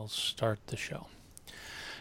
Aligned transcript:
I'll 0.00 0.08
start 0.08 0.60
the 0.68 0.78
show. 0.78 1.08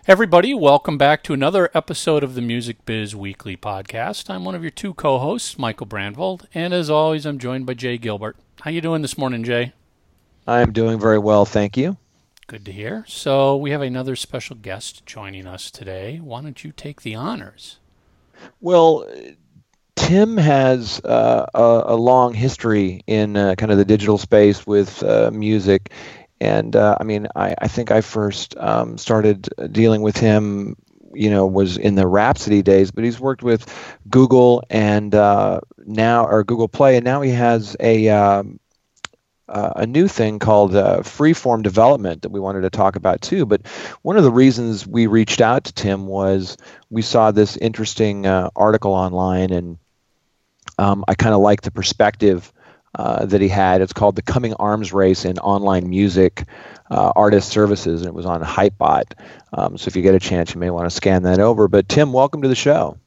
Everybody, 0.08 0.54
welcome 0.54 0.98
back 0.98 1.22
to 1.24 1.34
another 1.34 1.70
episode 1.74 2.24
of 2.24 2.34
the 2.34 2.42
Music 2.42 2.86
Biz 2.86 3.14
Weekly 3.14 3.58
podcast. 3.58 4.30
I'm 4.30 4.46
one 4.46 4.56
of 4.56 4.62
your 4.62 4.72
two 4.72 4.94
co-hosts, 4.94 5.60
Michael 5.60 5.86
Brandvold, 5.86 6.46
and 6.54 6.74
as 6.74 6.90
always, 6.90 7.26
I'm 7.26 7.40
joined 7.40 7.66
by 7.66 7.74
Jay 7.74 7.98
Gilbert. 7.98 8.38
How 8.62 8.72
you 8.72 8.80
doing 8.80 9.02
this 9.02 9.18
morning, 9.18 9.44
Jay? 9.44 9.74
I'm 10.48 10.72
doing 10.72 10.98
very 10.98 11.20
well, 11.20 11.44
thank 11.44 11.76
you. 11.76 11.98
Good 12.48 12.64
to 12.68 12.72
hear. 12.72 13.04
So 13.06 13.58
we 13.58 13.72
have 13.72 13.82
another 13.82 14.16
special 14.16 14.56
guest 14.56 15.06
joining 15.06 15.46
us 15.46 15.70
today. 15.70 16.22
Why 16.24 16.42
don't 16.42 16.64
you 16.64 16.72
take 16.72 17.02
the 17.02 17.16
honors? 17.16 17.80
Well, 18.62 19.06
Tim 19.98 20.38
has 20.38 21.02
uh, 21.04 21.46
a, 21.54 21.94
a, 21.94 21.96
long 21.96 22.34
history 22.34 23.04
in 23.06 23.36
uh, 23.36 23.56
kind 23.56 23.72
of 23.72 23.78
the 23.78 23.86
digital 23.86 24.18
space 24.18 24.66
with 24.66 25.04
uh, 25.04 25.30
music. 25.32 25.92
And 26.42 26.76
uh, 26.76 26.98
I 27.00 27.04
mean, 27.04 27.28
I, 27.36 27.56
I, 27.58 27.68
think 27.68 27.92
I 27.92 28.02
first 28.02 28.56
um, 28.58 28.98
started 28.98 29.50
dealing 29.72 30.02
with 30.02 30.18
him, 30.18 30.78
you 31.14 31.30
know, 31.30 31.46
was 31.46 31.78
in 31.78 31.96
the 31.96 32.08
Rhapsody 32.08 32.62
days, 32.62 32.92
but 32.92 33.04
he's 33.04 33.20
worked 33.20 33.44
with 33.44 33.68
Google 34.10 34.64
and 34.70 35.14
uh, 35.14 35.62
now, 35.86 36.26
or 36.26 36.44
Google 36.44 36.70
Play, 36.70 36.96
and 36.96 37.06
now 37.06 37.22
he 37.22 37.32
has 37.32 37.76
a. 37.80 38.10
Uh, 38.10 38.44
a 39.52 39.88
new 39.88 40.08
thing 40.08 40.38
called 40.38 40.76
uh, 40.76 41.00
freeform 41.00 41.64
development 41.64 42.22
that 42.22 42.30
we 42.30 42.40
wanted 42.40 42.62
to 42.62 42.70
talk 42.70 42.96
about 42.96 43.20
too. 43.20 43.48
But 43.48 43.66
one 44.04 44.16
of 44.16 44.24
the 44.24 44.32
reasons 44.32 44.86
we 44.86 45.08
reached 45.08 45.42
out 45.42 45.64
to 45.64 45.74
Tim 45.74 46.06
was 46.06 46.56
we 46.92 47.02
saw 47.02 47.32
this 47.32 47.58
interesting 47.58 48.28
uh, 48.28 48.52
article 48.56 48.94
online, 48.94 49.52
and 49.52 49.80
um, 50.78 51.04
I 51.08 51.16
kind 51.16 51.34
of 51.34 51.42
like 51.42 51.62
the 51.62 51.72
perspective 51.72 52.54
uh, 52.96 53.26
that 53.26 53.42
he 53.42 53.48
had. 53.48 53.82
It's 53.82 53.94
called 53.94 54.16
The 54.16 54.22
Coming 54.22 54.54
Arms 54.56 54.94
Race 54.94 55.26
in 55.26 55.38
Online 55.40 55.90
Music 55.90 56.46
uh, 56.90 57.12
Artist 57.16 57.50
Services, 57.50 58.02
and 58.02 58.08
it 58.08 58.14
was 58.14 58.26
on 58.26 58.42
Hypebot. 58.42 59.14
Um, 59.54 59.78
so 59.78 59.88
if 59.88 59.96
you 59.96 60.02
get 60.02 60.16
a 60.16 60.20
chance, 60.20 60.54
you 60.54 60.60
may 60.60 60.70
want 60.70 60.90
to 60.90 60.96
scan 60.96 61.24
that 61.24 61.40
over. 61.40 61.68
But 61.68 61.88
Tim, 61.88 62.14
welcome 62.14 62.42
to 62.42 62.48
the 62.48 62.56
show. 62.56 62.98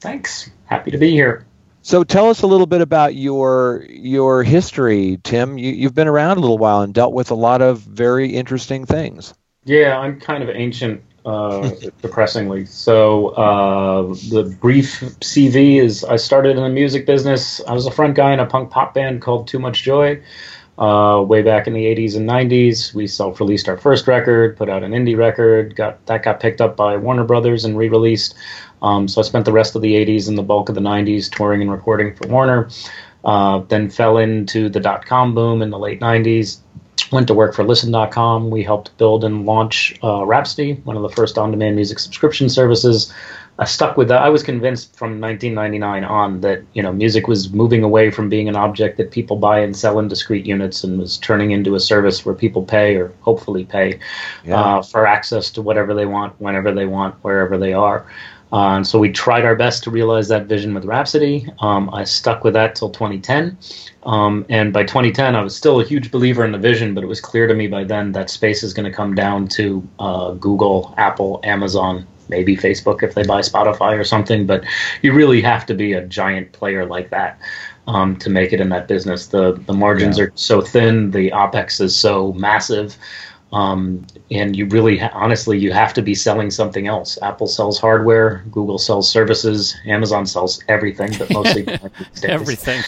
Thanks. 0.00 0.50
Happy 0.66 0.90
to 0.90 0.98
be 0.98 1.10
here. 1.10 1.46
So 1.82 2.04
tell 2.04 2.30
us 2.30 2.42
a 2.42 2.46
little 2.46 2.66
bit 2.66 2.80
about 2.80 3.16
your 3.16 3.84
your 3.88 4.44
history, 4.44 5.18
Tim. 5.22 5.58
You, 5.58 5.72
you've 5.72 5.94
been 5.94 6.06
around 6.06 6.38
a 6.38 6.40
little 6.40 6.58
while 6.58 6.82
and 6.82 6.94
dealt 6.94 7.12
with 7.12 7.32
a 7.32 7.34
lot 7.34 7.60
of 7.60 7.80
very 7.80 8.30
interesting 8.30 8.86
things. 8.86 9.34
Yeah, 9.64 9.98
I'm 9.98 10.20
kind 10.20 10.44
of 10.44 10.50
ancient 10.50 11.02
uh, 11.24 11.70
depressingly. 12.02 12.66
So 12.66 13.28
uh, 13.28 14.02
the 14.30 14.56
brief 14.60 15.00
CV 15.20 15.80
is 15.80 16.04
I 16.04 16.16
started 16.16 16.56
in 16.56 16.62
the 16.62 16.68
music 16.68 17.06
business. 17.06 17.60
I 17.66 17.72
was 17.72 17.86
a 17.86 17.90
front 17.90 18.14
guy 18.14 18.32
in 18.32 18.40
a 18.40 18.46
punk 18.46 18.70
pop 18.70 18.94
band 18.94 19.22
called 19.22 19.48
Too 19.48 19.58
Much 19.58 19.82
Joy. 19.82 20.20
Uh, 20.78 21.22
way 21.22 21.42
back 21.42 21.66
in 21.66 21.74
the 21.74 21.84
80s 21.84 22.16
and 22.16 22.28
90s, 22.28 22.94
we 22.94 23.06
self-released 23.06 23.68
our 23.68 23.76
first 23.76 24.08
record, 24.08 24.56
put 24.56 24.70
out 24.70 24.82
an 24.82 24.92
indie 24.92 25.16
record. 25.16 25.76
Got 25.76 26.04
that 26.06 26.22
got 26.22 26.40
picked 26.40 26.60
up 26.60 26.76
by 26.76 26.96
Warner 26.96 27.24
Brothers 27.24 27.64
and 27.64 27.76
re-released. 27.76 28.34
Um, 28.80 29.06
so 29.06 29.20
I 29.20 29.24
spent 29.24 29.44
the 29.44 29.52
rest 29.52 29.76
of 29.76 29.82
the 29.82 29.94
80s 29.94 30.28
and 30.28 30.36
the 30.36 30.42
bulk 30.42 30.68
of 30.68 30.74
the 30.74 30.80
90s 30.80 31.30
touring 31.30 31.60
and 31.60 31.70
recording 31.70 32.14
for 32.16 32.26
Warner. 32.26 32.68
Uh, 33.24 33.60
then 33.68 33.88
fell 33.88 34.18
into 34.18 34.68
the 34.68 34.80
dot 34.80 35.06
com 35.06 35.34
boom 35.34 35.62
in 35.62 35.70
the 35.70 35.78
late 35.78 36.00
90s 36.00 36.58
went 37.12 37.26
to 37.28 37.34
work 37.34 37.54
for 37.54 37.64
listen.com 37.64 38.50
we 38.50 38.62
helped 38.62 38.96
build 38.98 39.24
and 39.24 39.46
launch 39.46 39.94
uh, 40.02 40.24
rhapsody 40.24 40.74
one 40.84 40.96
of 40.96 41.02
the 41.02 41.08
first 41.10 41.38
on-demand 41.38 41.76
music 41.76 41.98
subscription 41.98 42.48
services. 42.48 43.12
I 43.58 43.66
stuck 43.66 43.98
with 43.98 44.08
that. 44.08 44.22
I 44.22 44.30
was 44.30 44.42
convinced 44.42 44.96
from 44.96 45.20
1999 45.20 46.04
on 46.04 46.40
that 46.40 46.62
you 46.72 46.82
know 46.82 46.92
music 46.92 47.28
was 47.28 47.52
moving 47.52 47.84
away 47.84 48.10
from 48.10 48.28
being 48.28 48.48
an 48.48 48.56
object 48.56 48.96
that 48.96 49.10
people 49.10 49.36
buy 49.36 49.60
and 49.60 49.76
sell 49.76 49.98
in 49.98 50.08
discrete 50.08 50.46
units 50.46 50.82
and 50.84 50.98
was 50.98 51.18
turning 51.18 51.50
into 51.50 51.74
a 51.74 51.80
service 51.80 52.24
where 52.24 52.34
people 52.34 52.62
pay 52.64 52.96
or 52.96 53.12
hopefully 53.20 53.64
pay 53.64 53.98
yeah. 54.44 54.58
uh, 54.58 54.82
for 54.82 55.06
access 55.06 55.50
to 55.50 55.62
whatever 55.62 55.92
they 55.92 56.06
want 56.06 56.40
whenever 56.40 56.72
they 56.72 56.86
want 56.86 57.14
wherever 57.22 57.58
they 57.58 57.74
are 57.74 58.06
uh, 58.52 58.76
and 58.76 58.86
so 58.86 58.98
we 58.98 59.10
tried 59.10 59.46
our 59.46 59.56
best 59.56 59.82
to 59.84 59.90
realize 59.90 60.28
that 60.28 60.44
vision 60.44 60.74
with 60.74 60.84
Rhapsody. 60.84 61.48
Um, 61.60 61.88
I 61.92 62.04
stuck 62.04 62.44
with 62.44 62.52
that 62.52 62.74
till 62.74 62.90
2010. 62.90 63.56
Um, 64.02 64.44
and 64.50 64.74
by 64.74 64.82
2010, 64.82 65.34
I 65.34 65.42
was 65.42 65.56
still 65.56 65.80
a 65.80 65.84
huge 65.84 66.10
believer 66.10 66.44
in 66.44 66.52
the 66.52 66.58
vision, 66.58 66.92
but 66.92 67.02
it 67.02 67.06
was 67.06 67.20
clear 67.20 67.46
to 67.46 67.54
me 67.54 67.66
by 67.66 67.84
then 67.84 68.12
that 68.12 68.28
space 68.28 68.62
is 68.62 68.74
going 68.74 68.84
to 68.84 68.94
come 68.94 69.14
down 69.14 69.48
to 69.48 69.88
uh, 69.98 70.32
Google, 70.32 70.94
Apple, 70.98 71.40
Amazon, 71.44 72.06
maybe 72.28 72.54
Facebook 72.54 73.02
if 73.02 73.14
they 73.14 73.24
buy 73.24 73.40
Spotify 73.40 73.98
or 73.98 74.04
something. 74.04 74.46
But 74.46 74.64
you 75.00 75.14
really 75.14 75.40
have 75.40 75.64
to 75.66 75.74
be 75.74 75.94
a 75.94 76.04
giant 76.04 76.52
player 76.52 76.84
like 76.84 77.08
that. 77.10 77.38
Um, 77.88 78.14
to 78.18 78.30
make 78.30 78.52
it 78.52 78.60
in 78.60 78.68
that 78.68 78.86
business, 78.86 79.26
the 79.26 79.60
the 79.66 79.72
margins 79.72 80.16
yeah. 80.16 80.26
are 80.26 80.32
so 80.36 80.60
thin, 80.60 81.10
the 81.10 81.32
opex 81.32 81.80
is 81.80 81.96
so 81.96 82.32
massive, 82.34 82.96
um, 83.52 84.06
and 84.30 84.56
you 84.56 84.66
really, 84.66 85.00
honestly, 85.00 85.58
you 85.58 85.72
have 85.72 85.92
to 85.94 86.02
be 86.02 86.14
selling 86.14 86.50
something 86.50 86.86
else. 86.86 87.18
Apple 87.22 87.46
sells 87.46 87.78
hardware, 87.78 88.44
Google 88.50 88.78
sells 88.78 89.10
services, 89.10 89.76
Amazon 89.86 90.26
sells 90.26 90.62
everything, 90.68 91.12
but 91.18 91.30
mostly 91.30 91.66
everything. 92.22 92.82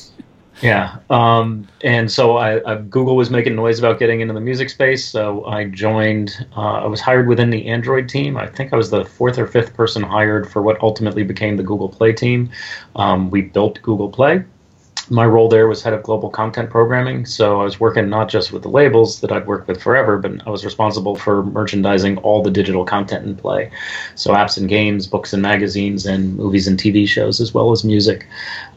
Yeah, 0.62 0.98
um, 1.10 1.68
and 1.82 2.10
so 2.10 2.36
I, 2.36 2.72
I, 2.72 2.76
Google 2.76 3.16
was 3.16 3.28
making 3.28 3.56
noise 3.56 3.78
about 3.78 3.98
getting 3.98 4.20
into 4.20 4.32
the 4.32 4.40
music 4.40 4.70
space, 4.70 5.04
so 5.06 5.44
I 5.44 5.64
joined. 5.66 6.46
Uh, 6.56 6.84
I 6.84 6.86
was 6.86 7.00
hired 7.00 7.28
within 7.28 7.50
the 7.50 7.66
Android 7.66 8.08
team. 8.08 8.36
I 8.36 8.46
think 8.46 8.72
I 8.72 8.76
was 8.76 8.88
the 8.88 9.04
fourth 9.04 9.36
or 9.36 9.46
fifth 9.46 9.74
person 9.74 10.02
hired 10.02 10.50
for 10.50 10.62
what 10.62 10.80
ultimately 10.80 11.24
became 11.24 11.56
the 11.56 11.64
Google 11.64 11.88
Play 11.88 12.12
team. 12.12 12.50
Um, 12.96 13.30
we 13.30 13.42
built 13.42 13.82
Google 13.82 14.08
Play 14.08 14.44
my 15.10 15.24
role 15.26 15.48
there 15.48 15.68
was 15.68 15.82
head 15.82 15.92
of 15.92 16.02
global 16.02 16.30
content 16.30 16.70
programming. 16.70 17.26
So 17.26 17.60
I 17.60 17.64
was 17.64 17.78
working 17.78 18.08
not 18.08 18.28
just 18.28 18.52
with 18.52 18.62
the 18.62 18.68
labels 18.68 19.20
that 19.20 19.30
I'd 19.30 19.46
worked 19.46 19.68
with 19.68 19.82
forever, 19.82 20.18
but 20.18 20.46
I 20.46 20.50
was 20.50 20.64
responsible 20.64 21.16
for 21.16 21.42
merchandising 21.44 22.18
all 22.18 22.42
the 22.42 22.50
digital 22.50 22.84
content 22.84 23.26
in 23.26 23.36
play. 23.36 23.70
So 24.14 24.32
apps 24.32 24.56
and 24.56 24.68
games, 24.68 25.06
books 25.06 25.32
and 25.32 25.42
magazines, 25.42 26.06
and 26.06 26.36
movies 26.36 26.66
and 26.66 26.78
TV 26.78 27.06
shows, 27.06 27.40
as 27.40 27.52
well 27.52 27.70
as 27.72 27.84
music. 27.84 28.26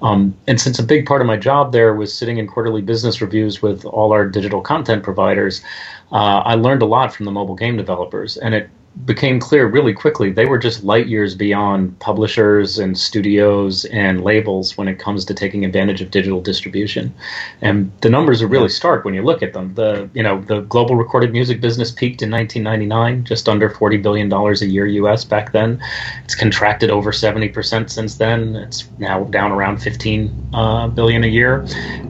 Um, 0.01 0.35
and 0.47 0.59
since 0.59 0.79
a 0.79 0.83
big 0.83 1.05
part 1.05 1.21
of 1.21 1.27
my 1.27 1.37
job 1.37 1.71
there 1.71 1.93
was 1.93 2.13
sitting 2.13 2.37
in 2.37 2.47
quarterly 2.47 2.81
business 2.81 3.21
reviews 3.21 3.61
with 3.61 3.85
all 3.85 4.11
our 4.11 4.27
digital 4.27 4.61
content 4.61 5.03
providers, 5.03 5.61
uh, 6.11 6.41
I 6.45 6.55
learned 6.55 6.81
a 6.81 6.85
lot 6.85 7.13
from 7.13 7.25
the 7.25 7.31
mobile 7.31 7.55
game 7.55 7.77
developers. 7.77 8.37
And 8.37 8.53
it 8.53 8.69
became 9.05 9.39
clear 9.39 9.67
really 9.67 9.93
quickly. 9.93 10.31
They 10.31 10.45
were 10.45 10.57
just 10.57 10.83
light 10.83 11.07
years 11.07 11.35
beyond 11.35 11.97
publishers 11.99 12.79
and 12.79 12.97
studios 12.97 13.85
and 13.85 14.23
labels 14.23 14.77
when 14.77 14.87
it 14.87 14.99
comes 14.99 15.25
to 15.25 15.33
taking 15.33 15.65
advantage 15.65 16.01
of 16.01 16.11
digital 16.11 16.41
distribution. 16.41 17.13
And 17.61 17.91
the 18.01 18.09
numbers 18.09 18.41
are 18.41 18.47
really 18.47 18.69
stark 18.69 19.05
when 19.05 19.13
you 19.13 19.21
look 19.23 19.43
at 19.43 19.53
them. 19.53 19.73
The 19.75 20.09
you 20.13 20.23
know 20.23 20.41
the 20.41 20.61
global 20.61 20.95
recorded 20.95 21.31
music 21.31 21.61
business 21.61 21.91
peaked 21.91 22.21
in 22.21 22.31
1999 22.31 23.25
just 23.25 23.49
under 23.49 23.69
40 23.69 23.97
billion 23.97 24.29
dollars 24.29 24.61
a 24.61 24.67
year 24.67 24.87
US 24.87 25.25
back 25.25 25.51
then. 25.51 25.81
It's 26.23 26.35
contracted 26.35 26.89
over 26.89 27.11
70% 27.11 27.89
since 27.89 28.17
then. 28.17 28.55
It's 28.55 28.89
now 28.97 29.25
down 29.25 29.51
around 29.51 29.77
15 29.77 30.33
uh, 30.53 30.87
billion 30.87 31.23
a 31.23 31.27
year. 31.27 31.65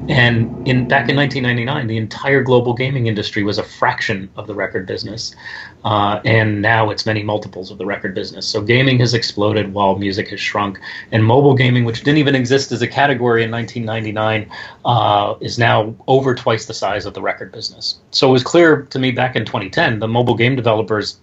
And 0.09 0.53
in 0.63 0.87
back 0.87 1.09
in 1.09 1.15
1999 1.17 1.87
the 1.87 1.97
entire 1.97 2.41
global 2.41 2.73
gaming 2.73 3.07
industry 3.07 3.43
was 3.43 3.57
a 3.57 3.63
fraction 3.63 4.29
of 4.35 4.47
the 4.47 4.55
record 4.55 4.85
business. 4.85 5.35
Uh, 5.83 6.19
and 6.25 6.61
now 6.61 6.76
it's 6.89 7.05
many 7.05 7.23
multiples 7.23 7.71
of 7.71 7.77
the 7.77 7.85
record 7.85 8.13
business. 8.13 8.47
So 8.47 8.61
gaming 8.61 8.99
has 8.99 9.13
exploded 9.13 9.73
while 9.73 9.97
music 9.97 10.29
has 10.29 10.39
shrunk. 10.39 10.79
And 11.11 11.23
mobile 11.23 11.53
gaming, 11.53 11.85
which 11.85 12.03
didn't 12.03 12.17
even 12.17 12.35
exist 12.35 12.71
as 12.71 12.81
a 12.81 12.88
category 12.88 13.43
in 13.43 13.51
1999, 13.51 14.49
uh, 14.85 15.35
is 15.41 15.57
now 15.57 15.95
over 16.07 16.35
twice 16.35 16.65
the 16.65 16.73
size 16.73 17.05
of 17.05 17.13
the 17.13 17.21
record 17.21 17.51
business. 17.51 17.99
So 18.11 18.29
it 18.29 18.31
was 18.31 18.43
clear 18.43 18.83
to 18.83 18.99
me 18.99 19.11
back 19.11 19.35
in 19.35 19.45
2010, 19.45 19.99
the 19.99 20.07
mobile 20.07 20.35
game 20.35 20.55
developers 20.55 21.19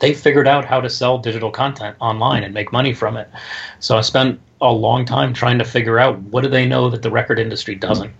they 0.00 0.14
figured 0.14 0.48
out 0.48 0.64
how 0.64 0.80
to 0.80 0.88
sell 0.88 1.18
digital 1.18 1.50
content 1.50 1.94
online 2.00 2.42
and 2.42 2.54
make 2.54 2.72
money 2.72 2.92
from 2.92 3.16
it. 3.16 3.28
So 3.80 3.96
I 3.96 4.00
spent 4.00 4.40
a 4.60 4.72
long 4.72 5.04
time 5.04 5.34
trying 5.34 5.58
to 5.58 5.64
figure 5.64 5.98
out 5.98 6.18
what 6.20 6.42
do 6.42 6.48
they 6.48 6.66
know 6.66 6.88
that 6.90 7.02
the 7.02 7.10
record 7.10 7.38
industry 7.38 7.74
doesn't 7.74 8.10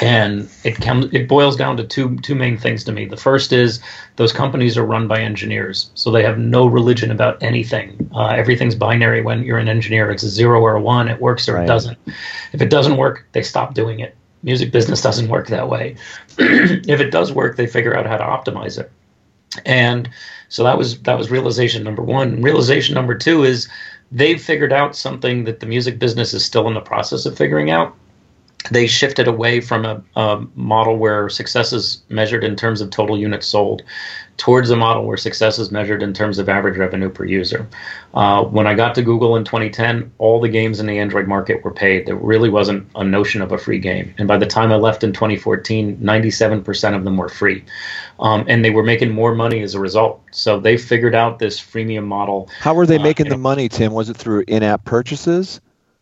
and 0.00 0.48
it 0.64 0.76
comes 0.76 1.12
it 1.12 1.28
boils 1.28 1.56
down 1.56 1.76
to 1.76 1.84
two 1.84 2.16
two 2.18 2.34
main 2.34 2.56
things 2.56 2.82
to 2.84 2.92
me. 2.92 3.04
The 3.04 3.16
first 3.16 3.52
is 3.52 3.80
those 4.16 4.32
companies 4.32 4.78
are 4.78 4.84
run 4.84 5.06
by 5.06 5.20
engineers 5.20 5.90
so 5.94 6.10
they 6.10 6.22
have 6.22 6.38
no 6.38 6.66
religion 6.66 7.10
about 7.10 7.42
anything. 7.42 8.10
Uh, 8.14 8.28
everything's 8.28 8.74
binary 8.74 9.22
when 9.22 9.42
you're 9.42 9.58
an 9.58 9.68
engineer. 9.68 10.10
It's 10.10 10.22
a 10.22 10.28
zero 10.28 10.60
or 10.60 10.74
a 10.74 10.80
one. 10.80 11.08
It 11.08 11.20
works 11.20 11.48
or 11.48 11.54
right. 11.54 11.64
it 11.64 11.66
doesn't. 11.66 11.98
If 12.52 12.62
it 12.62 12.70
doesn't 12.70 12.96
work 12.96 13.26
they 13.32 13.42
stop 13.42 13.74
doing 13.74 14.00
it. 14.00 14.16
Music 14.42 14.72
business 14.72 15.02
doesn't 15.02 15.28
work 15.28 15.48
that 15.48 15.68
way. 15.68 15.96
If 16.38 17.00
it 17.00 17.10
does 17.10 17.32
work 17.32 17.56
they 17.56 17.66
figure 17.66 17.96
out 17.96 18.06
how 18.06 18.16
to 18.16 18.24
optimize 18.24 18.78
it. 18.78 18.90
And 19.66 20.08
so 20.48 20.64
that 20.64 20.78
was 20.78 21.00
that 21.02 21.18
was 21.18 21.30
realization 21.30 21.84
number 21.84 22.02
one. 22.02 22.40
Realization 22.40 22.94
number 22.94 23.14
two 23.14 23.44
is 23.44 23.68
they've 24.10 24.42
figured 24.42 24.72
out 24.72 24.96
something 24.96 25.44
that 25.44 25.60
the 25.60 25.66
music 25.66 25.98
business 25.98 26.32
is 26.32 26.44
still 26.44 26.68
in 26.68 26.74
the 26.74 26.80
process 26.80 27.26
of 27.26 27.36
figuring 27.36 27.70
out 27.70 27.94
they 28.70 28.86
shifted 28.86 29.26
away 29.26 29.60
from 29.60 29.84
a, 29.84 30.02
a, 30.16 30.46
model 30.54 30.96
where 30.96 31.28
success 31.28 31.72
is 31.72 32.02
measured 32.08 32.44
in 32.44 32.56
terms 32.56 32.80
of 32.80 32.90
total 32.90 33.18
units 33.18 33.46
sold 33.46 33.82
towards 34.36 34.70
a 34.70 34.76
model 34.76 35.04
where 35.04 35.18
success 35.18 35.58
is 35.58 35.70
measured 35.70 36.02
in 36.02 36.14
terms 36.14 36.38
of 36.38 36.48
average 36.48 36.78
revenue 36.78 37.10
per 37.10 37.26
user. 37.26 37.68
Uh, 38.14 38.42
when 38.42 38.66
I 38.66 38.74
got 38.74 38.94
to 38.94 39.02
Google 39.02 39.36
in 39.36 39.44
2010, 39.44 40.10
all 40.16 40.40
the 40.40 40.48
games 40.48 40.80
in 40.80 40.86
the 40.86 40.98
Android 40.98 41.28
market 41.28 41.62
were 41.62 41.70
paid. 41.70 42.06
There 42.06 42.16
really 42.16 42.48
wasn't 42.48 42.88
a 42.94 43.04
notion 43.04 43.42
of 43.42 43.52
a 43.52 43.58
free 43.58 43.78
game. 43.78 44.14
And 44.16 44.26
by 44.26 44.38
the 44.38 44.46
time 44.46 44.72
I 44.72 44.76
left 44.76 45.04
in 45.04 45.12
2014, 45.12 45.98
97% 45.98 46.96
of 46.96 47.04
them 47.04 47.18
were 47.18 47.28
free. 47.28 47.62
Um, 48.18 48.46
and 48.48 48.64
they 48.64 48.70
were 48.70 48.82
making 48.82 49.10
more 49.10 49.34
money 49.34 49.60
as 49.62 49.74
a 49.74 49.80
result. 49.80 50.22
So 50.30 50.58
they 50.58 50.78
figured 50.78 51.14
out 51.14 51.38
this 51.38 51.60
freemium 51.60 52.06
model. 52.06 52.48
How 52.60 52.72
were 52.72 52.86
they 52.86 52.98
uh, 52.98 53.02
making 53.02 53.28
the 53.28 53.36
money, 53.36 53.68
Tim? 53.68 53.92
Was 53.92 54.08
it 54.08 54.16
through 54.16 54.44
in 54.48 54.62
app 54.62 54.86
purchases? 54.86 55.60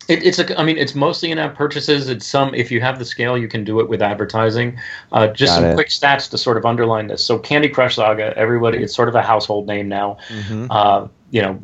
It, 0.08 0.24
it's 0.24 0.38
a, 0.38 0.58
I 0.58 0.64
mean, 0.64 0.78
it's 0.78 0.94
mostly 0.94 1.30
in-app 1.30 1.54
purchases. 1.54 2.08
It's 2.08 2.26
some, 2.26 2.54
if 2.54 2.70
you 2.70 2.80
have 2.80 2.98
the 2.98 3.04
scale, 3.04 3.36
you 3.36 3.46
can 3.46 3.62
do 3.62 3.80
it 3.80 3.88
with 3.88 4.00
advertising. 4.00 4.78
Uh, 5.12 5.28
just 5.28 5.50
Got 5.50 5.56
some 5.56 5.64
it. 5.66 5.74
quick 5.74 5.88
stats 5.88 6.30
to 6.30 6.38
sort 6.38 6.56
of 6.56 6.64
underline 6.64 7.08
this. 7.08 7.22
So, 7.22 7.38
Candy 7.38 7.68
Crush 7.68 7.96
Saga, 7.96 8.36
everybody, 8.36 8.82
it's 8.82 8.94
sort 8.94 9.08
of 9.08 9.14
a 9.14 9.22
household 9.22 9.66
name 9.66 9.88
now. 9.88 10.16
Mm-hmm. 10.28 10.66
Uh, 10.70 11.08
you 11.30 11.42
know, 11.42 11.60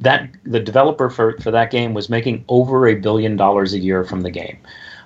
that 0.00 0.28
the 0.44 0.60
developer 0.60 1.08
for 1.08 1.38
for 1.38 1.50
that 1.50 1.70
game 1.70 1.94
was 1.94 2.08
making 2.08 2.44
over 2.48 2.88
a 2.88 2.94
billion 2.94 3.36
dollars 3.36 3.72
a 3.72 3.78
year 3.78 4.04
from 4.04 4.22
the 4.22 4.30
game 4.30 4.58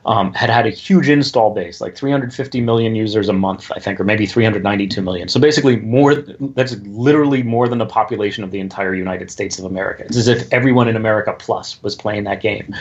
um, 0.06 0.34
had 0.34 0.50
had 0.50 0.66
a 0.66 0.70
huge 0.70 1.08
install 1.08 1.54
base, 1.54 1.80
like 1.80 1.96
350 1.96 2.60
million 2.60 2.94
users 2.94 3.28
a 3.28 3.32
month, 3.32 3.70
I 3.74 3.80
think, 3.80 3.98
or 3.98 4.04
maybe 4.04 4.26
392 4.26 5.00
million. 5.00 5.28
So 5.28 5.40
basically, 5.40 5.76
more 5.76 6.14
that's 6.14 6.76
literally 6.82 7.42
more 7.42 7.68
than 7.68 7.78
the 7.78 7.86
population 7.86 8.44
of 8.44 8.50
the 8.50 8.60
entire 8.60 8.94
United 8.94 9.30
States 9.30 9.58
of 9.58 9.64
America. 9.64 10.04
It's 10.04 10.16
as 10.16 10.28
if 10.28 10.52
everyone 10.52 10.88
in 10.88 10.96
America 10.96 11.34
plus 11.38 11.82
was 11.82 11.94
playing 11.94 12.24
that 12.24 12.40
game, 12.40 12.74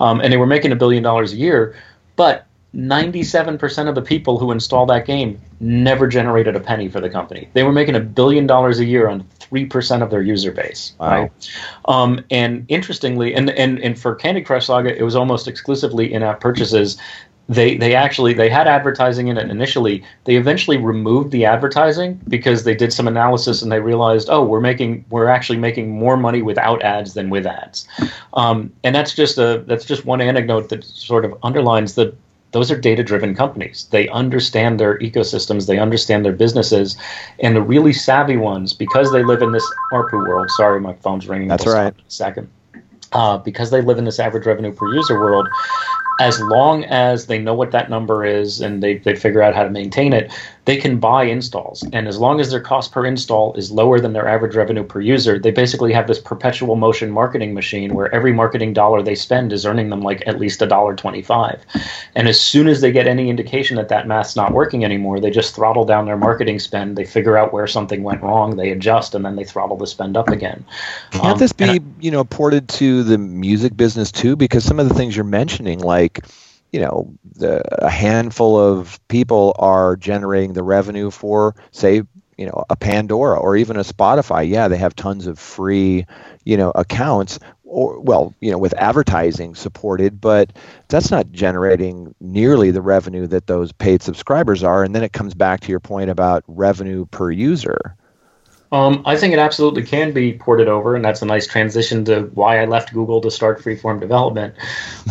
um, 0.00 0.20
and 0.20 0.32
they 0.32 0.36
were 0.36 0.46
making 0.46 0.72
a 0.72 0.76
billion 0.76 1.02
dollars 1.02 1.32
a 1.32 1.36
year, 1.36 1.76
but 2.16 2.46
97% 2.74 3.88
of 3.88 3.94
the 3.94 4.02
people 4.02 4.38
who 4.38 4.52
install 4.52 4.86
that 4.86 5.04
game 5.04 5.40
never 5.58 6.06
generated 6.06 6.54
a 6.54 6.60
penny 6.60 6.88
for 6.88 7.00
the 7.00 7.10
company. 7.10 7.48
They 7.52 7.64
were 7.64 7.72
making 7.72 7.96
a 7.96 8.00
billion 8.00 8.46
dollars 8.46 8.78
a 8.78 8.84
year 8.84 9.08
on 9.08 9.26
3% 9.50 10.02
of 10.02 10.10
their 10.10 10.22
user 10.22 10.52
base. 10.52 10.92
Wow. 10.98 11.08
Right? 11.08 11.50
Um, 11.86 12.24
and 12.30 12.64
interestingly, 12.68 13.34
and, 13.34 13.50
and, 13.50 13.78
and 13.80 13.98
for 13.98 14.14
Candy 14.14 14.42
Crush 14.42 14.66
Saga, 14.66 14.96
it 14.96 15.02
was 15.02 15.16
almost 15.16 15.48
exclusively 15.48 16.12
in 16.12 16.22
app 16.22 16.40
purchases. 16.40 16.96
They, 17.48 17.76
they 17.76 17.96
actually 17.96 18.32
they 18.32 18.48
had 18.48 18.68
advertising 18.68 19.26
in 19.26 19.36
it 19.36 19.50
initially. 19.50 20.04
They 20.22 20.36
eventually 20.36 20.76
removed 20.76 21.32
the 21.32 21.46
advertising 21.46 22.20
because 22.28 22.62
they 22.62 22.76
did 22.76 22.92
some 22.92 23.08
analysis 23.08 23.60
and 23.60 23.72
they 23.72 23.80
realized, 23.80 24.28
oh, 24.30 24.44
we're 24.44 24.60
making 24.60 25.04
we're 25.10 25.26
actually 25.26 25.58
making 25.58 25.90
more 25.90 26.16
money 26.16 26.42
without 26.42 26.80
ads 26.82 27.14
than 27.14 27.28
with 27.28 27.46
ads, 27.46 27.88
um, 28.34 28.72
and 28.84 28.94
that's 28.94 29.16
just 29.16 29.36
a 29.36 29.64
that's 29.66 29.84
just 29.84 30.04
one 30.04 30.20
anecdote 30.20 30.68
that 30.68 30.84
sort 30.84 31.24
of 31.24 31.36
underlines 31.42 31.96
the 31.96 32.14
those 32.52 32.70
are 32.70 32.78
data 32.78 33.02
driven 33.02 33.34
companies. 33.34 33.86
They 33.90 34.08
understand 34.08 34.80
their 34.80 34.98
ecosystems, 34.98 35.66
they 35.66 35.78
understand 35.78 36.24
their 36.24 36.32
businesses, 36.32 36.96
and 37.38 37.54
the 37.54 37.62
really 37.62 37.92
savvy 37.92 38.36
ones, 38.36 38.72
because 38.72 39.12
they 39.12 39.22
live 39.22 39.42
in 39.42 39.52
this 39.52 39.68
ARPU 39.92 40.26
world. 40.26 40.50
Sorry, 40.50 40.80
my 40.80 40.94
phone's 40.94 41.28
ringing. 41.28 41.48
That's 41.48 41.66
right. 41.66 41.94
second. 42.08 42.48
Uh, 43.12 43.38
because 43.38 43.70
they 43.70 43.82
live 43.82 43.98
in 43.98 44.04
this 44.04 44.20
average 44.20 44.46
revenue 44.46 44.72
per 44.72 44.92
user 44.94 45.18
world, 45.18 45.48
as 46.20 46.40
long 46.40 46.84
as 46.84 47.26
they 47.26 47.38
know 47.38 47.54
what 47.54 47.72
that 47.72 47.88
number 47.88 48.24
is 48.24 48.60
and 48.60 48.82
they, 48.82 48.98
they 48.98 49.16
figure 49.16 49.42
out 49.42 49.54
how 49.54 49.64
to 49.64 49.70
maintain 49.70 50.12
it, 50.12 50.30
they 50.66 50.76
can 50.76 51.00
buy 51.00 51.24
installs. 51.24 51.82
And 51.92 52.06
as 52.06 52.18
long 52.18 52.38
as 52.40 52.50
their 52.50 52.60
cost 52.60 52.92
per 52.92 53.06
install 53.06 53.54
is 53.54 53.72
lower 53.72 53.98
than 53.98 54.12
their 54.12 54.28
average 54.28 54.54
revenue 54.54 54.84
per 54.84 55.00
user, 55.00 55.38
they 55.38 55.50
basically 55.50 55.92
have 55.94 56.06
this 56.06 56.20
perpetual 56.20 56.76
motion 56.76 57.10
marketing 57.10 57.54
machine 57.54 57.94
where 57.94 58.14
every 58.14 58.32
marketing 58.32 58.74
dollar 58.74 59.02
they 59.02 59.14
spend 59.14 59.52
is 59.52 59.64
earning 59.64 59.88
them 59.88 60.02
like 60.02 60.22
at 60.26 60.38
least 60.38 60.60
a 60.60 60.66
dollar 60.66 60.94
twenty-five. 60.94 61.64
And 62.14 62.28
as 62.28 62.38
soon 62.38 62.68
as 62.68 62.82
they 62.82 62.92
get 62.92 63.08
any 63.08 63.30
indication 63.30 63.76
that 63.78 63.88
that 63.88 64.06
math's 64.06 64.36
not 64.36 64.52
working 64.52 64.84
anymore, 64.84 65.20
they 65.20 65.30
just 65.30 65.54
throttle 65.54 65.86
down 65.86 66.04
their 66.04 66.18
marketing 66.18 66.58
spend. 66.58 66.96
They 66.96 67.06
figure 67.06 67.38
out 67.38 67.52
where 67.54 67.66
something 67.66 68.02
went 68.02 68.22
wrong, 68.22 68.56
they 68.56 68.70
adjust, 68.70 69.14
and 69.14 69.24
then 69.24 69.36
they 69.36 69.44
throttle 69.44 69.78
the 69.78 69.86
spend 69.86 70.16
up 70.18 70.28
again. 70.28 70.64
Can't 71.12 71.24
um, 71.24 71.38
this 71.38 71.52
be, 71.52 71.64
I, 71.64 71.80
you 71.98 72.10
know, 72.10 72.24
ported 72.24 72.68
to 72.80 73.02
the 73.04 73.16
music 73.16 73.74
business 73.76 74.12
too? 74.12 74.36
Because 74.36 74.64
some 74.64 74.78
of 74.78 74.88
the 74.88 74.94
things 74.94 75.16
you're 75.16 75.24
mentioning, 75.24 75.78
like 75.78 76.09
you 76.72 76.80
know, 76.80 77.12
the, 77.34 77.62
a 77.84 77.90
handful 77.90 78.58
of 78.58 79.00
people 79.08 79.54
are 79.58 79.96
generating 79.96 80.52
the 80.52 80.62
revenue 80.62 81.10
for, 81.10 81.54
say, 81.72 82.02
you 82.38 82.46
know, 82.46 82.64
a 82.70 82.76
Pandora 82.76 83.38
or 83.38 83.56
even 83.56 83.76
a 83.76 83.80
Spotify. 83.80 84.48
Yeah, 84.48 84.68
they 84.68 84.78
have 84.78 84.94
tons 84.94 85.26
of 85.26 85.38
free, 85.38 86.06
you 86.44 86.56
know, 86.56 86.72
accounts 86.74 87.38
or 87.64 88.00
well, 88.00 88.34
you 88.40 88.50
know, 88.50 88.58
with 88.58 88.74
advertising 88.74 89.54
supported, 89.54 90.20
but 90.20 90.52
that's 90.88 91.10
not 91.10 91.30
generating 91.32 92.14
nearly 92.20 92.70
the 92.70 92.82
revenue 92.82 93.26
that 93.26 93.46
those 93.46 93.72
paid 93.72 94.02
subscribers 94.02 94.64
are. 94.64 94.82
And 94.82 94.94
then 94.94 95.04
it 95.04 95.12
comes 95.12 95.34
back 95.34 95.60
to 95.60 95.68
your 95.68 95.80
point 95.80 96.10
about 96.10 96.44
revenue 96.48 97.06
per 97.06 97.30
user. 97.30 97.96
Um, 98.72 99.02
I 99.04 99.16
think 99.16 99.32
it 99.32 99.40
absolutely 99.40 99.82
can 99.82 100.12
be 100.12 100.32
ported 100.32 100.68
over, 100.68 100.94
and 100.94 101.04
that's 101.04 101.22
a 101.22 101.26
nice 101.26 101.46
transition 101.46 102.04
to 102.04 102.22
why 102.34 102.62
I 102.62 102.66
left 102.66 102.92
Google 102.92 103.20
to 103.22 103.30
start 103.30 103.60
freeform 103.60 103.98
development. 103.98 104.54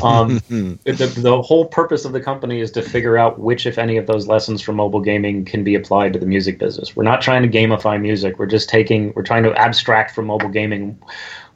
Um, 0.02 0.38
the, 0.50 1.14
the 1.18 1.42
whole 1.42 1.66
purpose 1.66 2.06
of 2.06 2.14
the 2.14 2.22
company 2.22 2.62
is 2.62 2.72
to 2.72 2.82
figure 2.82 3.18
out 3.18 3.38
which, 3.40 3.66
if 3.66 3.78
any, 3.78 3.98
of 3.98 4.08
those 4.08 4.28
lessons 4.28 4.62
from 4.62 4.78
mobile 4.78 5.02
gaming 5.02 5.44
can 5.44 5.66
be 5.66 5.76
applied 5.76 6.14
to 6.14 6.20
the 6.20 6.26
music 6.26 6.58
business. 6.58 6.96
We're 6.96 7.04
not 7.04 7.22
trying 7.22 7.42
to 7.42 7.50
gamify 7.50 8.00
music. 8.00 8.40
We're 8.40 8.46
just 8.46 8.70
taking, 8.70 9.12
we're 9.14 9.24
trying 9.24 9.44
to 9.44 9.54
abstract 9.56 10.16
from 10.16 10.28
mobile 10.28 10.50
gaming 10.50 10.98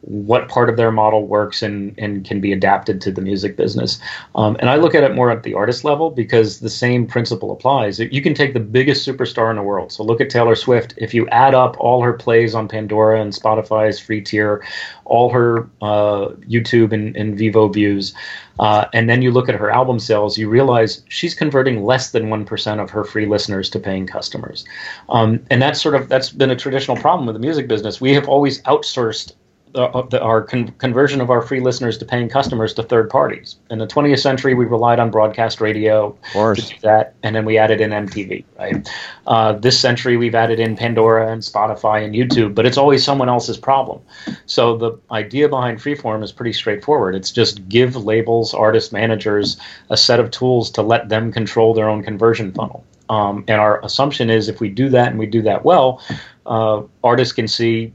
what 0.05 0.49
part 0.49 0.69
of 0.69 0.75
their 0.75 0.91
model 0.91 1.25
works 1.25 1.61
and, 1.61 1.97
and 1.97 2.25
can 2.25 2.41
be 2.41 2.51
adapted 2.51 2.99
to 3.01 3.11
the 3.11 3.21
music 3.21 3.55
business. 3.55 3.99
Um, 4.35 4.57
and 4.59 4.69
I 4.69 4.75
look 4.75 4.93
at 4.93 5.03
it 5.03 5.15
more 5.15 5.31
at 5.31 5.43
the 5.43 5.53
artist 5.53 5.85
level 5.85 6.09
because 6.09 6.59
the 6.59 6.69
same 6.69 7.07
principle 7.07 7.51
applies. 7.51 7.99
You 7.99 8.21
can 8.21 8.33
take 8.33 8.53
the 8.53 8.59
biggest 8.59 9.07
superstar 9.07 9.49
in 9.49 9.55
the 9.55 9.63
world. 9.63 9.91
So 9.93 10.03
look 10.03 10.19
at 10.19 10.29
Taylor 10.29 10.55
Swift. 10.55 10.93
If 10.97 11.13
you 11.13 11.27
add 11.29 11.53
up 11.55 11.77
all 11.79 12.03
her 12.03 12.13
plays 12.13 12.53
on 12.53 12.67
Pandora 12.67 13.21
and 13.21 13.31
Spotify's 13.31 13.99
free 13.99 14.21
tier, 14.21 14.65
all 15.05 15.29
her 15.29 15.69
uh, 15.81 16.29
YouTube 16.49 16.91
and, 16.91 17.15
and 17.15 17.37
Vevo 17.37 17.73
views, 17.73 18.13
uh, 18.59 18.85
and 18.93 19.09
then 19.09 19.21
you 19.21 19.31
look 19.31 19.47
at 19.49 19.55
her 19.55 19.71
album 19.71 19.99
sales, 19.99 20.37
you 20.37 20.49
realize 20.49 21.03
she's 21.07 21.33
converting 21.33 21.83
less 21.83 22.11
than 22.11 22.25
1% 22.25 22.81
of 22.81 22.89
her 22.89 23.03
free 23.03 23.25
listeners 23.25 23.69
to 23.69 23.79
paying 23.79 24.05
customers. 24.05 24.65
Um, 25.09 25.43
and 25.49 25.61
that's 25.61 25.81
sort 25.81 25.95
of, 25.95 26.09
that's 26.09 26.29
been 26.29 26.51
a 26.51 26.55
traditional 26.55 26.97
problem 26.97 27.25
with 27.25 27.35
the 27.35 27.39
music 27.39 27.67
business. 27.67 28.01
We 28.01 28.13
have 28.13 28.27
always 28.27 28.61
outsourced 28.63 29.33
uh, 29.75 30.01
the, 30.03 30.21
our 30.21 30.41
con- 30.41 30.73
conversion 30.77 31.19
of 31.21 31.29
our 31.29 31.41
free 31.41 31.59
listeners 31.59 31.97
to 31.97 32.05
paying 32.05 32.29
customers 32.29 32.73
to 32.73 32.83
third 32.83 33.09
parties. 33.09 33.57
In 33.69 33.79
the 33.79 33.87
20th 33.87 34.19
century, 34.19 34.53
we 34.53 34.65
relied 34.65 34.99
on 34.99 35.09
broadcast 35.09 35.61
radio 35.61 36.17
to 36.33 36.53
do 36.55 36.75
that, 36.81 37.15
and 37.23 37.35
then 37.35 37.45
we 37.45 37.57
added 37.57 37.81
in 37.81 37.91
MTV. 37.91 38.43
Right. 38.57 38.87
Uh, 39.25 39.53
this 39.53 39.79
century, 39.79 40.17
we've 40.17 40.35
added 40.35 40.59
in 40.59 40.75
Pandora 40.75 41.31
and 41.31 41.41
Spotify 41.41 42.03
and 42.03 42.13
YouTube, 42.13 42.53
but 42.55 42.65
it's 42.65 42.77
always 42.77 43.03
someone 43.03 43.29
else's 43.29 43.57
problem. 43.57 44.01
So 44.45 44.77
the 44.77 44.99
idea 45.11 45.49
behind 45.49 45.79
Freeform 45.79 46.23
is 46.23 46.31
pretty 46.31 46.53
straightforward. 46.53 47.15
It's 47.15 47.31
just 47.31 47.67
give 47.67 47.95
labels, 47.95 48.53
artists, 48.53 48.91
managers 48.91 49.57
a 49.89 49.97
set 49.97 50.19
of 50.19 50.31
tools 50.31 50.69
to 50.71 50.81
let 50.81 51.09
them 51.09 51.31
control 51.31 51.73
their 51.73 51.89
own 51.89 52.03
conversion 52.03 52.51
funnel. 52.51 52.85
Um, 53.09 53.43
and 53.47 53.59
our 53.59 53.83
assumption 53.83 54.29
is 54.29 54.47
if 54.47 54.59
we 54.59 54.69
do 54.69 54.89
that 54.89 55.09
and 55.09 55.19
we 55.19 55.25
do 55.25 55.41
that 55.41 55.65
well, 55.65 56.01
uh, 56.45 56.83
artists 57.03 57.33
can 57.33 57.47
see 57.47 57.93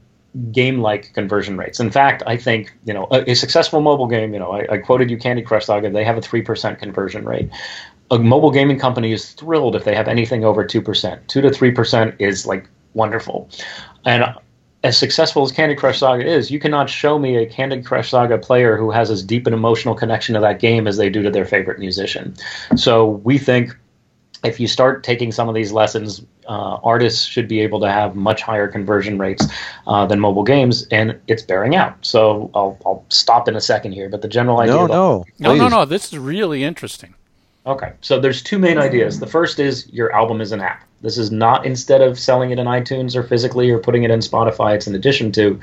game-like 0.51 1.13
conversion 1.13 1.57
rates. 1.57 1.79
In 1.79 1.91
fact, 1.91 2.23
I 2.27 2.37
think 2.37 2.73
you 2.85 2.93
know 2.93 3.07
a, 3.11 3.31
a 3.31 3.35
successful 3.35 3.81
mobile 3.81 4.07
game. 4.07 4.33
You 4.33 4.39
know, 4.39 4.51
I, 4.51 4.73
I, 4.73 4.77
quoted 4.77 5.09
you 5.09 5.17
Candy 5.17 5.41
Crush 5.41 5.65
Saga. 5.65 5.89
They 5.89 6.03
have 6.03 6.17
a 6.17 6.21
three 6.21 6.41
percent 6.41 6.79
conversion 6.79 7.25
rate. 7.25 7.49
A 8.11 8.19
mobile 8.19 8.51
gaming 8.51 8.79
company 8.79 9.11
is 9.11 9.31
thrilled 9.33 9.75
if 9.75 9.83
they 9.83 9.95
have 9.95 10.07
anything 10.07 10.43
over 10.43 10.65
two 10.65 10.81
percent. 10.81 11.27
Two 11.27 11.41
to 11.41 11.51
three 11.51 11.71
percent 11.71 12.15
is 12.19 12.45
like 12.45 12.67
wonderful, 12.93 13.49
and 14.05 14.25
as 14.83 14.97
successful 14.97 15.43
as 15.43 15.51
Candy 15.51 15.75
Crush 15.75 15.99
Saga 15.99 16.25
is, 16.25 16.49
you 16.49 16.59
cannot 16.59 16.89
show 16.89 17.19
me 17.19 17.35
a 17.35 17.45
Candy 17.45 17.81
Crush 17.81 18.11
Saga 18.11 18.37
player 18.37 18.77
who 18.77 18.91
has 18.91 19.11
as 19.11 19.23
deep 19.23 19.45
an 19.45 19.53
emotional 19.53 19.93
connection 19.93 20.35
to 20.35 20.41
that 20.41 20.59
game 20.59 20.87
as 20.87 20.97
they 20.97 21.09
do 21.09 21.21
to 21.21 21.29
their 21.29 21.45
favorite 21.45 21.79
musician. 21.79 22.33
So 22.77 23.05
we 23.23 23.37
think 23.37 23.75
if 24.43 24.59
you 24.59 24.67
start 24.67 25.03
taking 25.03 25.31
some 25.31 25.49
of 25.49 25.55
these 25.55 25.73
lessons, 25.73 26.23
uh, 26.49 26.79
artists 26.83 27.23
should 27.25 27.47
be 27.47 27.59
able 27.61 27.79
to 27.79 27.91
have 27.91 28.15
much 28.15 28.41
higher 28.41 28.67
conversion 28.67 29.17
rates 29.19 29.45
uh, 29.87 30.05
than 30.05 30.19
mobile 30.19 30.43
games, 30.43 30.87
and 30.91 31.17
it's 31.27 31.43
bearing 31.43 31.75
out. 31.75 31.95
So 32.01 32.49
I'll, 32.55 32.77
I'll 32.85 33.05
stop 33.09 33.47
in 33.47 33.55
a 33.55 33.61
second 33.61 33.91
here, 33.91 34.09
but 34.09 34.21
the 34.21 34.27
general 34.27 34.59
idea. 34.59 34.75
No, 34.75 34.87
no, 34.87 35.25
no, 35.37 35.55
no, 35.55 35.67
no. 35.69 35.85
This 35.85 36.11
is 36.11 36.17
really 36.17 36.63
interesting. 36.63 37.13
Okay, 37.65 37.91
so 38.01 38.19
there's 38.19 38.41
two 38.41 38.57
main 38.57 38.77
ideas. 38.77 39.19
The 39.19 39.27
first 39.27 39.59
is 39.59 39.91
your 39.91 40.13
album 40.13 40.39
is 40.41 40.51
an 40.51 40.61
app. 40.61 40.85
This 41.01 41.17
is 41.17 41.31
not 41.31 41.65
instead 41.65 42.01
of 42.01 42.19
selling 42.19 42.51
it 42.51 42.59
in 42.59 42.67
iTunes 42.67 43.15
or 43.15 43.23
physically 43.23 43.69
or 43.69 43.79
putting 43.79 44.03
it 44.03 44.11
in 44.11 44.19
Spotify, 44.19 44.75
it's 44.75 44.87
in 44.87 44.95
addition 44.95 45.31
to. 45.33 45.59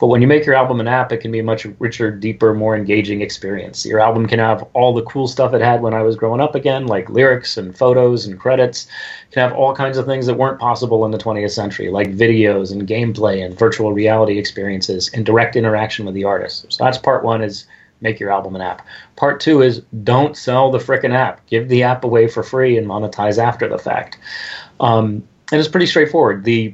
But 0.00 0.08
when 0.08 0.20
you 0.20 0.26
make 0.26 0.46
your 0.46 0.56
album 0.56 0.80
an 0.80 0.88
app, 0.88 1.12
it 1.12 1.18
can 1.18 1.30
be 1.30 1.38
a 1.38 1.44
much 1.44 1.64
richer, 1.78 2.10
deeper, 2.10 2.54
more 2.54 2.76
engaging 2.76 3.20
experience. 3.20 3.86
Your 3.86 4.00
album 4.00 4.26
can 4.26 4.40
have 4.40 4.66
all 4.72 4.92
the 4.92 5.02
cool 5.02 5.28
stuff 5.28 5.54
it 5.54 5.60
had 5.60 5.80
when 5.80 5.94
I 5.94 6.02
was 6.02 6.16
growing 6.16 6.40
up 6.40 6.54
again, 6.56 6.86
like 6.86 7.08
lyrics 7.08 7.56
and 7.56 7.76
photos 7.76 8.26
and 8.26 8.38
credits. 8.38 8.86
It 9.28 9.34
can 9.34 9.48
have 9.48 9.58
all 9.58 9.74
kinds 9.74 9.96
of 9.96 10.06
things 10.06 10.26
that 10.26 10.34
weren't 10.34 10.58
possible 10.58 11.04
in 11.04 11.12
the 11.12 11.18
20th 11.18 11.52
century, 11.52 11.90
like 11.90 12.10
videos 12.10 12.72
and 12.72 12.86
gameplay 12.86 13.44
and 13.44 13.56
virtual 13.56 13.92
reality 13.92 14.38
experiences 14.38 15.10
and 15.14 15.24
direct 15.24 15.54
interaction 15.54 16.04
with 16.04 16.14
the 16.14 16.24
artist. 16.24 16.66
So 16.72 16.82
that's 16.82 16.98
part 16.98 17.24
one 17.24 17.42
is 17.42 17.66
make 18.04 18.20
your 18.20 18.30
album 18.30 18.54
an 18.54 18.62
app. 18.62 18.86
Part 19.16 19.40
two 19.40 19.62
is 19.62 19.80
don't 20.04 20.36
sell 20.36 20.70
the 20.70 20.78
frickin' 20.78 21.12
app. 21.12 21.44
Give 21.46 21.68
the 21.68 21.82
app 21.82 22.04
away 22.04 22.28
for 22.28 22.44
free 22.44 22.78
and 22.78 22.86
monetize 22.86 23.42
after 23.42 23.66
the 23.66 23.78
fact. 23.78 24.18
Um, 24.78 25.26
and 25.50 25.58
it's 25.58 25.68
pretty 25.68 25.86
straightforward. 25.86 26.44
The 26.44 26.72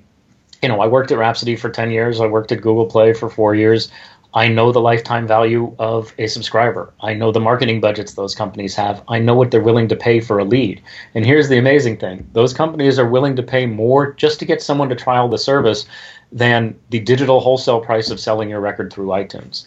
you 0.62 0.68
know, 0.68 0.80
I 0.80 0.86
worked 0.88 1.10
at 1.10 1.16
Rhapsody 1.16 1.56
for 1.56 1.70
10 1.70 1.90
years. 1.90 2.20
I 2.20 2.26
worked 2.26 2.52
at 2.52 2.60
Google 2.60 2.84
Play 2.84 3.14
for 3.14 3.30
four 3.30 3.54
years. 3.54 3.90
I 4.32 4.46
know 4.46 4.70
the 4.70 4.80
lifetime 4.80 5.26
value 5.26 5.74
of 5.78 6.14
a 6.18 6.28
subscriber. 6.28 6.92
I 7.00 7.14
know 7.14 7.32
the 7.32 7.40
marketing 7.40 7.80
budgets 7.80 8.14
those 8.14 8.34
companies 8.34 8.76
have. 8.76 9.02
I 9.08 9.18
know 9.18 9.34
what 9.34 9.50
they're 9.50 9.60
willing 9.60 9.88
to 9.88 9.96
pay 9.96 10.20
for 10.20 10.38
a 10.38 10.44
lead. 10.44 10.80
And 11.14 11.26
here's 11.26 11.48
the 11.48 11.58
amazing 11.58 11.96
thing 11.96 12.28
those 12.32 12.54
companies 12.54 12.98
are 12.98 13.08
willing 13.08 13.34
to 13.36 13.42
pay 13.42 13.66
more 13.66 14.12
just 14.12 14.38
to 14.38 14.44
get 14.44 14.62
someone 14.62 14.88
to 14.90 14.94
trial 14.94 15.28
the 15.28 15.38
service 15.38 15.86
than 16.30 16.78
the 16.90 17.00
digital 17.00 17.40
wholesale 17.40 17.80
price 17.80 18.10
of 18.10 18.20
selling 18.20 18.50
your 18.50 18.60
record 18.60 18.92
through 18.92 19.08
iTunes. 19.08 19.66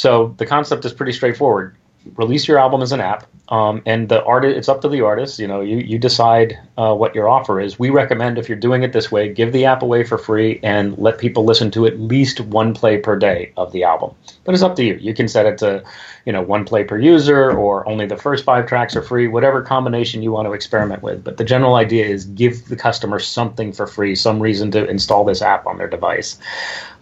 So 0.00 0.34
the 0.38 0.46
concept 0.46 0.86
is 0.86 0.94
pretty 0.94 1.12
straightforward. 1.12 1.76
Release 2.16 2.48
your 2.48 2.58
album 2.58 2.80
as 2.80 2.90
an 2.92 3.02
app 3.02 3.26
um, 3.50 3.82
and 3.84 4.08
the 4.08 4.22
artist 4.24 4.56
it's 4.56 4.68
up 4.68 4.80
to 4.80 4.88
the 4.88 5.00
artist 5.00 5.38
you 5.38 5.46
know 5.46 5.60
you, 5.60 5.78
you 5.78 5.98
decide 5.98 6.58
uh, 6.78 6.94
what 6.94 7.14
your 7.14 7.28
offer 7.28 7.60
is. 7.60 7.78
We 7.78 7.90
recommend 7.90 8.38
if 8.38 8.48
you're 8.48 8.58
doing 8.58 8.82
it 8.82 8.92
this 8.92 9.10
way 9.10 9.32
give 9.32 9.52
the 9.52 9.64
app 9.66 9.82
away 9.82 10.04
for 10.04 10.18
free 10.18 10.60
and 10.62 10.96
let 10.98 11.18
people 11.18 11.44
listen 11.44 11.70
to 11.72 11.86
at 11.86 11.98
least 11.98 12.40
one 12.40 12.74
play 12.74 12.98
per 12.98 13.16
day 13.16 13.52
of 13.56 13.72
the 13.72 13.84
album. 13.84 14.14
But 14.44 14.54
it's 14.54 14.62
up 14.62 14.76
to 14.76 14.84
you. 14.84 14.94
You 14.94 15.14
can 15.14 15.28
set 15.28 15.46
it 15.46 15.58
to 15.58 15.82
you 16.26 16.32
know 16.32 16.42
one 16.42 16.64
play 16.64 16.84
per 16.84 16.98
user 16.98 17.50
or 17.50 17.88
only 17.88 18.06
the 18.06 18.16
first 18.16 18.44
five 18.44 18.66
tracks 18.66 18.94
are 18.94 19.02
free 19.02 19.26
whatever 19.26 19.62
combination 19.62 20.22
you 20.22 20.32
want 20.32 20.46
to 20.46 20.52
experiment 20.52 21.02
with. 21.02 21.24
But 21.24 21.36
the 21.36 21.44
general 21.44 21.74
idea 21.74 22.06
is 22.06 22.24
give 22.26 22.66
the 22.66 22.76
customer 22.76 23.18
something 23.18 23.72
for 23.72 23.86
free 23.86 24.14
some 24.14 24.40
reason 24.40 24.70
to 24.72 24.88
install 24.88 25.24
this 25.24 25.42
app 25.42 25.66
on 25.66 25.78
their 25.78 25.88
device. 25.88 26.38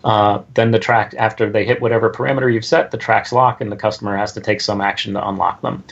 Uh, 0.05 0.43
then 0.55 0.71
the 0.71 0.79
track, 0.79 1.15
after 1.19 1.51
they 1.51 1.65
hit 1.65 1.81
whatever 1.81 2.11
parameter 2.11 2.53
you've 2.53 2.65
set, 2.65 2.91
the 2.91 2.97
tracks 2.97 3.33
lock 3.33 3.61
and 3.61 3.73
the 3.73 3.77
customer 3.77 4.17
has 4.17 4.33
to 4.33 4.41
take 4.41 4.61
some 4.61 4.81
action 4.81 5.15
to 5.15 5.29
unlock 5.29 5.61
them. 5.61 5.83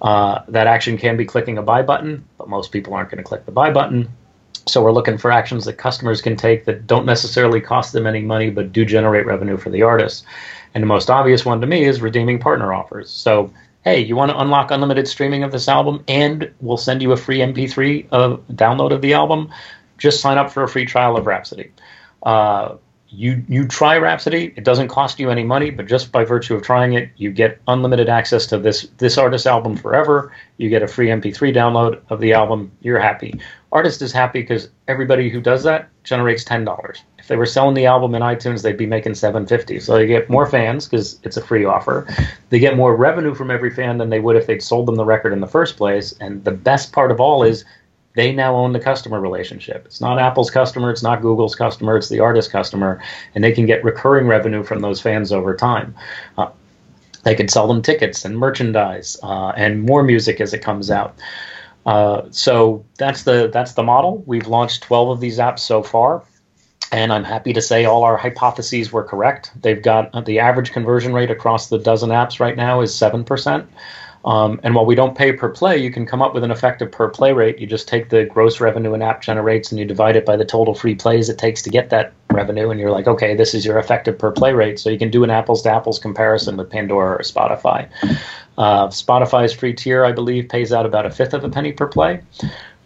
Uh, 0.00 0.42
that 0.48 0.66
action 0.66 0.96
can 0.96 1.16
be 1.16 1.24
clicking 1.24 1.58
a 1.58 1.62
buy 1.62 1.82
button, 1.82 2.24
but 2.36 2.48
most 2.48 2.70
people 2.72 2.94
aren't 2.94 3.10
going 3.10 3.18
to 3.18 3.24
click 3.24 3.44
the 3.46 3.52
buy 3.52 3.70
button. 3.70 4.08
So 4.66 4.82
we're 4.82 4.92
looking 4.92 5.18
for 5.18 5.32
actions 5.32 5.64
that 5.64 5.74
customers 5.74 6.20
can 6.20 6.36
take 6.36 6.66
that 6.66 6.86
don't 6.86 7.06
necessarily 7.06 7.60
cost 7.60 7.92
them 7.92 8.06
any 8.06 8.20
money, 8.20 8.50
but 8.50 8.72
do 8.72 8.84
generate 8.84 9.26
revenue 9.26 9.56
for 9.56 9.70
the 9.70 9.82
artist. 9.82 10.24
And 10.74 10.82
the 10.82 10.86
most 10.86 11.10
obvious 11.10 11.44
one 11.44 11.60
to 11.62 11.66
me 11.66 11.84
is 11.84 12.00
redeeming 12.00 12.38
partner 12.38 12.72
offers. 12.72 13.10
So 13.10 13.50
hey, 13.88 14.00
you 14.00 14.16
want 14.16 14.30
to 14.30 14.38
unlock 14.38 14.70
unlimited 14.70 15.08
streaming 15.08 15.44
of 15.44 15.52
this 15.52 15.68
album 15.68 16.04
and 16.08 16.52
we'll 16.60 16.76
send 16.76 17.00
you 17.00 17.12
a 17.12 17.16
free 17.16 17.38
MP3 17.38 18.06
uh, 18.12 18.36
download 18.52 18.92
of 18.92 19.00
the 19.00 19.14
album, 19.14 19.50
just 19.96 20.20
sign 20.20 20.36
up 20.36 20.50
for 20.50 20.62
a 20.62 20.68
free 20.68 20.84
trial 20.84 21.16
of 21.16 21.26
Rhapsody. 21.26 21.72
Uh, 22.22 22.76
you 23.10 23.42
you 23.48 23.66
try 23.66 23.96
Rhapsody. 23.96 24.52
It 24.56 24.64
doesn't 24.64 24.88
cost 24.88 25.18
you 25.18 25.30
any 25.30 25.42
money, 25.42 25.70
but 25.70 25.86
just 25.86 26.12
by 26.12 26.24
virtue 26.24 26.54
of 26.54 26.62
trying 26.62 26.92
it, 26.92 27.10
you 27.16 27.30
get 27.30 27.60
unlimited 27.66 28.08
access 28.08 28.46
to 28.46 28.58
this 28.58 28.88
this 28.98 29.16
artist's 29.16 29.46
album 29.46 29.76
forever. 29.76 30.32
You 30.58 30.68
get 30.68 30.82
a 30.82 30.88
free 30.88 31.08
MP3 31.08 31.54
download 31.54 32.00
of 32.10 32.20
the 32.20 32.34
album. 32.34 32.70
You're 32.80 32.98
happy. 32.98 33.40
Artist 33.72 34.02
is 34.02 34.12
happy 34.12 34.40
because 34.40 34.68
everybody 34.88 35.30
who 35.30 35.40
does 35.40 35.62
that 35.64 35.88
generates 36.04 36.44
ten 36.44 36.64
dollars. 36.64 37.02
If 37.18 37.28
they 37.28 37.36
were 37.36 37.46
selling 37.46 37.74
the 37.74 37.86
album 37.86 38.14
in 38.14 38.22
iTunes, 38.22 38.62
they'd 38.62 38.76
be 38.76 38.86
making 38.86 39.14
seven 39.14 39.46
fifty. 39.46 39.80
So 39.80 39.94
they 39.94 40.06
get 40.06 40.28
more 40.28 40.46
fans 40.46 40.86
because 40.86 41.18
it's 41.22 41.36
a 41.38 41.42
free 41.42 41.64
offer. 41.64 42.06
They 42.50 42.58
get 42.58 42.76
more 42.76 42.94
revenue 42.94 43.34
from 43.34 43.50
every 43.50 43.70
fan 43.70 43.98
than 43.98 44.10
they 44.10 44.20
would 44.20 44.36
if 44.36 44.46
they'd 44.46 44.62
sold 44.62 44.86
them 44.86 44.96
the 44.96 45.04
record 45.04 45.32
in 45.32 45.40
the 45.40 45.46
first 45.46 45.76
place. 45.76 46.12
And 46.20 46.44
the 46.44 46.50
best 46.52 46.92
part 46.92 47.10
of 47.10 47.20
all 47.20 47.42
is 47.42 47.64
they 48.18 48.32
now 48.32 48.56
own 48.56 48.72
the 48.72 48.80
customer 48.80 49.20
relationship. 49.20 49.86
It's 49.86 50.00
not 50.00 50.18
Apple's 50.18 50.50
customer, 50.50 50.90
it's 50.90 51.04
not 51.04 51.22
Google's 51.22 51.54
customer, 51.54 51.96
it's 51.96 52.08
the 52.08 52.18
artist 52.18 52.50
customer, 52.50 53.00
and 53.36 53.44
they 53.44 53.52
can 53.52 53.64
get 53.64 53.84
recurring 53.84 54.26
revenue 54.26 54.64
from 54.64 54.80
those 54.80 55.00
fans 55.00 55.30
over 55.30 55.54
time. 55.54 55.94
Uh, 56.36 56.48
they 57.22 57.36
can 57.36 57.46
sell 57.46 57.68
them 57.68 57.80
tickets 57.80 58.24
and 58.24 58.36
merchandise 58.36 59.16
uh, 59.22 59.50
and 59.50 59.82
more 59.82 60.02
music 60.02 60.40
as 60.40 60.52
it 60.52 60.58
comes 60.58 60.90
out. 60.90 61.16
Uh, 61.86 62.22
so 62.32 62.84
that's 62.98 63.22
the 63.22 63.50
that's 63.52 63.74
the 63.74 63.84
model. 63.84 64.24
We've 64.26 64.48
launched 64.48 64.82
12 64.82 65.10
of 65.10 65.20
these 65.20 65.38
apps 65.38 65.60
so 65.60 65.84
far, 65.84 66.24
and 66.90 67.12
I'm 67.12 67.22
happy 67.22 67.52
to 67.52 67.62
say 67.62 67.84
all 67.84 68.02
our 68.02 68.16
hypotheses 68.16 68.90
were 68.90 69.04
correct. 69.04 69.52
They've 69.62 69.80
got 69.80 70.12
uh, 70.12 70.22
the 70.22 70.40
average 70.40 70.72
conversion 70.72 71.12
rate 71.12 71.30
across 71.30 71.68
the 71.68 71.78
dozen 71.78 72.10
apps 72.10 72.40
right 72.40 72.56
now 72.56 72.80
is 72.80 72.92
seven 72.92 73.22
percent. 73.22 73.70
Um, 74.24 74.60
and 74.62 74.74
while 74.74 74.84
we 74.84 74.94
don't 74.94 75.16
pay 75.16 75.32
per 75.32 75.48
play, 75.48 75.78
you 75.78 75.90
can 75.90 76.04
come 76.04 76.20
up 76.20 76.34
with 76.34 76.44
an 76.44 76.50
effective 76.50 76.90
per 76.90 77.08
play 77.08 77.32
rate. 77.32 77.58
You 77.58 77.66
just 77.66 77.88
take 77.88 78.08
the 78.08 78.24
gross 78.24 78.60
revenue 78.60 78.94
an 78.94 79.02
app 79.02 79.22
generates 79.22 79.70
and 79.70 79.78
you 79.78 79.84
divide 79.84 80.16
it 80.16 80.26
by 80.26 80.36
the 80.36 80.44
total 80.44 80.74
free 80.74 80.94
plays 80.94 81.28
it 81.28 81.38
takes 81.38 81.62
to 81.62 81.70
get 81.70 81.90
that 81.90 82.12
revenue. 82.32 82.70
And 82.70 82.80
you're 82.80 82.90
like, 82.90 83.06
okay, 83.06 83.34
this 83.34 83.54
is 83.54 83.64
your 83.64 83.78
effective 83.78 84.18
per 84.18 84.32
play 84.32 84.52
rate. 84.52 84.78
So 84.78 84.90
you 84.90 84.98
can 84.98 85.10
do 85.10 85.24
an 85.24 85.30
apples 85.30 85.62
to 85.62 85.70
apples 85.70 85.98
comparison 85.98 86.56
with 86.56 86.70
Pandora 86.70 87.16
or 87.16 87.20
Spotify. 87.20 87.88
Uh, 88.58 88.88
Spotify's 88.88 89.52
free 89.52 89.72
tier, 89.72 90.04
I 90.04 90.12
believe, 90.12 90.48
pays 90.48 90.72
out 90.72 90.84
about 90.84 91.06
a 91.06 91.10
fifth 91.10 91.32
of 91.32 91.44
a 91.44 91.48
penny 91.48 91.72
per 91.72 91.86
play. 91.86 92.20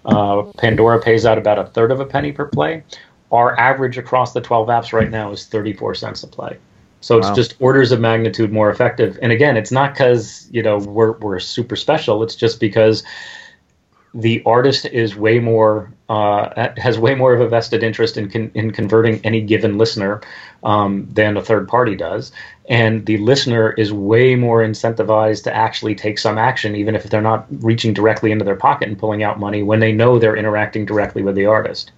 Uh, 0.04 0.42
Pandora 0.58 1.00
pays 1.00 1.24
out 1.24 1.38
about 1.38 1.58
a 1.58 1.64
third 1.64 1.90
of 1.90 2.00
a 2.00 2.06
penny 2.06 2.32
per 2.32 2.46
play. 2.46 2.82
Our 3.30 3.58
average 3.58 3.96
across 3.96 4.34
the 4.34 4.42
12 4.42 4.68
apps 4.68 4.92
right 4.92 5.10
now 5.10 5.32
is 5.32 5.46
34 5.46 5.94
cents 5.94 6.22
a 6.22 6.28
play. 6.28 6.58
So 7.02 7.18
it's 7.18 7.28
wow. 7.28 7.34
just 7.34 7.56
orders 7.60 7.92
of 7.92 8.00
magnitude 8.00 8.52
more 8.52 8.70
effective. 8.70 9.18
And 9.20 9.32
again, 9.32 9.56
it's 9.56 9.72
not 9.72 9.92
because 9.92 10.48
you 10.50 10.62
know 10.62 10.78
we're 10.78 11.12
we're 11.12 11.40
super 11.40 11.76
special. 11.76 12.22
It's 12.22 12.36
just 12.36 12.60
because 12.60 13.02
the 14.14 14.42
artist 14.44 14.84
is 14.86 15.16
way 15.16 15.38
more 15.38 15.92
uh, 16.08 16.68
has 16.76 16.98
way 16.98 17.14
more 17.14 17.32
of 17.32 17.40
a 17.40 17.48
vested 17.48 17.82
interest 17.82 18.16
in 18.16 18.30
con- 18.30 18.50
in 18.54 18.70
converting 18.70 19.20
any 19.24 19.40
given 19.40 19.78
listener 19.78 20.20
um, 20.62 21.08
than 21.10 21.36
a 21.36 21.42
third 21.42 21.66
party 21.66 21.96
does, 21.96 22.30
and 22.68 23.06
the 23.06 23.16
listener 23.18 23.72
is 23.72 23.92
way 23.92 24.34
more 24.36 24.62
incentivized 24.62 25.44
to 25.44 25.54
actually 25.54 25.94
take 25.94 26.18
some 26.18 26.38
action, 26.38 26.76
even 26.76 26.94
if 26.94 27.04
they're 27.04 27.20
not 27.20 27.46
reaching 27.64 27.92
directly 27.94 28.30
into 28.30 28.44
their 28.44 28.56
pocket 28.56 28.88
and 28.88 28.98
pulling 28.98 29.22
out 29.22 29.40
money 29.40 29.62
when 29.62 29.80
they 29.80 29.92
know 29.92 30.18
they're 30.18 30.36
interacting 30.36 30.84
directly 30.84 31.22
with 31.22 31.34
the 31.34 31.46
artist. 31.46 31.90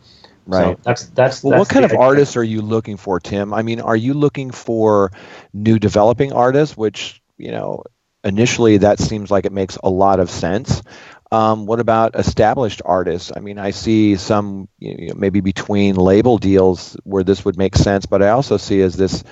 Right. 0.46 0.76
So 0.76 0.80
that's 0.82 1.06
that's. 1.06 1.42
Well, 1.42 1.52
that's 1.52 1.60
what 1.60 1.68
kind 1.68 1.84
of 1.84 1.92
idea. 1.92 2.00
artists 2.02 2.36
are 2.36 2.44
you 2.44 2.62
looking 2.62 2.96
for, 2.96 3.20
Tim? 3.20 3.54
I 3.54 3.62
mean, 3.62 3.80
are 3.80 3.96
you 3.96 4.14
looking 4.14 4.50
for 4.50 5.12
new 5.52 5.78
developing 5.78 6.32
artists, 6.32 6.76
which 6.76 7.22
you 7.38 7.50
know 7.50 7.84
initially 8.24 8.78
that 8.78 8.98
seems 8.98 9.30
like 9.30 9.44
it 9.44 9.52
makes 9.52 9.76
a 9.82 9.90
lot 9.90 10.18
of 10.18 10.30
sense. 10.30 10.82
Um, 11.30 11.66
what 11.66 11.80
about 11.80 12.18
established 12.18 12.80
artists? 12.84 13.32
I 13.34 13.40
mean, 13.40 13.58
I 13.58 13.70
see 13.70 14.16
some 14.16 14.68
you 14.78 15.08
know, 15.08 15.14
maybe 15.16 15.40
between 15.40 15.96
label 15.96 16.38
deals 16.38 16.96
where 17.04 17.24
this 17.24 17.44
would 17.44 17.58
make 17.58 17.76
sense, 17.76 18.06
but 18.06 18.22
I 18.22 18.30
also 18.30 18.56
see 18.56 18.80
as 18.80 18.96
this 18.96 19.24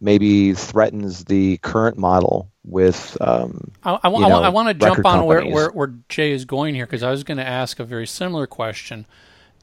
maybe 0.00 0.54
threatens 0.54 1.24
the 1.24 1.58
current 1.58 1.98
model 1.98 2.50
with. 2.64 3.16
Um, 3.20 3.72
I, 3.82 3.98
I, 4.04 4.08
know, 4.08 4.42
I, 4.42 4.48
want 4.50 4.68
to 4.68 4.74
jump 4.74 5.04
on 5.04 5.24
where, 5.24 5.44
where, 5.44 5.70
where 5.70 5.94
Jay 6.08 6.32
is 6.32 6.44
going 6.44 6.74
here 6.74 6.86
because 6.86 7.02
I 7.02 7.10
was 7.10 7.24
going 7.24 7.38
to 7.38 7.46
ask 7.46 7.80
a 7.80 7.84
very 7.84 8.06
similar 8.06 8.46
question. 8.46 9.06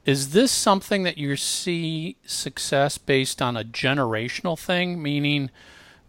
Is 0.06 0.30
this 0.30 0.52
something 0.52 1.02
that 1.02 1.18
you 1.18 1.34
see 1.34 2.16
success 2.24 2.96
based 2.96 3.42
on 3.42 3.56
a 3.56 3.64
generational 3.64 4.56
thing, 4.56 5.02
meaning 5.02 5.50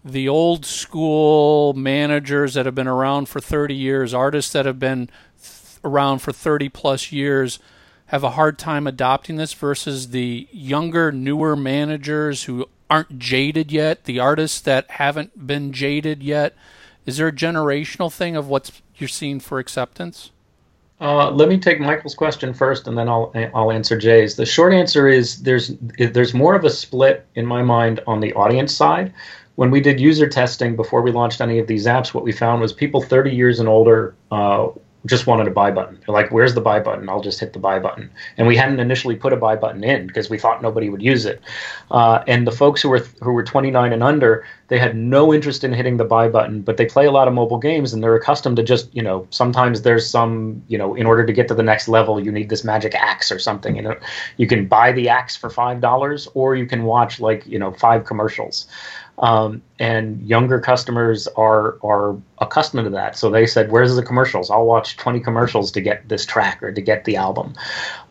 the 0.06 0.30
old 0.30 0.68
school 0.68 1.74
managers 1.74 2.54
that 2.54 2.68
have 2.68 2.76
been 2.76 2.88
around 2.88 3.28
for 3.28 3.40
30 3.40 3.74
years, 3.74 4.14
artists 4.14 4.54
that 4.54 4.68
have 4.68 4.78
been 4.78 5.08
th- 5.42 5.80
around 5.84 6.20
for 6.20 6.32
30 6.32 6.70
plus 6.70 7.12
years 7.12 7.58
have 8.08 8.24
a 8.24 8.32
hard 8.32 8.60
time 8.60 8.86
adopting 8.86 9.38
this 9.38 9.54
versus 9.54 10.10
the 10.10 10.48
younger, 10.52 11.12
newer 11.12 11.56
managers 11.56 12.44
who 12.44 12.70
aren't 12.92 13.18
jaded 13.18 13.72
yet, 13.72 14.04
the 14.04 14.20
artists 14.20 14.62
that 14.62 14.92
haven't 14.92 15.48
been 15.48 15.74
jaded 15.74 16.22
yet? 16.22 16.56
Is 17.08 17.18
there 17.18 17.30
a 17.30 17.34
generational 17.34 18.14
thing 18.14 18.36
of 18.36 18.48
what 18.48 18.80
you're 18.96 19.08
seeing 19.08 19.40
for 19.40 19.58
acceptance? 19.58 20.30
Uh, 21.00 21.30
let 21.32 21.48
me 21.48 21.60
take 21.60 21.80
Michael's 21.80 22.16
question 22.16 22.54
first, 22.54 22.88
and 22.88 22.98
then 22.98 23.08
I'll 23.08 23.32
I'll 23.54 23.72
answer 23.72 23.98
Jay's. 23.98 24.36
The 24.36 24.46
short 24.46 24.74
answer 24.74 25.08
is 25.08 25.44
there's 25.44 25.74
there's 25.98 26.34
more 26.34 26.56
of 26.56 26.64
a 26.64 26.70
split 26.70 27.26
in 27.36 27.46
my 27.46 27.62
mind 27.62 28.00
on 28.08 28.20
the 28.20 28.34
audience 28.34 28.76
side. 28.76 29.14
When 29.56 29.72
we 29.72 29.80
did 29.80 30.00
user 30.00 30.28
testing 30.28 30.76
before 30.76 31.02
we 31.02 31.12
launched 31.12 31.42
any 31.42 31.60
of 31.60 31.68
these 31.68 31.86
apps, 31.86 32.14
what 32.14 32.24
we 32.24 32.32
found 32.32 32.62
was 32.62 32.74
people 32.74 33.02
30 33.02 33.32
years 33.32 33.60
and 33.60 33.68
older 33.68 34.16
uh, 34.32 34.68
just 35.08 35.26
wanted 35.26 35.48
a 35.48 35.52
buy 35.52 35.72
button. 35.72 36.00
They're 36.06 36.14
like, 36.14 36.32
"Where's 36.32 36.54
the 36.54 36.62
buy 36.62 36.80
button?" 36.80 37.10
I'll 37.10 37.22
just 37.22 37.40
hit 37.40 37.54
the 37.54 37.60
buy 37.60 37.80
button. 37.80 38.12
And 38.38 38.48
we 38.48 38.56
hadn't 38.56 38.80
initially 38.80 39.16
put 39.16 39.34
a 39.34 39.38
buy 39.38 39.56
button 39.56 39.84
in 39.84 40.08
because 40.08 40.30
we 40.30 40.38
thought 40.38 40.62
nobody 40.62 40.90
would 40.90 41.02
use 41.02 41.26
it. 41.26 41.42
Uh, 41.90 42.24
and 42.28 42.46
the 42.46 42.52
folks 42.52 42.82
who 42.82 42.90
were 42.90 43.06
who 43.22 43.32
were 43.32 43.44
29 43.44 43.94
and 43.94 44.04
under, 44.04 44.46
they 44.68 44.78
had 44.78 44.96
no 44.96 45.34
interest 45.34 45.64
in 45.64 45.74
hitting 45.74 45.98
the 45.98 46.06
buy 46.06 46.28
button, 46.28 46.62
but 46.62 46.78
they 46.78 46.86
play 46.86 47.06
a 47.06 47.12
lot 47.12 47.28
of 47.28 47.34
mobile 47.34 47.58
games 47.58 47.94
and 47.94 48.04
they're 48.04 48.16
accustomed 48.16 48.58
to 48.58 48.64
just, 48.64 48.94
you 48.94 49.02
know, 49.02 49.26
sometimes 49.30 49.82
there's 49.82 50.08
some, 50.10 50.62
you 50.68 50.78
know, 50.78 50.94
in 50.94 51.06
order 51.06 51.26
to 51.26 51.34
get 51.34 51.48
to 51.48 51.54
the 51.54 51.64
next 51.64 51.88
level, 51.88 52.20
you 52.20 52.32
need 52.32 52.50
this 52.50 52.64
magic 52.64 52.94
axe 52.94 53.32
or 53.32 53.40
something. 53.40 53.76
You 53.76 53.82
know, 53.82 53.96
you 54.36 54.48
can 54.48 54.68
buy 54.68 54.92
the 54.92 55.10
axe 55.10 55.36
for 55.36 55.50
five 55.50 55.82
dollars, 55.82 56.28
or 56.34 56.56
you 56.56 56.66
can 56.66 56.84
watch 56.84 57.20
like, 57.20 57.46
you 57.48 57.60
know, 57.60 57.72
five 57.72 58.06
commercials. 58.06 58.68
Um, 59.20 59.64
and 59.80 60.22
younger 60.22 60.60
customers 60.60 61.28
are 61.38 61.78
are 61.84 62.16
accustomed 62.38 62.84
to 62.84 62.90
that. 62.92 63.18
So 63.18 63.32
they 63.32 63.48
said, 63.48 63.72
"Where's 63.72 63.96
the 63.96 64.04
commercials? 64.04 64.52
I'll 64.52 64.66
watch 64.66 64.96
20 64.98 65.20
commercials 65.22 65.72
to 65.72 65.82
get 65.82 66.08
this 66.08 66.24
track 66.26 66.62
or 66.62 66.72
to 66.72 66.82
get 66.82 67.06
the 67.06 67.16
album." 67.16 67.54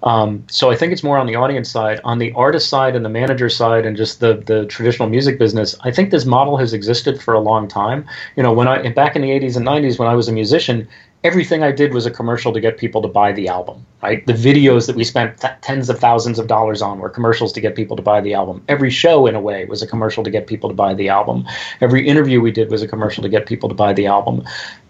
Um, 0.03 0.45
so 0.49 0.71
I 0.71 0.77
think 0.77 0.93
it's 0.93 1.05
more 1.05 1.17
on 1.17 1.27
the 1.27 1.37
audience 1.37 1.71
side, 1.71 2.01
on 2.03 2.19
the 2.19 2.33
artist 2.33 2.69
side, 2.69 2.97
and 2.97 3.05
the 3.05 3.09
manager 3.09 3.49
side, 3.49 3.87
and 3.87 3.97
just 3.97 4.19
the 4.19 4.43
the 4.47 4.67
traditional 4.67 5.09
music 5.09 5.39
business. 5.39 5.77
I 5.83 5.93
think 5.93 6.11
this 6.11 6.25
model 6.25 6.57
has 6.57 6.73
existed 6.73 7.23
for 7.23 7.35
a 7.35 7.41
long 7.41 7.69
time. 7.69 8.05
You 8.37 8.43
know, 8.43 8.53
when 8.53 8.67
I 8.67 8.89
back 8.91 9.15
in 9.15 9.23
the 9.23 9.31
80s 9.31 9.57
and 9.57 9.65
90s 9.65 9.99
when 9.99 10.09
I 10.09 10.15
was 10.15 10.29
a 10.29 10.33
musician, 10.33 10.89
everything 11.25 11.63
I 11.63 11.73
did 11.73 11.93
was 11.93 12.07
a 12.07 12.11
commercial 12.11 12.53
to 12.53 12.61
get 12.61 12.79
people 12.79 13.03
to 13.03 13.09
buy 13.09 13.33
the 13.33 13.49
album, 13.49 13.85
right? 14.03 14.27
The 14.27 14.33
videos 14.33 14.87
that 14.87 14.97
we 14.97 15.05
spent 15.05 15.41
th- 15.41 15.55
tens 15.63 15.89
of 15.89 15.99
thousands 15.99 16.39
of 16.39 16.47
dollars 16.47 16.83
on 16.83 16.99
were 16.99 17.09
commercials 17.09 17.53
to 17.55 17.61
get 17.61 17.75
people 17.75 17.97
to 17.97 18.03
buy 18.03 18.21
the 18.21 18.35
album. 18.35 18.63
Every 18.69 18.91
show, 18.91 19.27
in 19.27 19.35
a 19.35 19.41
way, 19.41 19.65
was 19.65 19.83
a 19.83 19.87
commercial 19.87 20.23
to 20.25 20.31
get 20.31 20.47
people 20.47 20.69
to 20.69 20.75
buy 20.75 20.95
the 20.95 21.09
album. 21.09 21.47
Every 21.81 22.07
interview 22.07 22.41
we 22.41 22.51
did 22.51 22.71
was 22.71 22.83
a 22.83 22.89
commercial 22.89 23.23
to 23.23 23.29
get 23.29 23.47
people 23.47 23.69
to 23.69 23.75
buy 23.75 23.93
the 23.93 24.07
album 24.07 24.45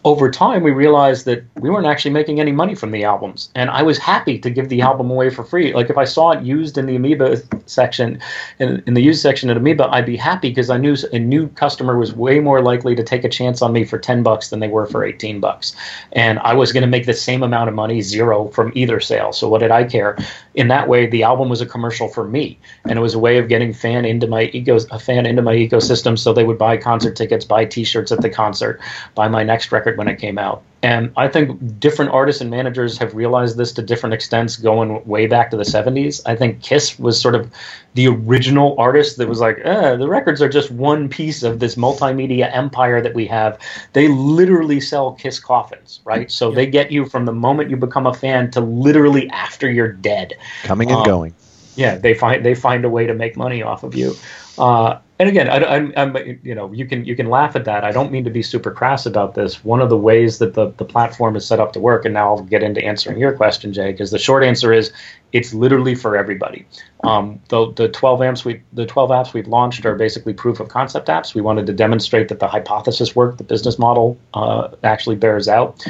over 0.07 0.31
time, 0.31 0.63
we 0.63 0.71
realized 0.71 1.25
that 1.25 1.43
we 1.57 1.69
weren't 1.69 1.89
actually 1.89 2.13
making 2.13 2.39
any 2.39 2.53
money 2.53 2.77
from 2.77 2.93
the 2.93 3.03
albums. 3.03 3.51
And 3.57 3.69
I 3.69 3.83
was 3.83 3.99
happy 3.99 4.39
to 4.39 4.49
give 4.49 4.69
the 4.69 4.81
album 4.81 5.11
away 5.11 5.31
for 5.31 5.43
free. 5.43 5.73
Like 5.73 5.91
if 5.91 5.99
I 5.99 6.05
saw 6.05 6.31
it 6.31 6.45
used 6.45 6.79
in 6.79 6.87
the 6.87 6.95
Amoeba 6.95 7.43
section, 7.67 8.21
in, 8.61 8.85
in 8.87 8.95
the 8.95 9.03
used 9.03 9.21
section 9.21 9.51
at 9.51 9.57
Amoeba, 9.57 9.89
I'd 9.89 10.07
be 10.07 10.17
happy 10.17 10.51
because 10.51 10.71
I 10.71 10.79
knew 10.79 10.97
a 11.13 11.19
new 11.19 11.49
customer 11.49 11.99
was 11.99 12.15
way 12.15 12.39
more 12.39 12.63
likely 12.63 12.95
to 12.95 13.03
take 13.03 13.25
a 13.25 13.29
chance 13.29 13.61
on 13.63 13.73
me 13.73 13.85
for 13.85 13.99
10 13.99 14.23
bucks 14.23 14.51
than 14.51 14.61
they 14.61 14.69
were 14.69 14.87
for 14.87 15.05
18 15.05 15.41
bucks. 15.41 15.75
And 16.13 16.39
I 16.39 16.55
was 16.55 16.73
going 16.73 16.83
to 16.83 16.87
make 16.87 17.07
the 17.07 17.13
same 17.13 17.43
amount 17.43 17.69
of 17.69 17.75
money, 17.75 18.01
zero, 18.01 18.47
from 18.51 18.71
either 18.77 18.96
sale. 19.01 19.33
So 19.33 19.49
what 19.49 19.61
did 19.61 19.71
I 19.71 19.85
care? 19.85 20.17
In 20.55 20.69
that 20.69 20.89
way, 20.89 21.07
the 21.07 21.23
album 21.23 21.49
was 21.49 21.61
a 21.61 21.67
commercial 21.67 22.09
for 22.09 22.27
me. 22.27 22.59
And 22.85 22.99
it 22.99 23.03
was 23.03 23.15
a 23.15 23.19
way 23.19 23.39
of 23.39 23.49
getting 23.49 23.73
fan 23.73 24.05
into 24.05 24.27
my 24.27 24.45
ego, 24.45 24.79
a 24.91 24.99
fan 24.99 25.27
into 25.27 25.43
my 25.43 25.55
ecosystem 25.55 26.19
so 26.19 26.33
they 26.33 26.45
would 26.45 26.59
buy 26.59 26.77
concert 26.77 27.17
tickets, 27.17 27.45
buy 27.45 27.65
t-shirts 27.65 28.13
at 28.13 28.23
the 28.23 28.31
concert, 28.31 28.81
buy 29.15 29.29
my 29.29 29.43
next 29.43 29.73
record 29.73 29.99
when 29.99 30.09
it 30.09 30.19
came 30.19 30.39
out. 30.39 30.63
And 30.87 31.13
I 31.17 31.27
think 31.27 31.81
different 31.81 32.13
artists 32.13 32.41
and 32.41 32.49
managers 32.49 32.97
have 32.99 33.13
realized 33.13 33.57
this 33.57 33.73
to 33.73 33.83
different 33.83 34.15
extents 34.15 34.55
going 34.55 35.05
way 35.05 35.27
back 35.27 35.51
to 35.51 35.57
the 35.57 35.65
70s. 35.65 36.23
I 36.27 36.37
think 36.37 36.63
Kiss 36.63 36.97
was 36.97 37.21
sort 37.21 37.35
of 37.35 37.51
the 37.95 38.07
original 38.07 38.77
artist 38.79 39.17
that 39.17 39.29
was 39.29 39.41
like, 39.41 39.59
eh, 39.65 39.97
the 39.97 40.07
records 40.07 40.41
are 40.41 40.49
just 40.49 40.71
one 40.71 41.09
piece 41.09 41.43
of 41.43 41.59
this 41.59 41.75
multimedia 41.75 42.55
empire 42.55 43.01
that 43.01 43.15
we 43.15 43.27
have. 43.27 43.59
They 43.95 44.07
literally 44.07 44.81
sell 44.81 45.11
Kiss 45.15 45.41
coffins, 45.41 46.01
right? 46.05 46.31
So 46.31 46.53
they 46.53 46.67
get 46.67 46.93
you 46.93 47.07
from 47.07 47.25
the 47.25 47.33
moment 47.33 47.69
you 47.69 47.77
become 47.77 48.07
a 48.07 48.15
fan 48.15 48.53
to 48.53 48.61
literally 48.61 49.29
after 49.31 49.69
you're 49.69 49.93
dead. 49.93 50.35
Coming 50.63 50.93
and 50.93 50.99
um, 50.99 51.05
going. 51.05 51.35
Yeah, 51.75 51.97
they 51.97 52.15
find 52.15 52.47
they 52.47 52.55
find 52.55 52.85
a 52.85 52.89
way 52.89 53.09
to 53.09 53.13
make 53.13 53.37
money 53.37 53.61
off 53.61 53.83
of 53.83 53.97
you. 53.97 54.15
Uh, 54.57 55.01
and 55.19 55.31
again, 55.31 55.49
I, 55.49 55.77
am 55.99 56.15
you 56.43 56.55
know, 56.55 56.71
you 56.73 56.85
can 56.85 57.07
you 57.07 57.17
can 57.17 57.31
laugh 57.31 57.57
at 57.57 57.65
that. 57.65 57.85
I 57.85 57.91
don't 57.91 58.13
mean 58.13 58.25
to 58.25 58.31
be 58.31 58.43
super 58.43 58.71
crass 58.71 59.07
about 59.07 59.35
this. 59.35 59.65
One 59.65 59.81
of 59.81 59.89
the 59.89 59.97
ways 59.97 60.39
that 60.39 60.53
the, 60.53 60.73
the 60.73 60.85
platform 60.85 61.37
is 61.37 61.47
set 61.47 61.59
up 61.59 61.73
to 61.73 61.81
work, 61.81 62.05
and 62.05 62.13
now 62.13 62.35
I'll 62.35 62.43
get 62.43 62.63
into 62.63 62.85
answering 62.85 63.19
your 63.19 63.33
question, 63.33 63.73
Jay, 63.73 63.93
because 63.93 64.11
the 64.11 64.19
short 64.19 64.45
answer 64.45 64.75
is 64.75 64.93
it's 65.33 65.55
literally 65.55 65.95
for 65.95 66.19
everybody. 66.19 66.67
Um, 67.03 67.41
the 67.49 67.73
the 67.73 67.89
12 67.89 68.21
amps 68.21 68.45
we 68.45 68.61
the 68.75 68.85
12 68.85 69.09
apps 69.09 69.33
we've 69.33 69.49
launched 69.49 69.87
are 69.87 69.95
basically 69.95 70.35
proof 70.35 70.61
of 70.61 70.69
concept 70.69 71.09
apps. 71.09 71.35
We 71.35 71.41
wanted 71.41 71.65
to 71.67 71.73
demonstrate 71.73 72.29
that 72.29 72.41
the 72.41 72.49
hypothesis 72.49 73.17
worked, 73.17 73.39
the 73.39 73.45
business 73.45 73.79
model 73.79 74.19
uh, 74.35 74.69
actually 74.85 75.17
bears 75.17 75.49
out. 75.49 75.83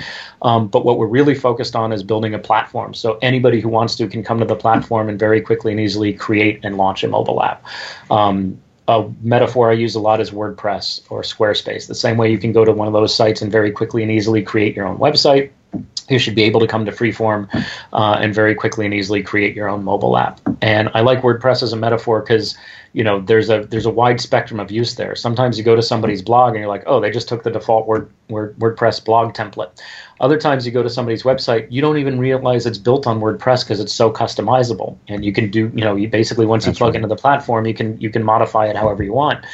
Um, 0.42 0.68
but 0.68 0.84
what 0.84 0.98
we're 0.98 1.06
really 1.08 1.34
focused 1.34 1.74
on 1.74 1.92
is 1.92 2.04
building 2.04 2.32
a 2.32 2.38
platform. 2.38 2.94
So 2.94 3.18
anybody 3.22 3.60
who 3.60 3.70
wants 3.70 3.96
to 3.96 4.06
can 4.06 4.22
come 4.22 4.38
to 4.38 4.44
the 4.44 4.54
platform 4.54 5.08
and 5.08 5.18
very 5.18 5.40
quickly 5.40 5.72
and 5.72 5.80
easily 5.80 6.12
create 6.12 6.60
and 6.62 6.76
launch 6.76 7.02
a 7.02 7.08
mobile 7.08 7.42
app. 7.42 7.64
Um, 8.08 8.60
a 8.88 9.08
metaphor 9.22 9.70
I 9.70 9.74
use 9.74 9.94
a 9.94 10.00
lot 10.00 10.20
is 10.20 10.30
WordPress 10.30 11.02
or 11.10 11.22
Squarespace. 11.22 11.88
The 11.88 11.94
same 11.94 12.16
way 12.16 12.30
you 12.30 12.38
can 12.38 12.52
go 12.52 12.64
to 12.64 12.72
one 12.72 12.86
of 12.86 12.92
those 12.92 13.14
sites 13.14 13.42
and 13.42 13.50
very 13.50 13.70
quickly 13.72 14.02
and 14.02 14.10
easily 14.10 14.42
create 14.42 14.76
your 14.76 14.86
own 14.86 14.98
website, 14.98 15.50
you 16.08 16.18
should 16.18 16.34
be 16.34 16.44
able 16.44 16.60
to 16.60 16.66
come 16.66 16.84
to 16.84 16.92
Freeform 16.92 17.48
uh, 17.92 18.18
and 18.20 18.34
very 18.34 18.54
quickly 18.54 18.84
and 18.84 18.94
easily 18.94 19.22
create 19.22 19.56
your 19.56 19.68
own 19.68 19.82
mobile 19.82 20.16
app. 20.16 20.40
And 20.62 20.88
I 20.94 21.00
like 21.00 21.22
WordPress 21.22 21.62
as 21.62 21.72
a 21.72 21.76
metaphor 21.76 22.20
because 22.20 22.56
you 22.92 23.04
know 23.04 23.20
there's 23.20 23.50
a 23.50 23.64
there's 23.64 23.86
a 23.86 23.90
wide 23.90 24.20
spectrum 24.20 24.60
of 24.60 24.70
use 24.70 24.94
there. 24.94 25.14
Sometimes 25.16 25.58
you 25.58 25.64
go 25.64 25.76
to 25.76 25.82
somebody's 25.82 26.22
blog 26.22 26.50
and 26.50 26.60
you're 26.60 26.68
like, 26.68 26.84
oh, 26.86 27.00
they 27.00 27.10
just 27.10 27.28
took 27.28 27.42
the 27.42 27.50
default 27.50 27.86
Word, 27.86 28.10
Word 28.28 28.56
WordPress 28.58 29.04
blog 29.04 29.34
template. 29.34 29.70
Other 30.18 30.38
times 30.38 30.64
you 30.64 30.72
go 30.72 30.82
to 30.82 30.88
somebody's 30.88 31.24
website, 31.24 31.66
you 31.70 31.82
don't 31.82 31.98
even 31.98 32.18
realize 32.18 32.64
it's 32.64 32.78
built 32.78 33.06
on 33.06 33.20
WordPress 33.20 33.64
because 33.64 33.80
it's 33.80 33.92
so 33.92 34.10
customizable, 34.10 34.96
and 35.08 35.24
you 35.24 35.32
can 35.32 35.50
do 35.50 35.70
you 35.74 35.84
know 35.84 35.94
you 35.94 36.08
basically 36.08 36.46
once 36.46 36.64
That's 36.64 36.76
you 36.76 36.78
plug 36.78 36.94
right. 36.94 36.96
into 36.96 37.08
the 37.08 37.20
platform, 37.20 37.66
you 37.66 37.74
can 37.74 38.00
you 38.00 38.10
can 38.10 38.22
modify 38.22 38.66
it 38.66 38.76
however 38.76 39.02
you 39.02 39.12
want. 39.12 39.44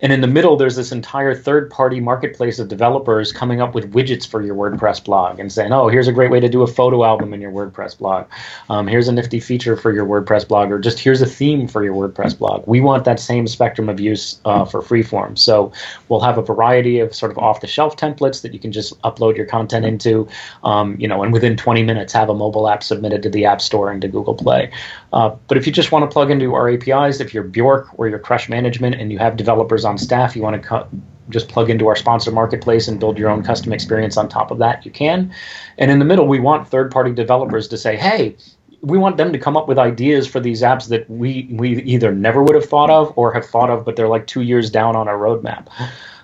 And 0.00 0.12
in 0.12 0.20
the 0.20 0.26
middle, 0.26 0.56
there's 0.56 0.76
this 0.76 0.92
entire 0.92 1.34
third 1.34 1.70
party 1.70 2.00
marketplace 2.00 2.58
of 2.58 2.68
developers 2.68 3.32
coming 3.32 3.62
up 3.62 3.74
with 3.74 3.92
widgets 3.92 4.26
for 4.26 4.42
your 4.42 4.54
WordPress 4.54 5.02
blog 5.02 5.38
and 5.38 5.50
saying, 5.50 5.72
oh, 5.72 5.88
here's 5.88 6.06
a 6.06 6.12
great 6.12 6.30
way 6.30 6.38
to 6.38 6.48
do 6.48 6.62
a 6.62 6.66
photo 6.66 7.02
album 7.02 7.32
in 7.32 7.40
your 7.40 7.50
WordPress 7.50 7.96
blog. 7.96 8.26
Um, 8.68 8.86
here's 8.86 9.08
a 9.08 9.12
nifty 9.12 9.40
feature 9.40 9.76
for 9.76 9.92
your 9.92 10.04
WordPress 10.04 10.46
blog, 10.46 10.70
or 10.70 10.78
just 10.78 10.98
here's 10.98 11.22
a 11.22 11.26
theme 11.26 11.66
for 11.66 11.82
your 11.82 11.94
WordPress 11.94 12.36
blog. 12.36 12.66
We 12.66 12.80
want 12.80 13.04
that 13.06 13.18
same 13.18 13.46
spectrum 13.46 13.88
of 13.88 13.98
use 13.98 14.38
uh, 14.44 14.66
for 14.66 14.82
freeform. 14.82 15.38
So 15.38 15.72
we'll 16.08 16.20
have 16.20 16.36
a 16.36 16.42
variety 16.42 16.98
of 17.00 17.14
sort 17.14 17.32
of 17.32 17.38
off 17.38 17.62
the 17.62 17.66
shelf 17.66 17.96
templates 17.96 18.42
that 18.42 18.52
you 18.52 18.58
can 18.58 18.72
just 18.72 19.00
upload 19.02 19.36
your 19.36 19.46
content 19.46 19.86
into, 19.86 20.28
um, 20.62 20.96
you 21.00 21.08
know, 21.08 21.22
and 21.22 21.32
within 21.32 21.56
20 21.56 21.82
minutes 21.82 22.12
have 22.12 22.28
a 22.28 22.34
mobile 22.34 22.68
app 22.68 22.82
submitted 22.82 23.22
to 23.22 23.30
the 23.30 23.46
App 23.46 23.62
Store 23.62 23.90
and 23.90 24.02
to 24.02 24.08
Google 24.08 24.34
Play. 24.34 24.70
Uh, 25.14 25.34
but 25.48 25.56
if 25.56 25.66
you 25.66 25.72
just 25.72 25.90
want 25.90 26.02
to 26.02 26.12
plug 26.12 26.30
into 26.30 26.52
our 26.52 26.68
APIs, 26.68 27.20
if 27.20 27.32
you're 27.32 27.44
Bjork 27.44 27.88
or 27.98 28.08
you're 28.08 28.18
Crush 28.18 28.50
Management 28.50 28.96
and 28.96 29.10
you 29.10 29.18
have 29.18 29.38
developers 29.38 29.85
on 29.86 29.96
staff, 29.96 30.36
you 30.36 30.42
want 30.42 30.62
to 30.62 30.68
cu- 30.68 31.00
just 31.30 31.48
plug 31.48 31.70
into 31.70 31.88
our 31.88 31.96
sponsor 31.96 32.30
marketplace 32.30 32.86
and 32.86 33.00
build 33.00 33.18
your 33.18 33.30
own 33.30 33.42
custom 33.42 33.72
experience 33.72 34.16
on 34.16 34.28
top 34.28 34.50
of 34.50 34.58
that, 34.58 34.84
you 34.84 34.90
can. 34.90 35.32
And 35.78 35.90
in 35.90 35.98
the 35.98 36.04
middle, 36.04 36.26
we 36.26 36.38
want 36.38 36.68
third 36.68 36.90
party 36.90 37.12
developers 37.12 37.66
to 37.68 37.78
say, 37.78 37.96
hey, 37.96 38.36
we 38.82 38.98
want 38.98 39.16
them 39.16 39.32
to 39.32 39.38
come 39.38 39.56
up 39.56 39.66
with 39.66 39.78
ideas 39.78 40.28
for 40.28 40.38
these 40.38 40.62
apps 40.62 40.88
that 40.88 41.08
we, 41.10 41.48
we 41.50 41.82
either 41.82 42.12
never 42.12 42.42
would 42.42 42.54
have 42.54 42.66
thought 42.66 42.90
of 42.90 43.12
or 43.16 43.32
have 43.32 43.46
thought 43.46 43.70
of, 43.70 43.84
but 43.84 43.96
they're 43.96 44.08
like 44.08 44.26
two 44.26 44.42
years 44.42 44.70
down 44.70 44.94
on 44.94 45.08
our 45.08 45.16
roadmap. 45.16 45.66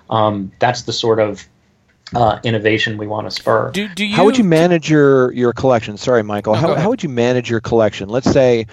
Um, 0.09 0.51
that's 0.59 0.83
the 0.83 0.93
sort 0.93 1.19
of 1.19 1.45
uh, 2.15 2.39
innovation 2.43 2.97
we 2.97 3.07
want 3.07 3.27
to 3.27 3.31
spur. 3.31 3.71
Do, 3.71 3.87
do 3.89 4.05
you, 4.05 4.15
how 4.15 4.23
would 4.23 4.37
you 4.37 4.43
manage 4.43 4.89
your, 4.89 5.31
your 5.33 5.51
collection? 5.51 5.97
Sorry, 5.97 6.23
Michael. 6.23 6.53
Oh, 6.53 6.57
how, 6.57 6.75
how 6.75 6.89
would 6.89 7.03
you 7.03 7.09
manage 7.09 7.49
your 7.49 7.59
collection? 7.59 8.07
Let's 8.07 8.31
say 8.31 8.67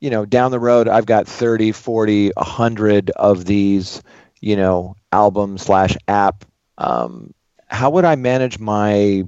you 0.00 0.10
know, 0.10 0.24
down 0.24 0.50
the 0.50 0.60
road, 0.60 0.88
I've 0.88 1.06
got 1.06 1.26
30, 1.26 1.72
40, 1.72 2.32
100 2.36 3.10
of 3.10 3.44
these, 3.44 4.02
you 4.40 4.56
know, 4.56 4.96
album 5.12 5.58
slash 5.58 5.96
app. 6.08 6.44
Um, 6.78 7.34
how 7.66 7.90
would 7.90 8.04
I 8.04 8.16
manage 8.16 8.58
my 8.58 9.24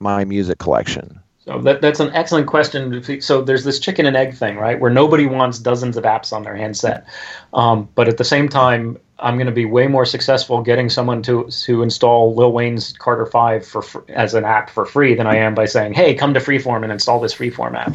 my 0.00 0.24
music 0.24 0.58
collection? 0.58 1.20
So 1.44 1.60
that, 1.60 1.82
that's 1.82 2.00
an 2.00 2.10
excellent 2.14 2.46
question. 2.46 3.20
So 3.20 3.42
there's 3.42 3.64
this 3.64 3.78
chicken 3.78 4.06
and 4.06 4.16
egg 4.16 4.34
thing, 4.34 4.56
right? 4.56 4.80
Where 4.80 4.90
nobody 4.90 5.26
wants 5.26 5.58
dozens 5.58 5.96
of 5.96 6.04
apps 6.04 6.32
on 6.32 6.42
their 6.42 6.56
handset, 6.56 7.06
um, 7.52 7.88
but 7.94 8.08
at 8.08 8.16
the 8.16 8.24
same 8.24 8.48
time, 8.48 8.98
I'm 9.18 9.36
going 9.36 9.46
to 9.46 9.52
be 9.52 9.64
way 9.64 9.86
more 9.86 10.04
successful 10.04 10.60
getting 10.60 10.88
someone 10.88 11.22
to 11.22 11.44
to 11.44 11.82
install 11.82 12.34
Lil 12.34 12.52
Wayne's 12.52 12.92
Carter 12.94 13.26
Five 13.26 13.64
for 13.64 13.84
as 14.08 14.34
an 14.34 14.44
app 14.44 14.70
for 14.70 14.84
free 14.84 15.14
than 15.14 15.26
I 15.26 15.36
am 15.36 15.54
by 15.54 15.66
saying, 15.66 15.94
"Hey, 15.94 16.14
come 16.14 16.34
to 16.34 16.40
Freeform 16.40 16.82
and 16.82 16.90
install 16.92 17.20
this 17.20 17.34
Freeform 17.34 17.76
app." 17.76 17.94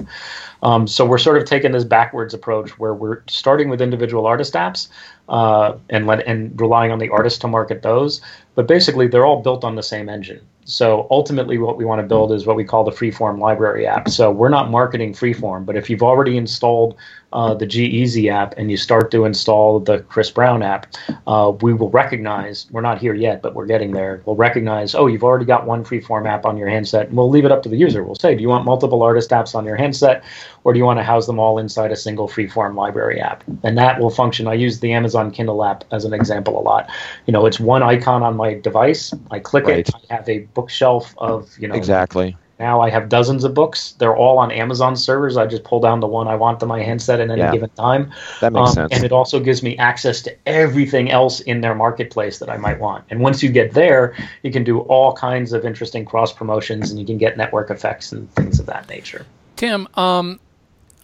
Um, 0.61 0.87
so 0.87 1.05
we're 1.05 1.17
sort 1.17 1.37
of 1.37 1.45
taking 1.45 1.71
this 1.71 1.83
backwards 1.83 2.33
approach 2.33 2.77
where 2.79 2.93
we're 2.93 3.23
starting 3.27 3.69
with 3.69 3.81
individual 3.81 4.25
artist 4.25 4.53
apps 4.53 4.89
uh, 5.29 5.75
and 5.89 6.07
let 6.07 6.25
and 6.25 6.59
relying 6.59 6.91
on 6.91 6.99
the 6.99 7.09
artist 7.09 7.41
to 7.41 7.47
market 7.47 7.81
those. 7.81 8.21
But 8.55 8.67
basically, 8.67 9.07
they're 9.07 9.25
all 9.25 9.41
built 9.41 9.63
on 9.63 9.75
the 9.75 9.83
same 9.83 10.09
engine. 10.09 10.41
So 10.65 11.07
ultimately, 11.09 11.57
what 11.57 11.77
we 11.77 11.85
want 11.85 11.99
to 11.99 12.07
build 12.07 12.31
is 12.31 12.45
what 12.45 12.55
we 12.55 12.63
call 12.63 12.83
the 12.83 12.91
Freeform 12.91 13.39
library 13.39 13.87
app. 13.87 14.07
So 14.09 14.31
we're 14.31 14.49
not 14.49 14.69
marketing 14.69 15.13
Freeform, 15.13 15.65
but 15.65 15.75
if 15.75 15.89
you've 15.89 16.03
already 16.03 16.37
installed 16.37 16.95
uh, 17.33 17.53
the 17.53 17.65
G-Eazy 17.65 18.31
app 18.31 18.55
and 18.57 18.71
you 18.71 18.77
start 18.77 19.11
to 19.11 19.25
install 19.25 19.79
the 19.79 19.99
Chris 19.99 20.31
Brown 20.31 20.63
app, 20.63 20.87
uh, 21.27 21.53
we 21.61 21.73
will 21.73 21.89
recognize, 21.91 22.67
we're 22.71 22.81
not 22.81 22.99
here 22.99 23.13
yet, 23.13 23.41
but 23.41 23.53
we're 23.53 23.65
getting 23.65 23.91
there. 23.91 24.21
We'll 24.25 24.35
recognize, 24.35 24.95
oh, 24.95 25.07
you've 25.07 25.23
already 25.23 25.45
got 25.45 25.65
one 25.65 25.83
Freeform 25.83 26.27
app 26.27 26.45
on 26.45 26.57
your 26.57 26.67
handset. 26.67 27.07
And 27.07 27.17
we'll 27.17 27.29
leave 27.29 27.45
it 27.45 27.51
up 27.51 27.63
to 27.63 27.69
the 27.69 27.77
user. 27.77 28.03
We'll 28.03 28.15
say, 28.15 28.35
do 28.35 28.41
you 28.41 28.49
want 28.49 28.65
multiple 28.65 29.03
artist 29.03 29.29
apps 29.29 29.55
on 29.55 29.65
your 29.65 29.75
handset 29.75 30.23
or 30.63 30.73
do 30.73 30.79
you 30.79 30.85
want 30.85 30.99
to 30.99 31.03
house 31.03 31.27
them 31.27 31.39
all 31.39 31.59
inside 31.59 31.91
a 31.91 31.95
single 31.95 32.27
Freeform 32.27 32.75
library 32.75 33.19
app? 33.19 33.43
And 33.63 33.77
that 33.77 33.99
will 33.99 34.09
function. 34.09 34.47
I 34.47 34.53
use 34.55 34.79
the 34.79 34.93
Amazon 34.93 35.31
Kindle 35.31 35.63
app 35.63 35.83
as 35.91 36.05
an 36.05 36.13
example 36.13 36.59
a 36.59 36.63
lot. 36.63 36.89
You 37.27 37.33
know, 37.33 37.45
it's 37.45 37.59
one 37.59 37.83
icon 37.83 38.23
on 38.23 38.35
my 38.35 38.55
device. 38.55 39.13
I 39.31 39.39
click 39.39 39.65
right. 39.65 39.87
it. 39.87 39.95
I 40.09 40.15
have 40.15 40.27
a 40.27 40.39
bookshelf 40.39 41.13
of, 41.17 41.55
you 41.59 41.67
know, 41.67 41.75
exactly 41.75 42.35
now 42.59 42.81
I 42.81 42.89
have 42.89 43.07
dozens 43.07 43.43
of 43.45 43.53
books. 43.53 43.93
They're 43.99 44.15
all 44.15 44.37
on 44.37 44.51
Amazon 44.51 44.97
servers. 44.97 45.37
I 45.37 45.45
just 45.45 45.63
pull 45.63 45.79
down 45.79 46.01
the 46.01 46.07
one 46.07 46.27
I 46.27 46.35
want 46.35 46.59
to 46.59 46.65
my 46.65 46.83
handset 46.83 47.21
at 47.21 47.29
any 47.29 47.39
yeah, 47.39 47.53
given 47.53 47.69
time. 47.69 48.11
That 48.41 48.51
makes 48.51 48.69
um, 48.69 48.75
sense. 48.75 48.93
And 48.93 49.03
it 49.05 49.13
also 49.13 49.39
gives 49.39 49.63
me 49.63 49.77
access 49.77 50.21
to 50.23 50.35
everything 50.45 51.09
else 51.09 51.39
in 51.41 51.61
their 51.61 51.73
marketplace 51.73 52.39
that 52.39 52.49
I 52.49 52.57
might 52.57 52.79
want. 52.79 53.05
And 53.09 53.21
once 53.21 53.41
you 53.41 53.49
get 53.49 53.73
there, 53.73 54.13
you 54.43 54.51
can 54.51 54.65
do 54.65 54.79
all 54.81 55.13
kinds 55.13 55.53
of 55.53 55.65
interesting 55.65 56.03
cross 56.03 56.33
promotions 56.33 56.91
and 56.91 56.99
you 56.99 57.05
can 57.05 57.17
get 57.17 57.37
network 57.37 57.71
effects 57.71 58.11
and 58.11 58.29
things 58.35 58.59
of 58.59 58.65
that 58.65 58.89
nature. 58.89 59.25
Tim, 59.55 59.87
um, 59.95 60.39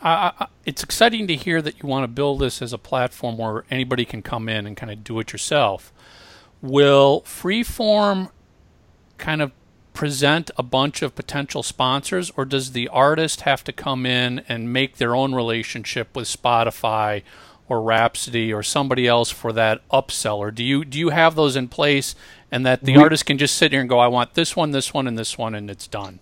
I, 0.02 0.34
I, 0.40 0.48
it's 0.66 0.84
exciting 0.84 1.28
to 1.28 1.36
hear 1.36 1.62
that 1.62 1.82
you 1.82 1.88
want 1.88 2.04
to 2.04 2.08
build 2.08 2.40
this 2.40 2.62
as 2.62 2.74
a 2.74 2.78
platform 2.78 3.38
where 3.38 3.64
anybody 3.72 4.04
can 4.04 4.22
come 4.22 4.50
in 4.50 4.68
and 4.68 4.76
kind 4.76 4.92
of 4.92 5.04
do 5.04 5.20
it 5.20 5.32
yourself. 5.32 5.94
Will 6.62 7.22
Freeform 7.22 8.30
kind 9.18 9.42
of 9.42 9.52
present 9.96 10.52
a 10.58 10.64
bunch 10.64 11.02
of 11.02 11.16
potential 11.16 11.64
sponsors, 11.64 12.32
or 12.38 12.46
does 12.46 12.74
the 12.74 12.88
artist 12.90 13.42
have 13.42 13.64
to 13.64 13.72
come 13.72 14.06
in 14.06 14.44
and 14.48 14.72
make 14.72 14.98
their 14.98 15.16
own 15.16 15.34
relationship 15.34 16.16
with 16.16 16.28
Spotify 16.28 17.24
or 17.68 17.82
Rhapsody 17.82 18.54
or 18.54 18.62
somebody 18.62 19.08
else 19.08 19.32
for 19.32 19.52
that 19.54 19.82
upsell? 19.90 20.38
Or 20.38 20.52
do 20.52 20.64
you 20.64 20.86
do 20.86 21.00
you 21.00 21.10
have 21.10 21.36
those 21.36 21.56
in 21.56 21.68
place, 21.70 22.14
and 22.52 22.66
that 22.66 22.84
the 22.84 22.98
we, 22.98 23.02
artist 23.02 23.26
can 23.26 23.40
just 23.40 23.56
sit 23.56 23.72
here 23.72 23.82
and 23.82 23.90
go, 23.90 23.98
"I 23.98 24.08
want 24.08 24.36
this 24.36 24.56
one, 24.56 24.72
this 24.72 24.94
one, 24.94 25.08
and 25.08 25.18
this 25.18 25.38
one," 25.38 25.56
and 25.56 25.72
it's 25.72 25.88
done? 25.88 26.20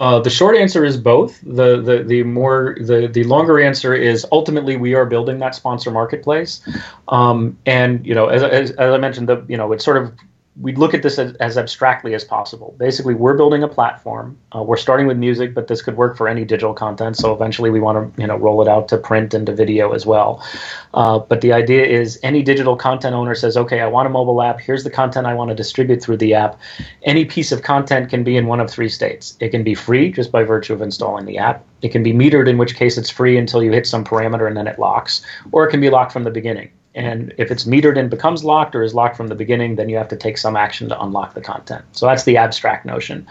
Uh, 0.00 0.18
the 0.18 0.30
short 0.30 0.56
answer 0.56 0.84
is 0.84 0.96
both. 0.96 1.40
The, 1.42 1.80
the 1.80 2.02
the 2.02 2.22
more 2.24 2.76
the 2.80 3.06
the 3.06 3.22
longer 3.24 3.60
answer 3.60 3.94
is 3.94 4.26
ultimately 4.32 4.76
we 4.76 4.94
are 4.94 5.06
building 5.06 5.38
that 5.38 5.54
sponsor 5.54 5.92
marketplace, 5.92 6.60
um, 7.08 7.56
and 7.64 8.04
you 8.04 8.14
know 8.14 8.26
as, 8.26 8.42
as, 8.42 8.70
as 8.72 8.92
I 8.92 8.98
mentioned 8.98 9.28
the 9.28 9.44
you 9.46 9.56
know 9.56 9.72
it's 9.72 9.84
sort 9.84 9.98
of 9.98 10.12
we 10.60 10.72
look 10.76 10.94
at 10.94 11.02
this 11.02 11.18
as, 11.18 11.34
as, 11.36 11.58
abstractly 11.58 12.14
as 12.14 12.22
possible. 12.22 12.76
Basically, 12.78 13.14
we're 13.14 13.36
building 13.36 13.64
a 13.64 13.68
platform. 13.68 14.38
Uh, 14.54 14.62
we're 14.62 14.76
starting 14.76 15.08
with 15.08 15.16
music, 15.16 15.52
but 15.52 15.66
this 15.66 15.82
could 15.82 15.96
work 15.96 16.16
for 16.16 16.28
any 16.28 16.44
digital 16.44 16.72
content. 16.72 17.16
So 17.16 17.34
eventually, 17.34 17.70
we 17.70 17.80
want 17.80 18.14
to 18.14 18.20
you 18.20 18.28
know 18.28 18.36
roll 18.36 18.62
it 18.62 18.68
out 18.68 18.86
to 18.88 18.98
print 18.98 19.34
and 19.34 19.46
to 19.46 19.54
video 19.54 19.92
as 19.92 20.06
well. 20.06 20.44
Uh, 20.92 21.18
but 21.18 21.40
the 21.40 21.52
idea 21.52 21.84
is, 21.84 22.20
any 22.22 22.42
digital 22.42 22.76
content 22.76 23.16
owner 23.16 23.34
says, 23.34 23.56
"Okay, 23.56 23.80
I 23.80 23.88
want 23.88 24.06
a 24.06 24.10
mobile 24.10 24.40
app. 24.42 24.60
Here's 24.60 24.84
the 24.84 24.90
content 24.90 25.26
I 25.26 25.34
want 25.34 25.48
to 25.48 25.56
distribute 25.56 26.00
through 26.00 26.18
the 26.18 26.34
app." 26.34 26.60
Any 27.02 27.24
piece 27.24 27.50
of 27.50 27.62
content 27.62 28.08
can 28.08 28.22
be 28.22 28.36
in 28.36 28.46
one 28.46 28.60
of 28.60 28.70
three 28.70 28.88
states. 28.88 29.36
It 29.40 29.48
can 29.48 29.64
be 29.64 29.74
free 29.74 30.12
just 30.12 30.30
by 30.30 30.44
virtue 30.44 30.72
of 30.72 30.82
installing 30.82 31.26
the 31.26 31.38
app. 31.38 31.64
It 31.82 31.90
can 31.90 32.04
be 32.04 32.12
metered, 32.12 32.48
in 32.48 32.58
which 32.58 32.76
case 32.76 32.96
it's 32.96 33.10
free 33.10 33.36
until 33.36 33.62
you 33.62 33.72
hit 33.72 33.86
some 33.88 34.04
parameter 34.04 34.46
and 34.46 34.56
then 34.56 34.68
it 34.68 34.78
locks, 34.78 35.22
or 35.50 35.66
it 35.66 35.70
can 35.70 35.80
be 35.80 35.90
locked 35.90 36.12
from 36.12 36.22
the 36.22 36.30
beginning. 36.30 36.70
And 36.94 37.34
if 37.38 37.50
it's 37.50 37.64
metered 37.64 37.98
and 37.98 38.08
becomes 38.08 38.44
locked 38.44 38.74
or 38.74 38.82
is 38.82 38.94
locked 38.94 39.16
from 39.16 39.28
the 39.28 39.34
beginning, 39.34 39.76
then 39.76 39.88
you 39.88 39.96
have 39.96 40.08
to 40.08 40.16
take 40.16 40.38
some 40.38 40.56
action 40.56 40.88
to 40.88 41.02
unlock 41.02 41.34
the 41.34 41.40
content. 41.40 41.84
So 41.92 42.06
that's 42.06 42.24
the 42.24 42.36
abstract 42.36 42.86
notion. 42.86 43.26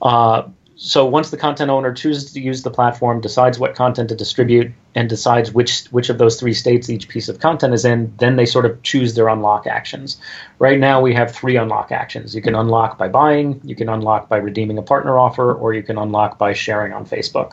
Uh, 0.00 0.44
so 0.76 1.06
once 1.06 1.30
the 1.30 1.36
content 1.36 1.70
owner 1.70 1.92
chooses 1.92 2.32
to 2.32 2.40
use 2.40 2.62
the 2.62 2.70
platform, 2.70 3.20
decides 3.20 3.56
what 3.56 3.76
content 3.76 4.08
to 4.08 4.16
distribute, 4.16 4.72
and 4.96 5.08
decides 5.08 5.52
which 5.52 5.84
which 5.86 6.08
of 6.10 6.18
those 6.18 6.40
three 6.40 6.54
states 6.54 6.90
each 6.90 7.08
piece 7.08 7.28
of 7.28 7.38
content 7.38 7.72
is 7.72 7.84
in, 7.84 8.12
then 8.18 8.34
they 8.34 8.46
sort 8.46 8.66
of 8.66 8.82
choose 8.82 9.14
their 9.14 9.28
unlock 9.28 9.66
actions. 9.66 10.16
Right 10.58 10.80
now, 10.80 11.00
we 11.00 11.14
have 11.14 11.30
three 11.30 11.56
unlock 11.56 11.92
actions. 11.92 12.34
You 12.34 12.42
can 12.42 12.56
unlock 12.56 12.98
by 12.98 13.08
buying, 13.08 13.60
you 13.62 13.76
can 13.76 13.88
unlock 13.88 14.28
by 14.28 14.38
redeeming 14.38 14.76
a 14.76 14.82
partner 14.82 15.18
offer, 15.18 15.54
or 15.54 15.72
you 15.72 15.84
can 15.84 15.98
unlock 15.98 16.36
by 16.36 16.52
sharing 16.52 16.92
on 16.92 17.06
Facebook. 17.06 17.52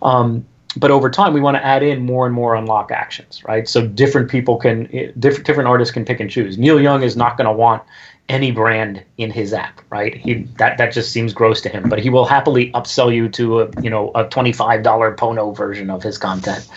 Um, 0.00 0.46
but 0.76 0.90
over 0.90 1.10
time 1.10 1.32
we 1.32 1.40
want 1.40 1.56
to 1.56 1.64
add 1.64 1.82
in 1.82 2.04
more 2.04 2.26
and 2.26 2.34
more 2.34 2.54
unlock 2.54 2.90
actions 2.90 3.42
right? 3.44 3.68
So 3.68 3.86
different 3.86 4.30
people 4.30 4.56
can 4.56 4.88
eh, 4.94 5.12
different 5.18 5.46
different 5.46 5.68
artists 5.68 5.92
can 5.92 6.04
pick 6.04 6.20
and 6.20 6.30
choose. 6.30 6.58
Neil 6.58 6.80
young 6.80 7.02
is 7.02 7.16
not 7.16 7.36
going 7.36 7.46
to 7.46 7.52
want 7.52 7.82
any 8.28 8.50
brand 8.50 9.02
in 9.18 9.30
his 9.30 9.52
app, 9.52 9.80
right? 9.90 10.16
He 10.16 10.44
that 10.58 10.78
that 10.78 10.92
just 10.92 11.12
seems 11.12 11.32
gross 11.32 11.60
to 11.62 11.68
him, 11.68 11.88
but 11.88 11.98
he 11.98 12.08
will 12.08 12.24
happily 12.24 12.70
upsell 12.72 13.14
you 13.14 13.28
to 13.30 13.60
a 13.60 13.82
you 13.82 13.90
know 13.90 14.10
a 14.14 14.26
twenty 14.28 14.52
five 14.52 14.82
dollar 14.82 15.14
Pono 15.14 15.54
version 15.54 15.90
of 15.90 16.02
his 16.02 16.18
content. 16.18 16.68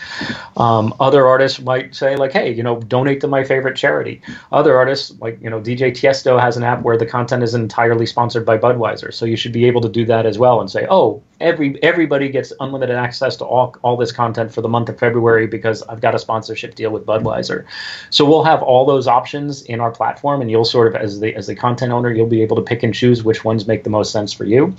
Um, 0.56 0.94
other 1.00 1.26
artists 1.26 1.60
might 1.60 1.94
say 1.94 2.16
like, 2.16 2.32
hey, 2.32 2.52
you 2.52 2.62
know, 2.62 2.80
donate 2.80 3.20
to 3.20 3.28
my 3.28 3.44
favorite 3.44 3.76
charity. 3.76 4.20
Other 4.52 4.76
artists 4.76 5.12
like 5.20 5.40
you 5.40 5.48
know 5.48 5.60
DJ 5.60 5.92
Tiesto 5.92 6.40
has 6.40 6.56
an 6.56 6.62
app 6.62 6.82
where 6.82 6.96
the 6.96 7.06
content 7.06 7.42
is 7.42 7.54
entirely 7.54 8.06
sponsored 8.06 8.44
by 8.44 8.58
Budweiser, 8.58 9.14
so 9.14 9.24
you 9.24 9.36
should 9.36 9.52
be 9.52 9.66
able 9.66 9.80
to 9.80 9.88
do 9.88 10.04
that 10.06 10.26
as 10.26 10.38
well 10.38 10.60
and 10.60 10.70
say, 10.70 10.86
oh, 10.90 11.22
every 11.40 11.82
everybody 11.82 12.28
gets 12.28 12.52
unlimited 12.60 12.96
access 12.96 13.36
to 13.36 13.44
all 13.44 13.74
all 13.82 13.96
this 13.96 14.12
content 14.12 14.52
for 14.52 14.60
the 14.60 14.68
month 14.68 14.88
of 14.88 14.98
February 14.98 15.46
because 15.46 15.82
I've 15.84 16.00
got 16.00 16.14
a 16.14 16.18
sponsorship 16.18 16.74
deal 16.74 16.90
with 16.90 17.06
Budweiser. 17.06 17.64
So 18.10 18.24
we'll 18.24 18.44
have 18.44 18.62
all 18.62 18.84
those 18.84 19.06
options 19.06 19.62
in 19.62 19.80
our 19.80 19.90
platform, 19.90 20.40
and 20.40 20.50
you'll 20.50 20.64
sort 20.64 20.88
of 20.88 21.00
as 21.00 21.20
the 21.20 21.35
as 21.36 21.46
the 21.46 21.54
content 21.54 21.92
owner, 21.92 22.10
you'll 22.10 22.26
be 22.26 22.42
able 22.42 22.56
to 22.56 22.62
pick 22.62 22.82
and 22.82 22.94
choose 22.94 23.22
which 23.22 23.44
ones 23.44 23.66
make 23.66 23.84
the 23.84 23.90
most 23.90 24.10
sense 24.10 24.32
for 24.32 24.44
you. 24.44 24.74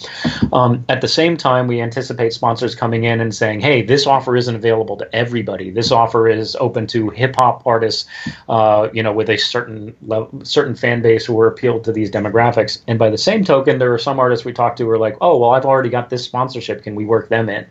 Um, 0.52 0.84
at 0.90 1.02
the 1.02 1.08
same 1.08 1.38
time, 1.38 1.68
we 1.68 1.82
anticipate 1.82 2.34
sponsors 2.34 2.76
coming 2.76 3.04
in 3.04 3.22
and 3.22 3.34
saying, 3.34 3.62
"Hey, 3.62 3.82
this 3.82 4.08
offer 4.08 4.36
isn't 4.36 4.56
available 4.56 4.98
to 4.98 5.16
everybody. 5.16 5.70
This 5.70 5.92
offer 5.92 6.28
is 6.28 6.56
open 6.60 6.88
to 6.88 7.10
hip 7.10 7.36
hop 7.38 7.66
artists, 7.66 8.08
uh, 8.50 8.90
you 8.94 9.04
know, 9.04 9.14
with 9.14 9.30
a 9.30 9.38
certain 9.38 9.96
level, 10.02 10.30
certain 10.44 10.76
fan 10.76 11.02
base 11.02 11.26
who 11.26 11.40
are 11.40 11.48
appealed 11.48 11.84
to 11.86 11.92
these 11.92 12.10
demographics." 12.10 12.80
And 12.88 12.98
by 12.98 13.10
the 13.10 13.18
same 13.18 13.44
token, 13.44 13.80
there 13.80 13.94
are 13.94 14.00
some 14.00 14.20
artists 14.20 14.46
we 14.46 14.54
talk 14.54 14.76
to 14.78 14.84
who 14.84 14.90
are 14.90 14.98
like, 14.98 15.16
"Oh, 15.22 15.38
well, 15.38 15.52
I've 15.52 15.66
already 15.66 15.90
got 15.90 16.10
this 16.10 16.24
sponsorship. 16.24 16.84
Can 16.84 16.96
we 16.96 17.06
work 17.06 17.30
them 17.30 17.50
in?" 17.50 17.66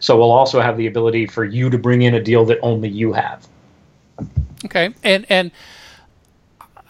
So 0.00 0.16
we'll 0.16 0.30
also 0.30 0.60
have 0.60 0.76
the 0.76 0.86
ability 0.86 1.26
for 1.26 1.44
you 1.44 1.70
to 1.70 1.78
bring 1.78 2.02
in 2.02 2.14
a 2.14 2.22
deal 2.22 2.44
that 2.46 2.58
only 2.62 2.88
you 2.88 3.12
have. 3.12 3.46
Okay, 4.64 4.90
and 5.04 5.26
and 5.28 5.50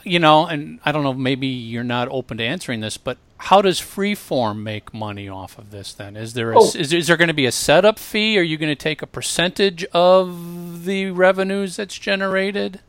you 0.05 0.19
know, 0.19 0.47
and 0.47 0.81
I 0.85 0.93
don't 0.93 1.03
know, 1.03 1.15
maybe 1.15 1.47
you're 1.47 1.85
not 1.85 2.09
open 2.11 2.39
to 2.39 2.45
answering 2.45 2.81
this, 2.81 2.97
but 2.97 3.19
how 3.39 3.63
does 3.63 3.81
Freeform 3.81 4.63
make 4.63 4.93
money 4.93 5.29
off 5.29 5.59
of 5.59 5.71
this? 5.71 5.93
Then 5.93 6.17
is 6.17 6.35
there 6.35 6.53
a, 6.53 6.59
oh. 6.59 6.65
is, 6.75 6.93
is 6.93 7.07
there 7.07 7.17
going 7.17 7.29
to 7.29 7.35
be 7.35 7.47
a 7.47 7.53
setup 7.53 7.99
fee? 7.99 8.39
Are 8.39 8.43
you 8.43 8.57
going 8.57 8.71
to 8.71 8.77
take 8.77 9.03
a 9.03 9.07
percentage 9.07 9.85
of 9.87 10.85
the 10.85 11.11
revenues 11.11 11.77
that's 11.77 11.99
generated? 11.99 12.81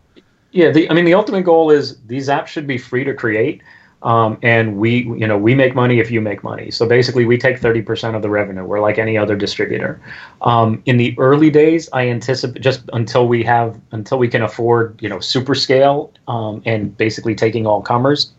Yeah, 0.51 0.71
the, 0.71 0.89
I 0.89 0.93
mean, 0.93 1.05
the 1.05 1.13
ultimate 1.13 1.43
goal 1.43 1.69
is 1.69 1.99
these 2.07 2.27
apps 2.27 2.47
should 2.47 2.65
be 2.65 2.77
free 2.77 3.03
to 3.03 3.13
create. 3.13 3.61
Um, 4.01 4.37
and 4.41 4.77
we, 4.77 5.03
you 5.03 5.27
know, 5.27 5.37
we 5.37 5.55
make 5.55 5.75
money 5.75 5.99
if 5.99 6.09
you 6.09 6.21
make 6.21 6.43
money. 6.43 6.71
So 6.71 6.87
basically, 6.87 7.25
we 7.25 7.37
take 7.37 7.59
30% 7.59 8.15
of 8.15 8.21
the 8.21 8.29
revenue. 8.29 8.63
We're 8.63 8.79
like 8.79 8.97
any 8.97 9.17
other 9.17 9.35
distributor. 9.35 9.99
Um, 10.41 10.81
in 10.85 10.97
the 10.97 11.13
early 11.17 11.49
days, 11.49 11.89
I 11.91 12.07
anticipate 12.07 12.61
just 12.61 12.81
until 12.93 13.27
we 13.27 13.43
have, 13.43 13.79
until 13.91 14.17
we 14.17 14.29
can 14.29 14.41
afford, 14.41 14.97
you 15.01 15.09
know, 15.09 15.19
super 15.19 15.53
scale 15.53 16.13
um, 16.27 16.61
and 16.65 16.95
basically 16.95 17.35
taking 17.35 17.67
all 17.67 17.81
comers, 17.81 18.31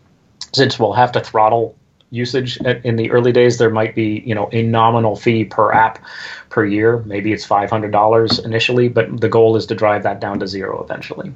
since 0.53 0.79
we'll 0.79 0.93
have 0.93 1.11
to 1.11 1.21
throttle 1.21 1.75
usage 2.11 2.57
in 2.57 2.97
the 2.97 3.09
early 3.09 3.31
days, 3.31 3.57
there 3.57 3.69
might 3.69 3.95
be, 3.95 4.21
you 4.25 4.35
know, 4.35 4.49
a 4.51 4.61
nominal 4.63 5.15
fee 5.15 5.45
per 5.45 5.71
app 5.71 6.03
per 6.49 6.65
year. 6.65 6.99
Maybe 7.05 7.31
it's 7.31 7.47
$500 7.47 8.45
initially, 8.45 8.89
but 8.89 9.21
the 9.21 9.29
goal 9.29 9.55
is 9.55 9.65
to 9.67 9.75
drive 9.75 10.03
that 10.03 10.19
down 10.19 10.39
to 10.39 10.47
zero 10.47 10.83
eventually. 10.83 11.31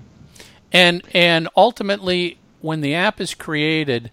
And 0.73 1.03
and 1.13 1.47
ultimately, 1.55 2.38
when 2.65 2.82
the 2.82 2.95
app 2.95 3.21
is 3.21 3.34
created, 3.36 4.12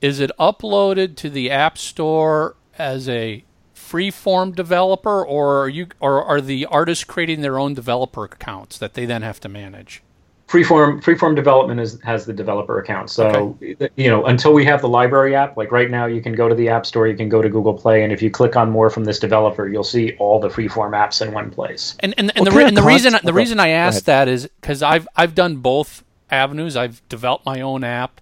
is 0.00 0.20
it 0.20 0.30
uploaded 0.38 1.16
to 1.16 1.28
the 1.28 1.50
App 1.50 1.76
Store 1.76 2.56
as 2.78 3.08
a 3.08 3.44
free-form 3.74 4.52
developer, 4.52 5.26
or 5.26 5.62
are 5.64 5.68
you, 5.68 5.88
or 5.98 6.22
are 6.24 6.40
the 6.40 6.64
artists 6.66 7.02
creating 7.02 7.40
their 7.40 7.58
own 7.58 7.74
developer 7.74 8.24
accounts 8.24 8.78
that 8.78 8.94
they 8.94 9.04
then 9.04 9.22
have 9.22 9.40
to 9.40 9.48
manage? 9.48 10.02
Freeform 10.46 11.00
freeform 11.00 11.36
development 11.36 11.78
is, 11.78 12.00
has 12.02 12.26
the 12.26 12.32
developer 12.32 12.80
account. 12.80 13.08
So 13.08 13.56
okay. 13.62 13.88
you 13.94 14.08
know 14.10 14.24
until 14.24 14.52
we 14.52 14.64
have 14.64 14.80
the 14.80 14.88
library 14.88 15.36
app, 15.36 15.56
like 15.56 15.70
right 15.70 15.88
now, 15.88 16.06
you 16.06 16.20
can 16.20 16.34
go 16.34 16.48
to 16.48 16.56
the 16.56 16.68
App 16.68 16.86
Store, 16.86 17.06
you 17.06 17.16
can 17.16 17.28
go 17.28 17.40
to 17.40 17.48
Google 17.48 17.74
Play, 17.74 18.02
and 18.02 18.12
if 18.12 18.20
you 18.20 18.32
click 18.32 18.56
on 18.56 18.68
more 18.68 18.90
from 18.90 19.04
this 19.04 19.20
developer, 19.20 19.68
you'll 19.68 19.84
see 19.84 20.16
all 20.18 20.40
the 20.40 20.48
freeform 20.48 20.90
apps 20.90 21.24
in 21.24 21.32
one 21.32 21.50
place. 21.50 21.96
And 22.00 22.14
and, 22.18 22.32
and 22.36 22.46
the, 22.46 22.66
and 22.66 22.76
the 22.76 22.82
reason 22.82 23.16
the 23.22 23.32
reason 23.32 23.60
I 23.60 23.68
asked 23.68 24.06
that 24.06 24.26
is 24.26 24.48
because 24.60 24.82
I've 24.82 25.06
I've 25.14 25.36
done 25.36 25.58
both 25.58 26.02
avenues. 26.30 26.76
I've 26.76 27.06
developed 27.08 27.46
my 27.46 27.60
own 27.60 27.84
app, 27.84 28.20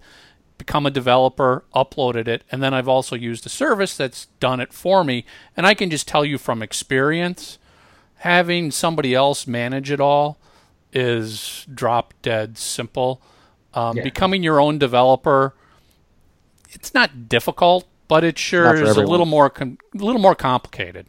become 0.57 0.85
a 0.85 0.91
developer, 0.91 1.63
uploaded 1.75 2.27
it, 2.27 2.43
and 2.51 2.61
then 2.61 2.73
I've 2.73 2.87
also 2.87 3.15
used 3.15 3.45
a 3.45 3.49
service 3.49 3.95
that's 3.95 4.25
done 4.39 4.59
it 4.59 4.73
for 4.73 5.03
me. 5.03 5.25
And 5.55 5.65
I 5.65 5.73
can 5.73 5.89
just 5.89 6.07
tell 6.07 6.25
you 6.25 6.37
from 6.37 6.61
experience, 6.61 7.57
having 8.17 8.71
somebody 8.71 9.13
else 9.15 9.47
manage 9.47 9.91
it 9.91 9.99
all 9.99 10.37
is 10.91 11.65
drop 11.73 12.13
dead 12.21 12.57
simple. 12.57 13.21
Um, 13.73 13.97
yeah. 13.97 14.03
Becoming 14.03 14.43
your 14.43 14.59
own 14.59 14.79
developer, 14.79 15.53
it's 16.71 16.93
not 16.93 17.29
difficult, 17.29 17.87
but 18.07 18.23
it 18.23 18.37
sure 18.37 18.73
is 18.73 18.81
everyone. 18.81 19.05
a 19.05 19.07
little 19.09 19.25
more 19.25 19.49
com- 19.49 19.77
a 19.95 20.03
little 20.03 20.21
more 20.21 20.35
complicated 20.35 21.05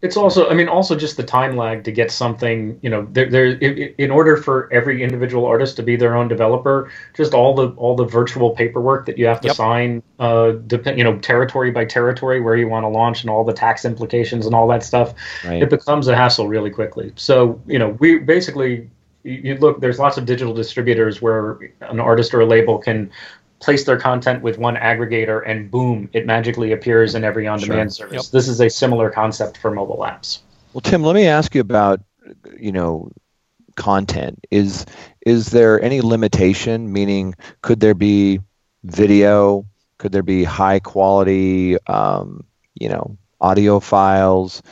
it's 0.00 0.16
also 0.16 0.48
i 0.48 0.54
mean 0.54 0.68
also 0.68 0.94
just 0.94 1.16
the 1.16 1.22
time 1.22 1.56
lag 1.56 1.82
to 1.82 1.90
get 1.90 2.10
something 2.10 2.78
you 2.82 2.90
know 2.90 3.06
there, 3.10 3.28
there 3.28 3.46
in 3.46 4.10
order 4.10 4.36
for 4.36 4.72
every 4.72 5.02
individual 5.02 5.44
artist 5.44 5.76
to 5.76 5.82
be 5.82 5.96
their 5.96 6.16
own 6.16 6.28
developer 6.28 6.90
just 7.14 7.34
all 7.34 7.54
the 7.54 7.68
all 7.70 7.96
the 7.96 8.04
virtual 8.04 8.50
paperwork 8.50 9.06
that 9.06 9.18
you 9.18 9.26
have 9.26 9.40
to 9.40 9.48
yep. 9.48 9.56
sign 9.56 10.02
uh 10.20 10.52
depend 10.66 10.98
you 10.98 11.04
know 11.04 11.18
territory 11.18 11.70
by 11.70 11.84
territory 11.84 12.40
where 12.40 12.56
you 12.56 12.68
want 12.68 12.84
to 12.84 12.88
launch 12.88 13.22
and 13.22 13.30
all 13.30 13.44
the 13.44 13.52
tax 13.52 13.84
implications 13.84 14.46
and 14.46 14.54
all 14.54 14.68
that 14.68 14.82
stuff 14.82 15.14
right. 15.44 15.62
it 15.62 15.70
becomes 15.70 16.06
a 16.06 16.14
hassle 16.14 16.46
really 16.46 16.70
quickly 16.70 17.12
so 17.16 17.60
you 17.66 17.78
know 17.78 17.90
we 17.98 18.18
basically 18.18 18.88
you 19.24 19.56
look 19.56 19.80
there's 19.80 19.98
lots 19.98 20.16
of 20.16 20.24
digital 20.24 20.54
distributors 20.54 21.20
where 21.20 21.58
an 21.80 21.98
artist 22.00 22.32
or 22.32 22.40
a 22.40 22.46
label 22.46 22.78
can 22.78 23.10
place 23.60 23.84
their 23.84 23.98
content 23.98 24.42
with 24.42 24.58
one 24.58 24.76
aggregator 24.76 25.42
and 25.46 25.70
boom, 25.70 26.08
it 26.12 26.26
magically 26.26 26.72
appears 26.72 27.14
in 27.14 27.24
every 27.24 27.46
on 27.46 27.58
demand 27.58 27.94
sure. 27.94 28.08
service. 28.08 28.26
Yep. 28.26 28.32
This 28.32 28.48
is 28.48 28.60
a 28.60 28.68
similar 28.68 29.10
concept 29.10 29.58
for 29.58 29.70
mobile 29.70 29.98
apps. 29.98 30.40
Well, 30.72 30.80
Tim, 30.80 31.02
let 31.02 31.14
me 31.14 31.26
ask 31.26 31.54
you 31.54 31.60
about, 31.60 32.00
you 32.58 32.72
know, 32.72 33.10
content. 33.74 34.44
Is 34.50 34.86
is 35.24 35.50
there 35.50 35.80
any 35.82 36.00
limitation? 36.00 36.92
Meaning, 36.92 37.34
could 37.62 37.80
there 37.80 37.94
be 37.94 38.40
video? 38.84 39.66
Could 39.98 40.12
there 40.12 40.22
be 40.22 40.44
high 40.44 40.78
quality, 40.78 41.76
um, 41.86 42.44
you 42.74 42.88
know, 42.88 43.16
audio 43.40 43.80
files? 43.80 44.62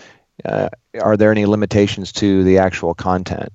uh, 0.44 0.68
are 1.00 1.16
there 1.16 1.30
any 1.30 1.46
limitations 1.46 2.12
to 2.12 2.44
the 2.44 2.58
actual 2.58 2.94
content? 2.94 3.52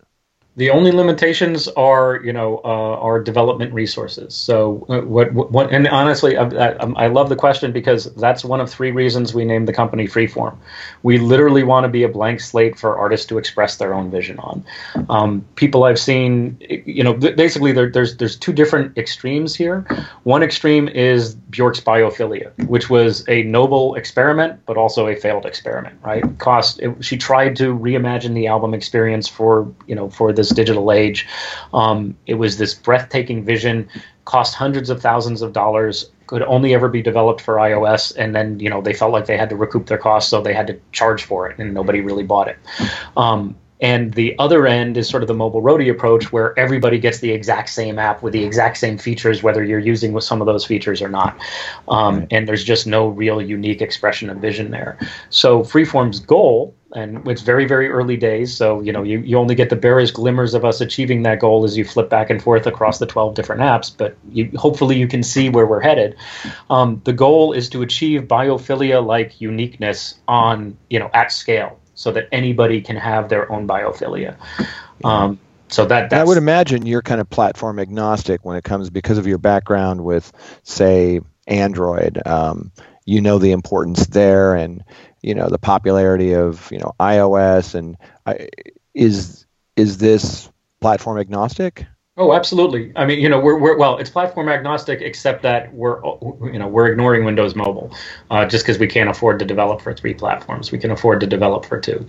The 0.57 0.69
only 0.69 0.91
limitations 0.91 1.69
are, 1.69 2.19
you 2.25 2.33
know, 2.33 2.59
uh, 2.65 2.97
our 2.99 3.23
development 3.23 3.73
resources. 3.73 4.35
So, 4.35 4.85
uh, 4.89 4.99
what, 4.99 5.31
what, 5.31 5.71
and 5.71 5.87
honestly, 5.87 6.35
I, 6.35 6.43
I, 6.43 7.05
I, 7.05 7.07
love 7.07 7.29
the 7.29 7.37
question 7.37 7.71
because 7.71 8.13
that's 8.15 8.43
one 8.43 8.59
of 8.59 8.69
three 8.69 8.91
reasons 8.91 9.33
we 9.33 9.45
named 9.45 9.69
the 9.69 9.73
company 9.73 10.09
Freeform. 10.09 10.57
We 11.03 11.19
literally 11.19 11.63
want 11.63 11.85
to 11.85 11.87
be 11.87 12.03
a 12.03 12.09
blank 12.09 12.41
slate 12.41 12.77
for 12.77 12.97
artists 12.97 13.25
to 13.27 13.37
express 13.37 13.77
their 13.77 13.93
own 13.93 14.11
vision 14.11 14.39
on. 14.39 14.65
Um, 15.07 15.45
people 15.55 15.85
I've 15.85 15.99
seen, 15.99 16.57
you 16.85 17.01
know, 17.01 17.13
basically 17.13 17.71
there, 17.71 17.89
there's 17.89 18.17
there's 18.17 18.35
two 18.35 18.51
different 18.51 18.97
extremes 18.97 19.55
here. 19.55 19.85
One 20.23 20.43
extreme 20.43 20.89
is 20.89 21.33
Bjork's 21.33 21.79
biophilia, 21.79 22.51
which 22.67 22.89
was 22.89 23.23
a 23.29 23.43
noble 23.43 23.95
experiment, 23.95 24.59
but 24.65 24.75
also 24.75 25.07
a 25.07 25.15
failed 25.15 25.45
experiment. 25.45 25.97
Right? 26.03 26.25
Cost. 26.39 26.81
It, 26.81 27.01
she 27.05 27.17
tried 27.17 27.55
to 27.55 27.73
reimagine 27.73 28.33
the 28.33 28.47
album 28.47 28.73
experience 28.73 29.29
for 29.29 29.73
you 29.87 29.95
know 29.95 30.09
for 30.09 30.33
the 30.33 30.40
this 30.41 30.49
digital 30.49 30.91
age. 30.91 31.27
Um, 31.73 32.17
it 32.25 32.35
was 32.35 32.57
this 32.57 32.73
breathtaking 32.73 33.45
vision, 33.45 33.87
cost 34.25 34.55
hundreds 34.55 34.89
of 34.89 35.01
thousands 35.01 35.41
of 35.41 35.53
dollars, 35.53 36.09
could 36.27 36.41
only 36.43 36.73
ever 36.73 36.87
be 36.87 37.01
developed 37.01 37.41
for 37.41 37.55
iOS, 37.55 38.15
and 38.17 38.33
then 38.33 38.59
you 38.59 38.69
know 38.69 38.81
they 38.81 38.93
felt 38.93 39.11
like 39.11 39.25
they 39.25 39.37
had 39.37 39.49
to 39.49 39.55
recoup 39.55 39.87
their 39.87 39.97
costs, 39.97 40.29
so 40.29 40.41
they 40.41 40.53
had 40.53 40.67
to 40.67 40.79
charge 40.91 41.23
for 41.23 41.49
it, 41.49 41.59
and 41.59 41.73
nobody 41.73 42.01
really 42.01 42.23
bought 42.23 42.47
it. 42.47 42.57
Um, 43.17 43.55
and 43.81 44.13
the 44.13 44.35
other 44.37 44.67
end 44.67 44.95
is 44.95 45.09
sort 45.09 45.23
of 45.23 45.27
the 45.27 45.33
mobile 45.33 45.61
roadie 45.61 45.89
approach 45.89 46.31
where 46.31 46.57
everybody 46.57 46.99
gets 46.99 47.19
the 47.19 47.31
exact 47.31 47.69
same 47.69 47.97
app 47.97 48.21
with 48.21 48.31
the 48.31 48.43
exact 48.43 48.77
same 48.77 48.97
features, 48.97 49.41
whether 49.41 49.63
you're 49.63 49.79
using 49.79 50.13
with 50.13 50.23
some 50.23 50.39
of 50.39 50.45
those 50.45 50.63
features 50.63 51.01
or 51.01 51.09
not. 51.09 51.39
Um, 51.87 52.27
and 52.29 52.47
there's 52.47 52.63
just 52.63 52.85
no 52.85 53.07
real 53.07 53.41
unique 53.41 53.81
expression 53.81 54.29
of 54.29 54.37
vision 54.37 54.69
there. 54.69 54.99
So 55.31 55.61
Freeform's 55.63 56.19
goal, 56.19 56.75
and 56.93 57.27
it's 57.27 57.41
very, 57.41 57.65
very 57.65 57.89
early 57.89 58.17
days. 58.17 58.55
So, 58.55 58.81
you 58.81 58.91
know, 58.91 59.01
you, 59.01 59.19
you 59.19 59.37
only 59.37 59.55
get 59.55 59.71
the 59.71 59.75
barest 59.75 60.13
glimmers 60.13 60.53
of 60.53 60.63
us 60.63 60.79
achieving 60.79 61.23
that 61.23 61.39
goal 61.39 61.63
as 61.63 61.75
you 61.75 61.83
flip 61.83 62.09
back 62.09 62.29
and 62.29 62.41
forth 62.41 62.67
across 62.67 62.99
the 62.99 63.07
12 63.07 63.33
different 63.33 63.61
apps, 63.61 63.91
but 63.95 64.15
you, 64.29 64.51
hopefully 64.55 64.97
you 64.97 65.07
can 65.07 65.23
see 65.23 65.49
where 65.49 65.65
we're 65.65 65.81
headed. 65.81 66.15
Um, 66.69 67.01
the 67.05 67.13
goal 67.13 67.53
is 67.53 67.69
to 67.69 67.81
achieve 67.81 68.23
biophilia 68.23 69.03
like 69.03 69.41
uniqueness 69.41 70.19
on, 70.27 70.77
you 70.89 70.99
know, 70.99 71.09
at 71.13 71.31
scale 71.31 71.80
so 72.01 72.11
that 72.11 72.27
anybody 72.31 72.81
can 72.81 72.95
have 72.95 73.29
their 73.29 73.51
own 73.51 73.67
biophilia. 73.67 74.35
Um, 75.03 75.39
so 75.67 75.85
that 75.85 76.11
I 76.11 76.23
would 76.23 76.37
imagine 76.37 76.85
you're 76.85 77.03
kind 77.03 77.21
of 77.21 77.29
platform 77.29 77.79
agnostic 77.79 78.43
when 78.43 78.57
it 78.57 78.63
comes 78.63 78.89
because 78.89 79.19
of 79.19 79.27
your 79.27 79.37
background 79.37 80.03
with, 80.03 80.31
say, 80.63 81.21
Android. 81.47 82.19
Um, 82.25 82.71
you 83.05 83.21
know 83.21 83.37
the 83.37 83.51
importance 83.51 84.07
there, 84.07 84.55
and 84.55 84.83
you 85.21 85.35
know 85.35 85.49
the 85.49 85.59
popularity 85.59 86.33
of 86.33 86.71
you 86.71 86.79
know 86.79 86.93
iOS, 86.99 87.75
and 87.75 87.97
I, 88.25 88.49
is 88.93 89.45
is 89.75 89.97
this 89.97 90.49
platform 90.79 91.19
agnostic? 91.19 91.85
Oh, 92.17 92.33
absolutely. 92.33 92.91
I 92.97 93.05
mean, 93.05 93.21
you 93.21 93.29
know, 93.29 93.39
we're, 93.39 93.57
we're 93.57 93.77
well, 93.77 93.97
it's 93.97 94.09
platform 94.09 94.49
agnostic, 94.49 94.99
except 94.99 95.41
that 95.43 95.73
we're 95.73 96.01
you 96.51 96.59
know 96.59 96.67
we're 96.67 96.87
ignoring 96.87 97.23
Windows 97.23 97.55
Mobile, 97.55 97.95
uh, 98.29 98.45
just 98.45 98.65
because 98.65 98.77
we 98.77 98.85
can't 98.87 99.09
afford 99.09 99.39
to 99.39 99.45
develop 99.45 99.79
for 99.79 99.93
three 99.93 100.13
platforms. 100.13 100.73
We 100.73 100.77
can 100.77 100.91
afford 100.91 101.21
to 101.21 101.27
develop 101.27 101.65
for 101.65 101.79
two. 101.79 102.05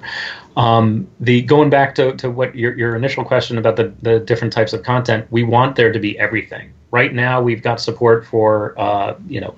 Um, 0.57 1.09
the 1.21 1.43
going 1.43 1.71
back 1.71 1.95
to, 1.95 2.17
to 2.17 2.31
what 2.33 2.57
your 2.57 2.77
your 2.77 2.97
initial 2.97 3.25
question 3.25 3.59
about 3.59 3.77
the 3.77 3.95
the 4.03 4.19
different 4.19 4.53
types 4.53 4.73
of 4.73 4.83
content, 4.83 5.29
we 5.31 5.45
want 5.45 5.77
there 5.77 5.93
to 5.93 6.01
be 6.01 6.19
everything. 6.19 6.73
Right 6.91 7.15
now, 7.15 7.41
we've 7.41 7.63
got 7.63 7.81
support 7.81 8.27
for 8.27 8.75
uh, 8.81 9.15
you 9.29 9.41
know, 9.41 9.55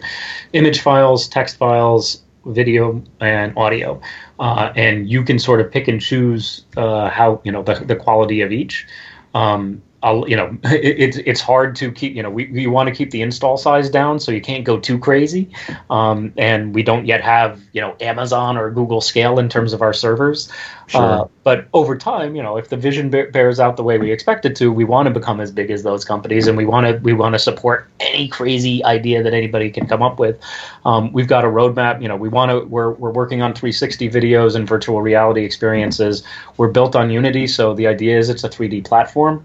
image 0.52 0.80
files, 0.80 1.26
text 1.26 1.56
files, 1.56 2.22
video 2.44 3.02
and 3.18 3.56
audio, 3.56 3.98
uh, 4.38 4.72
and 4.76 5.08
you 5.08 5.24
can 5.24 5.38
sort 5.38 5.62
of 5.62 5.72
pick 5.72 5.88
and 5.88 6.02
choose 6.02 6.66
uh, 6.76 7.08
how 7.08 7.40
you 7.44 7.50
know 7.50 7.62
the 7.62 7.76
the 7.76 7.96
quality 7.96 8.42
of 8.42 8.52
each. 8.52 8.86
Um, 9.34 9.82
I'll, 10.04 10.28
you 10.28 10.36
know, 10.36 10.56
it, 10.64 11.00
it's 11.00 11.16
it's 11.16 11.40
hard 11.40 11.74
to 11.76 11.90
keep. 11.90 12.14
You 12.14 12.22
know, 12.22 12.30
we, 12.30 12.46
we 12.46 12.66
want 12.66 12.88
to 12.88 12.94
keep 12.94 13.10
the 13.10 13.22
install 13.22 13.56
size 13.56 13.90
down, 13.90 14.20
so 14.20 14.30
you 14.30 14.40
can't 14.40 14.62
go 14.62 14.78
too 14.78 14.98
crazy. 14.98 15.50
Um, 15.90 16.32
and 16.36 16.74
we 16.74 16.82
don't 16.82 17.06
yet 17.06 17.22
have 17.22 17.60
you 17.72 17.80
know 17.80 17.96
Amazon 18.00 18.56
or 18.56 18.70
Google 18.70 19.00
scale 19.00 19.38
in 19.38 19.48
terms 19.48 19.72
of 19.72 19.82
our 19.82 19.94
servers. 19.94 20.52
Sure. 20.86 21.02
Uh, 21.02 21.24
but 21.42 21.66
over 21.72 21.96
time, 21.96 22.36
you 22.36 22.42
know, 22.42 22.58
if 22.58 22.68
the 22.68 22.76
vision 22.76 23.08
bears 23.08 23.58
out 23.58 23.76
the 23.76 23.82
way 23.82 23.98
we 23.98 24.12
expect 24.12 24.44
it 24.44 24.54
to, 24.56 24.70
we 24.70 24.84
want 24.84 25.06
to 25.06 25.10
become 25.10 25.40
as 25.40 25.50
big 25.50 25.70
as 25.70 25.82
those 25.82 26.04
companies, 26.04 26.46
and 26.46 26.56
we 26.56 26.66
want 26.66 26.86
to 26.86 26.98
we 27.02 27.14
want 27.14 27.34
to 27.34 27.38
support 27.38 27.88
any 28.00 28.28
crazy 28.28 28.84
idea 28.84 29.22
that 29.22 29.32
anybody 29.32 29.70
can 29.70 29.86
come 29.86 30.02
up 30.02 30.18
with. 30.18 30.38
Um, 30.84 31.10
we've 31.12 31.28
got 31.28 31.44
a 31.44 31.48
roadmap. 31.48 32.02
You 32.02 32.08
know, 32.08 32.16
we 32.16 32.28
want 32.28 32.50
to 32.50 32.60
we're 32.66 32.90
we're 32.92 33.12
working 33.12 33.40
on 33.40 33.54
360 33.54 34.10
videos 34.10 34.54
and 34.54 34.68
virtual 34.68 35.00
reality 35.00 35.44
experiences. 35.44 36.22
We're 36.58 36.68
built 36.68 36.94
on 36.94 37.10
Unity, 37.10 37.46
so 37.46 37.72
the 37.72 37.86
idea 37.86 38.18
is 38.18 38.28
it's 38.28 38.44
a 38.44 38.50
3D 38.50 38.84
platform 38.84 39.44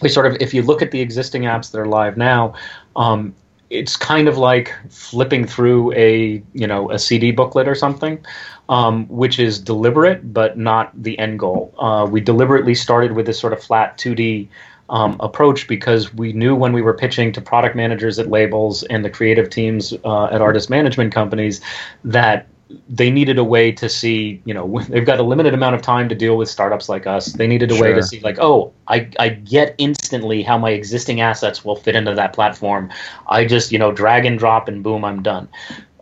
we 0.00 0.08
sort 0.08 0.26
of, 0.26 0.36
if 0.40 0.52
you 0.52 0.62
look 0.62 0.82
at 0.82 0.90
the 0.90 1.00
existing 1.00 1.42
apps 1.42 1.70
that 1.70 1.78
are 1.78 1.86
live 1.86 2.16
now, 2.16 2.54
um, 2.96 3.34
it's 3.72 3.96
kind 3.96 4.28
of 4.28 4.36
like 4.36 4.74
flipping 4.90 5.46
through 5.46 5.92
a 5.94 6.42
you 6.52 6.66
know 6.66 6.90
a 6.90 6.98
CD 6.98 7.30
booklet 7.30 7.66
or 7.66 7.74
something, 7.74 8.24
um, 8.68 9.06
which 9.08 9.38
is 9.38 9.58
deliberate 9.58 10.32
but 10.32 10.58
not 10.58 10.90
the 11.02 11.18
end 11.18 11.38
goal. 11.38 11.74
Uh, 11.78 12.06
we 12.08 12.20
deliberately 12.20 12.74
started 12.74 13.12
with 13.12 13.26
this 13.26 13.38
sort 13.38 13.52
of 13.52 13.62
flat 13.62 13.96
2D 13.96 14.46
um, 14.90 15.16
approach 15.20 15.66
because 15.66 16.12
we 16.12 16.34
knew 16.34 16.54
when 16.54 16.74
we 16.74 16.82
were 16.82 16.92
pitching 16.92 17.32
to 17.32 17.40
product 17.40 17.74
managers 17.74 18.18
at 18.18 18.28
labels 18.28 18.82
and 18.84 19.04
the 19.04 19.10
creative 19.10 19.48
teams 19.48 19.94
uh, 20.04 20.26
at 20.26 20.42
artist 20.42 20.68
management 20.68 21.14
companies 21.14 21.62
that 22.04 22.46
they 22.88 23.10
needed 23.10 23.38
a 23.38 23.44
way 23.44 23.72
to 23.72 23.88
see, 23.88 24.42
you 24.44 24.54
know, 24.54 24.80
they've 24.88 25.06
got 25.06 25.18
a 25.18 25.22
limited 25.22 25.54
amount 25.54 25.74
of 25.74 25.82
time 25.82 26.08
to 26.08 26.14
deal 26.14 26.36
with 26.36 26.48
startups 26.48 26.88
like 26.88 27.06
us. 27.06 27.26
They 27.26 27.46
needed 27.46 27.70
a 27.70 27.76
sure. 27.76 27.88
way 27.88 27.92
to 27.94 28.02
see, 28.02 28.20
like, 28.20 28.38
oh, 28.40 28.72
I, 28.88 29.08
I 29.18 29.30
get 29.30 29.74
instantly 29.78 30.42
how 30.42 30.58
my 30.58 30.70
existing 30.70 31.20
assets 31.20 31.64
will 31.64 31.76
fit 31.76 31.96
into 31.96 32.14
that 32.14 32.32
platform. 32.32 32.90
I 33.28 33.44
just, 33.44 33.72
you 33.72 33.78
know, 33.78 33.92
drag 33.92 34.24
and 34.24 34.38
drop 34.38 34.68
and 34.68 34.82
boom, 34.82 35.04
I'm 35.04 35.22
done. 35.22 35.48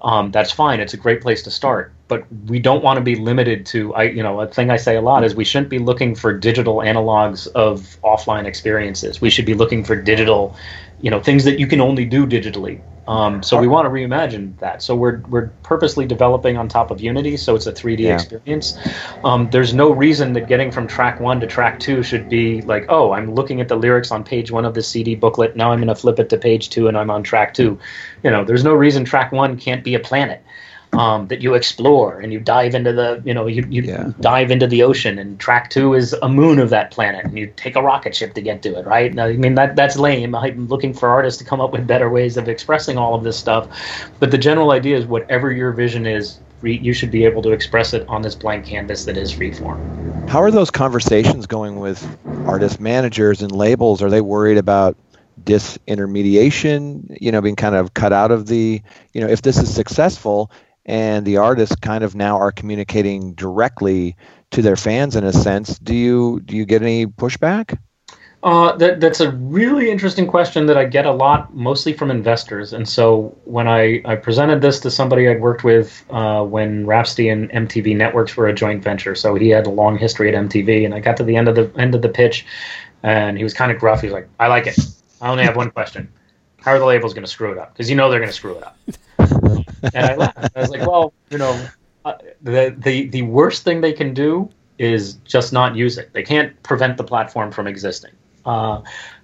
Um, 0.02 0.30
that's 0.30 0.50
fine. 0.50 0.80
It's 0.80 0.94
a 0.94 0.96
great 0.96 1.20
place 1.20 1.42
to 1.42 1.50
start. 1.50 1.92
But 2.08 2.24
we 2.46 2.58
don't 2.58 2.82
want 2.82 2.96
to 2.96 3.02
be 3.02 3.16
limited 3.16 3.66
to, 3.66 3.94
I, 3.94 4.04
you 4.04 4.22
know, 4.22 4.40
a 4.40 4.46
thing 4.46 4.70
I 4.70 4.76
say 4.76 4.96
a 4.96 5.02
lot 5.02 5.24
is 5.24 5.34
we 5.34 5.44
shouldn't 5.44 5.68
be 5.68 5.78
looking 5.78 6.14
for 6.14 6.32
digital 6.32 6.76
analogs 6.76 7.46
of 7.48 7.98
offline 8.02 8.46
experiences. 8.46 9.20
We 9.20 9.30
should 9.30 9.44
be 9.44 9.54
looking 9.54 9.84
for 9.84 9.94
digital, 9.94 10.56
you 11.02 11.10
know, 11.10 11.20
things 11.20 11.44
that 11.44 11.58
you 11.58 11.66
can 11.66 11.80
only 11.80 12.06
do 12.06 12.26
digitally 12.26 12.80
um, 13.10 13.42
so 13.42 13.58
we 13.58 13.66
want 13.66 13.86
to 13.86 13.90
reimagine 13.90 14.56
that. 14.60 14.84
So 14.84 14.94
we're 14.94 15.18
we're 15.28 15.48
purposely 15.64 16.06
developing 16.06 16.56
on 16.56 16.68
top 16.68 16.92
of 16.92 17.00
Unity, 17.00 17.36
so 17.36 17.56
it's 17.56 17.66
a 17.66 17.72
3D 17.72 17.98
yeah. 17.98 18.14
experience. 18.14 18.78
Um, 19.24 19.50
there's 19.50 19.74
no 19.74 19.90
reason 19.90 20.34
that 20.34 20.46
getting 20.46 20.70
from 20.70 20.86
track 20.86 21.18
one 21.18 21.40
to 21.40 21.48
track 21.48 21.80
two 21.80 22.04
should 22.04 22.28
be 22.28 22.62
like, 22.62 22.86
oh, 22.88 23.10
I'm 23.10 23.34
looking 23.34 23.60
at 23.60 23.66
the 23.66 23.74
lyrics 23.74 24.12
on 24.12 24.22
page 24.22 24.52
one 24.52 24.64
of 24.64 24.74
the 24.74 24.82
CD 24.82 25.16
booklet. 25.16 25.56
Now 25.56 25.72
I'm 25.72 25.80
going 25.80 25.88
to 25.88 25.96
flip 25.96 26.20
it 26.20 26.28
to 26.28 26.38
page 26.38 26.70
two, 26.70 26.86
and 26.86 26.96
I'm 26.96 27.10
on 27.10 27.24
track 27.24 27.52
two. 27.52 27.80
You 28.22 28.30
know, 28.30 28.44
there's 28.44 28.62
no 28.62 28.74
reason 28.74 29.04
track 29.04 29.32
one 29.32 29.58
can't 29.58 29.82
be 29.82 29.96
a 29.96 30.00
planet 30.00 30.44
um, 30.92 31.28
that 31.28 31.40
you 31.40 31.54
explore 31.54 32.20
and 32.20 32.32
you 32.32 32.40
dive 32.40 32.74
into 32.74 32.92
the 32.92 33.22
you 33.24 33.32
know 33.32 33.46
you, 33.46 33.64
you 33.68 33.82
yeah. 33.82 34.12
dive 34.20 34.50
into 34.50 34.66
the 34.66 34.82
ocean 34.82 35.18
and 35.18 35.38
track 35.38 35.70
two 35.70 35.94
is 35.94 36.12
a 36.14 36.28
moon 36.28 36.58
of 36.58 36.70
that 36.70 36.90
planet 36.90 37.24
and 37.24 37.38
you 37.38 37.52
take 37.56 37.76
a 37.76 37.82
rocket 37.82 38.14
ship 38.14 38.34
to 38.34 38.42
get 38.42 38.62
to 38.62 38.76
it 38.78 38.86
right? 38.86 39.14
Now, 39.14 39.26
i 39.26 39.36
mean 39.36 39.54
that 39.54 39.76
that's 39.76 39.96
lame. 39.96 40.34
I'm 40.34 40.66
looking 40.68 40.92
for 40.92 41.08
artists 41.08 41.38
to 41.38 41.44
come 41.44 41.60
up 41.60 41.72
with 41.72 41.86
better 41.86 42.10
ways 42.10 42.36
of 42.36 42.48
expressing 42.48 42.98
all 42.98 43.14
of 43.14 43.22
this 43.22 43.38
stuff. 43.38 43.68
But 44.18 44.30
the 44.30 44.38
general 44.38 44.72
idea 44.72 44.96
is 44.96 45.06
whatever 45.06 45.52
your 45.52 45.72
vision 45.72 46.06
is 46.06 46.40
you 46.62 46.92
should 46.92 47.10
be 47.10 47.24
able 47.24 47.40
to 47.40 47.52
express 47.52 47.94
it 47.94 48.06
on 48.06 48.20
this 48.20 48.34
blank 48.34 48.66
canvas 48.66 49.06
that 49.06 49.16
is 49.16 49.32
freeform. 49.32 50.28
How 50.28 50.42
are 50.42 50.50
those 50.50 50.70
conversations 50.70 51.46
going 51.46 51.80
with 51.80 52.06
artist 52.46 52.80
managers 52.80 53.40
and 53.40 53.50
labels? 53.50 54.02
Are 54.02 54.10
they 54.10 54.20
worried 54.20 54.58
about 54.58 54.96
disintermediation 55.44 57.16
you 57.18 57.32
know 57.32 57.40
being 57.40 57.56
kind 57.56 57.74
of 57.74 57.94
cut 57.94 58.12
out 58.12 58.30
of 58.30 58.46
the 58.46 58.82
you 59.14 59.20
know 59.22 59.26
if 59.26 59.40
this 59.40 59.56
is 59.56 59.74
successful 59.74 60.50
and 60.90 61.24
the 61.24 61.36
artists 61.36 61.76
kind 61.76 62.02
of 62.02 62.16
now 62.16 62.36
are 62.36 62.50
communicating 62.50 63.32
directly 63.34 64.16
to 64.50 64.60
their 64.60 64.74
fans 64.74 65.14
in 65.14 65.22
a 65.22 65.32
sense. 65.32 65.78
Do 65.78 65.94
you 65.94 66.40
do 66.44 66.56
you 66.56 66.64
get 66.64 66.82
any 66.82 67.06
pushback? 67.06 67.78
Uh, 68.42 68.74
that, 68.76 69.00
that's 69.00 69.20
a 69.20 69.30
really 69.32 69.90
interesting 69.90 70.26
question 70.26 70.66
that 70.66 70.76
I 70.76 70.86
get 70.86 71.04
a 71.04 71.12
lot, 71.12 71.54
mostly 71.54 71.92
from 71.92 72.10
investors. 72.10 72.72
And 72.72 72.88
so 72.88 73.36
when 73.44 73.68
I, 73.68 74.00
I 74.06 74.16
presented 74.16 74.62
this 74.62 74.80
to 74.80 74.90
somebody 74.90 75.28
I'd 75.28 75.42
worked 75.42 75.62
with 75.62 76.02
uh, 76.08 76.42
when 76.42 76.86
Rhapsody 76.86 77.28
and 77.28 77.50
MTV 77.50 77.94
Networks 77.94 78.36
were 78.38 78.48
a 78.48 78.54
joint 78.54 78.82
venture, 78.82 79.14
so 79.14 79.34
he 79.34 79.50
had 79.50 79.66
a 79.66 79.70
long 79.70 79.96
history 79.96 80.34
at 80.34 80.34
MTV, 80.34 80.86
and 80.86 80.94
I 80.94 81.00
got 81.00 81.18
to 81.18 81.22
the 81.22 81.36
end 81.36 81.48
of 81.48 81.54
the 81.54 81.70
end 81.78 81.94
of 81.94 82.02
the 82.02 82.08
pitch, 82.08 82.46
and 83.04 83.36
he 83.36 83.44
was 83.44 83.54
kind 83.54 83.70
of 83.70 83.78
gruff. 83.78 84.00
He 84.00 84.06
was 84.06 84.14
like, 84.14 84.28
"I 84.40 84.48
like 84.48 84.66
it. 84.66 84.78
I 85.20 85.28
only 85.28 85.44
have 85.44 85.54
one 85.54 85.70
question: 85.70 86.10
How 86.62 86.72
are 86.72 86.78
the 86.78 86.86
labels 86.86 87.12
going 87.12 87.24
to 87.24 87.30
screw 87.30 87.52
it 87.52 87.58
up? 87.58 87.74
Because 87.74 87.90
you 87.90 87.94
know 87.94 88.10
they're 88.10 88.20
going 88.20 88.30
to 88.30 88.36
screw 88.36 88.56
it 88.56 88.64
up." 88.64 88.76
and 89.94 90.06
I 90.06 90.14
laughed. 90.16 90.56
I 90.56 90.60
was 90.60 90.70
like, 90.70 90.86
well, 90.86 91.12
you 91.30 91.38
know, 91.38 91.68
uh, 92.04 92.14
the 92.42 92.74
the 92.78 93.08
the 93.08 93.22
worst 93.22 93.64
thing 93.64 93.80
they 93.80 93.92
can 93.92 94.14
do 94.14 94.50
is 94.78 95.14
just 95.24 95.52
not 95.52 95.76
use 95.76 95.98
it. 95.98 96.12
They 96.12 96.22
can't 96.22 96.60
prevent 96.62 96.96
the 96.96 97.04
platform 97.04 97.52
from 97.52 97.66
existing. 97.66 98.12
Uh, 98.46 98.80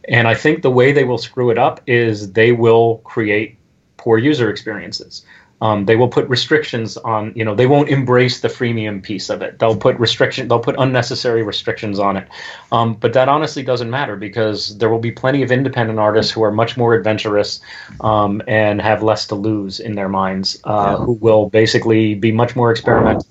and 0.08 0.28
I 0.28 0.34
think 0.34 0.62
the 0.62 0.70
way 0.70 0.92
they 0.92 1.04
will 1.04 1.18
screw 1.18 1.50
it 1.50 1.58
up 1.58 1.80
is 1.86 2.32
they 2.32 2.52
will 2.52 2.98
create 2.98 3.56
poor 3.96 4.18
user 4.18 4.50
experiences. 4.50 5.24
Um, 5.60 5.86
they 5.86 5.96
will 5.96 6.08
put 6.08 6.28
restrictions 6.28 6.96
on, 6.98 7.32
you 7.34 7.44
know, 7.44 7.54
they 7.54 7.66
won't 7.66 7.88
embrace 7.88 8.40
the 8.40 8.48
freemium 8.48 9.02
piece 9.02 9.30
of 9.30 9.40
it. 9.40 9.58
They'll 9.58 9.76
put 9.76 9.98
restriction, 9.98 10.48
they'll 10.48 10.60
put 10.60 10.76
unnecessary 10.78 11.42
restrictions 11.42 11.98
on 11.98 12.16
it. 12.16 12.28
Um, 12.72 12.94
but 12.94 13.14
that 13.14 13.28
honestly 13.28 13.62
doesn't 13.62 13.90
matter 13.90 14.16
because 14.16 14.76
there 14.78 14.90
will 14.90 14.98
be 14.98 15.12
plenty 15.12 15.42
of 15.42 15.50
independent 15.50 15.98
artists 15.98 16.30
who 16.30 16.42
are 16.42 16.52
much 16.52 16.76
more 16.76 16.94
adventurous 16.94 17.60
um, 18.00 18.42
and 18.46 18.82
have 18.82 19.02
less 19.02 19.26
to 19.28 19.34
lose 19.34 19.80
in 19.80 19.94
their 19.94 20.08
minds, 20.08 20.60
uh, 20.64 20.96
yeah. 20.98 21.04
who 21.04 21.12
will 21.12 21.48
basically 21.48 22.14
be 22.14 22.32
much 22.32 22.54
more 22.54 22.70
experimental 22.70 23.26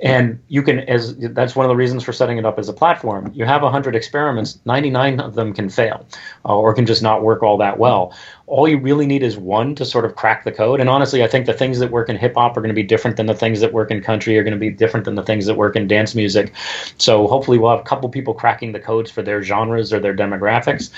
and 0.00 0.38
you 0.48 0.62
can 0.62 0.80
as 0.80 1.16
that's 1.16 1.56
one 1.56 1.64
of 1.64 1.70
the 1.70 1.76
reasons 1.76 2.04
for 2.04 2.12
setting 2.12 2.36
it 2.36 2.44
up 2.44 2.58
as 2.58 2.68
a 2.68 2.72
platform. 2.72 3.30
You 3.34 3.46
have 3.46 3.62
100 3.62 3.96
experiments 3.96 4.58
99 4.64 5.20
of 5.20 5.34
them 5.34 5.54
can 5.54 5.70
fail 5.70 6.06
uh, 6.44 6.56
or 6.56 6.74
can 6.74 6.84
just 6.84 7.02
not 7.02 7.22
work 7.22 7.42
all 7.42 7.56
that 7.58 7.78
well. 7.78 8.14
All 8.46 8.68
you 8.68 8.78
really 8.78 9.06
need 9.06 9.22
is 9.22 9.36
one 9.38 9.74
to 9.76 9.84
sort 9.84 10.04
of 10.04 10.14
crack 10.14 10.44
the 10.44 10.52
code. 10.52 10.80
And 10.80 10.90
honestly 10.90 11.22
i 11.24 11.28
think 11.28 11.46
the 11.46 11.54
things 11.54 11.78
that 11.78 11.90
work 11.90 12.08
in 12.08 12.16
hip 12.16 12.34
hop 12.34 12.56
are 12.56 12.60
going 12.60 12.68
to 12.68 12.74
be 12.74 12.82
different 12.82 13.16
than 13.16 13.26
the 13.26 13.34
things 13.34 13.60
that 13.60 13.72
work 13.72 13.90
in 13.90 14.02
country 14.02 14.38
are 14.38 14.42
going 14.42 14.54
to 14.54 14.60
be 14.60 14.70
different 14.70 15.06
than 15.06 15.14
the 15.14 15.22
things 15.22 15.46
that 15.46 15.56
work 15.56 15.76
in 15.76 15.88
dance 15.88 16.14
music. 16.14 16.52
So 16.98 17.26
hopefully 17.26 17.58
we'll 17.58 17.70
have 17.70 17.80
a 17.80 17.84
couple 17.84 18.08
people 18.08 18.34
cracking 18.34 18.72
the 18.72 18.80
codes 18.80 19.10
for 19.10 19.22
their 19.22 19.42
genres 19.42 19.92
or 19.92 20.00
their 20.00 20.14
demographics. 20.14 20.90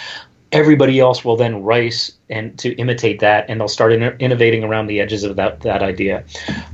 Everybody 0.50 0.98
else 0.98 1.24
will 1.24 1.36
then 1.36 1.62
race 1.62 2.12
and 2.30 2.58
to 2.58 2.74
imitate 2.76 3.20
that 3.20 3.44
and 3.48 3.60
they'll 3.60 3.68
start 3.68 3.92
in, 3.92 4.02
innovating 4.18 4.64
around 4.64 4.86
the 4.86 4.98
edges 4.98 5.22
of 5.22 5.36
that 5.36 5.60
that 5.60 5.82
idea. 5.82 6.24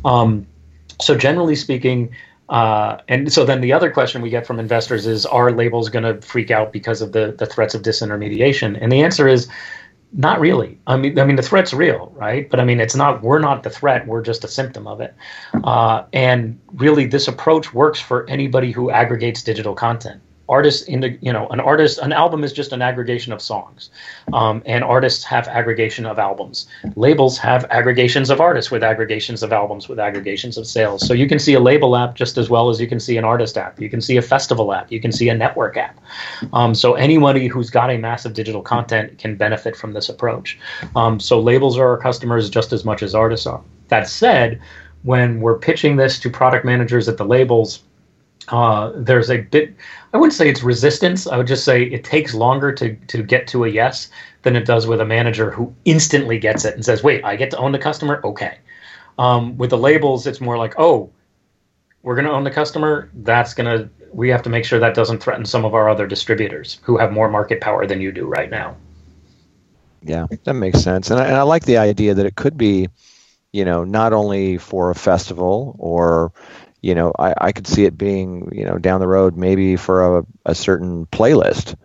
Um, 0.05 0.47
so 1.01 1.17
generally 1.17 1.57
speaking, 1.57 2.15
uh, 2.49 2.99
and 3.09 3.33
so 3.33 3.45
then 3.45 3.61
the 3.61 3.73
other 3.73 3.91
question 3.91 4.23
we 4.23 4.31
get 4.31 4.47
from 4.47 4.59
investors 4.59 5.07
is, 5.07 5.25
are 5.27 5.51
labels 5.53 5.89
going 5.89 6.05
to 6.05 6.21
freak 6.27 6.51
out 6.51 6.73
because 6.73 7.01
of 7.01 7.13
the 7.13 7.35
the 7.39 7.47
threats 7.47 7.75
of 7.75 7.83
disintermediation? 7.83 8.79
And 8.81 8.93
the 8.93 9.03
answer 9.03 9.27
is, 9.27 9.49
not 10.13 10.39
really. 10.39 10.79
I 10.87 10.97
mean, 10.97 11.19
I 11.19 11.25
mean 11.25 11.37
the 11.37 11.43
threat's 11.43 11.75
real, 11.75 12.13
right? 12.15 12.49
But 12.49 12.61
I 12.61 12.65
mean, 12.65 12.81
it's 12.81 12.95
not. 12.95 13.23
We're 13.23 13.41
not 13.41 13.63
the 13.63 13.71
threat. 13.71 14.07
We're 14.07 14.23
just 14.23 14.45
a 14.45 14.49
symptom 14.49 14.87
of 14.87 15.01
it. 15.01 15.15
Uh, 15.65 16.05
and 16.13 16.59
really, 16.75 17.07
this 17.07 17.27
approach 17.27 17.75
works 17.75 18.01
for 18.01 18.29
anybody 18.29 18.71
who 18.71 18.91
aggregates 18.91 19.43
digital 19.43 19.75
content 19.75 20.21
artists 20.49 20.83
in 20.83 21.01
the 21.01 21.19
you 21.21 21.33
know 21.33 21.49
an 21.49 21.61
artist 21.61 21.99
an 21.99 22.13
album 22.13 22.45
is 22.45 22.53
just 22.53 22.73
an 22.73 22.83
aggregation 22.83 23.33
of 23.33 23.41
songs. 23.41 23.91
Um, 24.33 24.63
and 24.67 24.85
artists 24.85 25.25
have 25.25 25.49
aggregation 25.49 26.07
of 26.07 26.19
albums. 26.19 26.67
Labels 26.97 27.39
have 27.39 27.65
aggregations 27.71 28.31
of 28.31 28.41
artists 28.41 28.71
with 28.71 28.83
aggregations 28.83 29.43
of 29.43 29.53
albums 29.53 29.89
with 29.89 29.99
aggregations 29.99 30.59
of 30.59 30.67
sales. 30.67 31.07
So 31.07 31.15
you 31.15 31.29
can 31.29 31.39
see 31.39 31.55
a 31.55 31.61
label 31.61 31.97
app 31.97 32.15
just 32.15 32.39
as 32.39 32.51
well 32.51 32.69
as 32.69 32.81
you 32.81 32.87
can 32.87 33.01
see 33.01 33.17
an 33.17 33.25
artist 33.25 33.57
app. 33.57 33.81
You 33.81 33.89
can 33.89 34.01
see 34.01 34.17
a 34.17 34.23
festival 34.23 34.73
app. 34.73 34.91
You 34.91 35.01
can 35.01 35.13
see 35.13 35.29
a 35.29 35.35
network 35.35 35.77
app. 35.77 35.99
Um, 36.53 36.75
so 36.75 36.95
anybody 36.95 37.47
who's 37.47 37.71
got 37.71 37.91
a 37.91 37.99
massive 37.99 38.35
digital 38.35 38.63
content 38.63 39.19
can 39.19 39.37
benefit 39.37 39.77
from 39.77 39.93
this 39.93 40.09
approach. 40.09 40.59
Um, 40.97 41.21
so 41.21 41.41
labels 41.41 41.79
are 41.79 41.89
our 41.89 41.99
customers 41.99 42.51
just 42.51 42.73
as 42.73 42.85
much 42.85 43.03
as 43.03 43.15
artists 43.15 43.47
are. 43.47 43.63
That 43.89 44.09
said 44.09 44.61
when 45.03 45.41
we're 45.41 45.59
pitching 45.59 45.97
this 45.97 46.19
to 46.21 46.31
product 46.31 46.65
managers 46.65 47.09
at 47.09 47.19
the 47.19 47.25
labels 47.25 47.83
uh, 48.49 48.93
there's 48.95 49.31
a 49.31 49.39
bit 49.39 49.75
i 50.13 50.17
wouldn't 50.17 50.35
say 50.35 50.49
it's 50.49 50.63
resistance. 50.63 51.27
I 51.27 51.37
would 51.37 51.47
just 51.47 51.65
say 51.65 51.85
it 51.85 52.05
takes 52.05 52.35
longer 52.35 52.73
to, 52.73 52.95
to 52.95 53.23
get 53.23 53.47
to 53.49 53.65
a 53.65 53.69
yes 53.69 54.11
than 54.43 54.57
it 54.57 54.67
does 54.67 54.87
with 54.87 55.01
a 55.01 55.05
manager 55.05 55.51
who 55.51 55.75
instantly 55.85 56.39
gets 56.39 56.65
it 56.65 56.75
and 56.75 56.85
says 56.85 57.03
wait 57.03 57.25
i 57.25 57.37
get 57.37 57.51
to 57.53 57.59
own 57.59 57.73
the 57.73 57.79
customer? 57.79 58.21
Okay. 58.25 58.59
Um, 59.19 59.57
with 59.57 59.71
the 59.71 59.79
labels 59.79 60.27
it's 60.27 60.41
more 60.41 60.59
like 60.59 60.75
oh 60.79 61.11
we're 62.05 62.15
going 62.15 62.27
to 62.27 62.33
own 62.33 62.45
the 62.45 62.51
customer. 62.51 63.11
That's 63.15 63.55
going 63.55 63.79
to 63.79 63.89
we 64.13 64.29
have 64.29 64.43
to 64.43 64.51
make 64.51 64.65
sure 64.65 64.79
that 64.79 64.95
doesn't 64.95 65.21
threaten 65.21 65.45
some 65.45 65.65
of 65.65 65.75
our 65.75 65.89
other 65.89 66.07
distributors 66.07 66.79
who 66.83 66.99
have 66.99 67.11
more 67.11 67.29
market 67.29 67.61
power 67.61 67.87
than 67.87 68.01
you 68.01 68.13
do 68.13 68.27
right 68.27 68.51
now. 68.51 68.77
Yeah 70.03 70.27
that 70.45 70.55
makes 70.55 70.83
sense. 70.83 71.11
And 71.11 71.19
I, 71.19 71.25
and 71.25 71.35
I 71.35 71.43
like 71.43 71.65
the 71.65 71.79
idea 71.79 72.15
that 72.15 72.27
it 72.27 72.37
could 72.37 72.57
be 72.57 72.89
you 73.53 73.65
know 73.65 73.85
not 73.85 74.13
only 74.13 74.59
for 74.59 74.91
a 74.91 74.95
festival 74.95 75.75
or 75.79 76.33
you 76.85 76.95
know, 76.95 77.13
I, 77.19 77.35
I 77.41 77.53
could 77.53 77.67
see 77.67 77.87
it 77.87 77.97
being, 77.97 78.51
you 78.53 78.67
know, 78.67 78.77
down 78.77 79.01
the 79.01 79.09
road 79.09 79.39
maybe 79.39 79.77
for 79.77 80.19
a, 80.19 80.27
a 80.45 80.55
certain 80.55 81.07
playlist, 81.07 81.77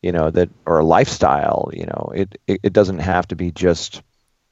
you 0.00 0.12
know, 0.12 0.30
that 0.30 0.48
or 0.64 0.78
a 0.78 0.84
lifestyle, 0.84 1.68
you 1.74 1.84
know, 1.84 2.10
it, 2.14 2.38
it, 2.46 2.60
it 2.62 2.72
doesn't 2.72 3.00
have 3.00 3.28
to 3.28 3.36
be 3.36 3.50
just 3.50 4.00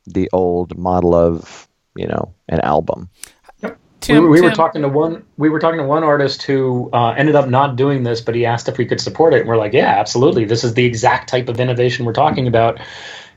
the 0.05 0.29
old 0.35 0.77
model 0.77 1.15
of, 1.15 1.67
you 1.97 2.07
know, 2.07 2.35
an 2.51 2.61
album. 2.61 3.09
Tim, 4.01 4.25
we, 4.25 4.29
we 4.29 4.37
Tim. 4.41 4.51
were 4.51 4.55
talking 4.55 4.83
to 4.83 4.89
one. 4.91 5.25
We 5.39 5.49
were 5.49 5.59
talking 5.59 5.79
to 5.79 5.87
one 5.87 6.05
artist 6.05 6.43
who 6.43 6.91
uh, 6.93 7.13
ended 7.13 7.35
up 7.35 7.49
not 7.49 7.77
doing 7.77 8.03
this, 8.03 8.21
but 8.21 8.35
he 8.35 8.45
asked 8.45 8.69
if 8.69 8.77
we 8.77 8.85
could 8.85 9.01
support 9.01 9.33
it, 9.33 9.41
and 9.41 9.49
we're 9.49 9.57
like, 9.57 9.73
"Yeah, 9.73 9.87
absolutely. 9.87 10.45
This 10.45 10.63
is 10.63 10.75
the 10.75 10.85
exact 10.85 11.31
type 11.31 11.49
of 11.49 11.59
innovation 11.59 12.05
we're 12.05 12.13
talking 12.13 12.47
about." 12.47 12.79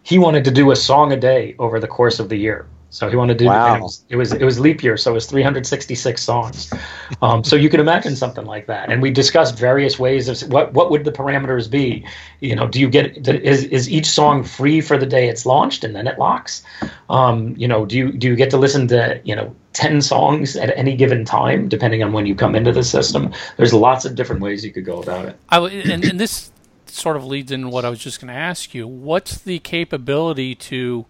He 0.04 0.20
wanted 0.20 0.44
to 0.44 0.52
do 0.52 0.72
a 0.72 0.76
song 0.76 1.14
a 1.14 1.18
day 1.18 1.56
over 1.58 1.80
the 1.80 1.88
course 1.88 2.20
of 2.20 2.28
the 2.28 2.36
year. 2.36 2.68
So 2.98 3.08
he 3.12 3.16
wanted 3.16 3.38
to 3.38 3.44
do 3.44 3.50
wow. 3.50 3.76
it, 3.76 3.82
was, 3.84 4.04
it 4.10 4.16
was 4.16 4.34
it 4.34 4.44
was 4.44 4.60
leap 4.60 4.82
year, 4.82 4.98
so 4.98 5.12
it 5.12 5.14
was 5.14 5.28
366 5.28 6.20
songs. 6.20 6.74
Um, 7.22 7.44
so 7.44 7.56
you 7.56 7.70
could 7.70 7.80
imagine 7.80 8.16
something 8.16 8.46
like 8.46 8.66
that. 8.66 8.92
And 8.92 9.04
we 9.04 9.12
discussed 9.12 9.56
various 9.56 10.00
ways 10.00 10.28
of 10.28 10.52
what 10.52 10.74
what 10.74 10.90
would 10.90 11.04
the 11.04 11.12
parameters 11.12 11.70
be. 11.70 12.04
You 12.40 12.56
know, 12.56 12.68
do 12.68 12.80
you 12.80 12.90
get 12.90 13.28
is 13.28 13.66
is 13.66 13.88
each 13.88 14.08
song 14.08 14.44
free 14.44 14.82
for 14.82 14.98
the 14.98 15.06
day 15.06 15.30
it's 15.30 15.46
launched 15.46 15.84
and 15.84 15.96
then 15.96 16.08
it 16.08 16.18
locks? 16.18 16.64
Um, 17.12 17.54
you 17.56 17.68
know, 17.68 17.86
do 17.86 17.96
you 17.96 18.12
do 18.12 18.30
you 18.30 18.36
get 18.36 18.50
to 18.50 18.58
listen 18.58 18.88
to 18.88 19.22
you 19.24 19.36
know 19.36 19.56
10 19.74 20.02
songs 20.02 20.56
at 20.56 20.76
any 20.76 20.96
given 20.96 21.24
time 21.24 21.70
depending 21.70 22.02
on 22.02 22.14
when 22.14 22.26
you 22.26 22.34
come 22.34 22.56
into 22.56 22.72
the 22.72 22.84
system? 22.84 23.32
There's 23.58 23.76
lots 23.76 24.06
of 24.06 24.16
different 24.16 24.42
ways 24.42 24.66
you 24.66 24.74
could 24.74 24.86
go 24.86 25.04
about 25.04 25.28
it. 25.28 25.38
I, 25.50 25.60
and, 25.60 26.04
and 26.04 26.20
this 26.20 26.52
sort 26.88 27.16
of 27.16 27.24
leads 27.26 27.52
into 27.52 27.70
what 27.70 27.86
I 27.86 27.92
was 27.92 28.00
just 28.00 28.20
going 28.20 28.34
to 28.34 28.40
ask 28.40 28.74
you. 28.74 28.88
What's 28.88 29.38
the 29.38 29.60
capability 29.60 30.56
to 30.56 31.06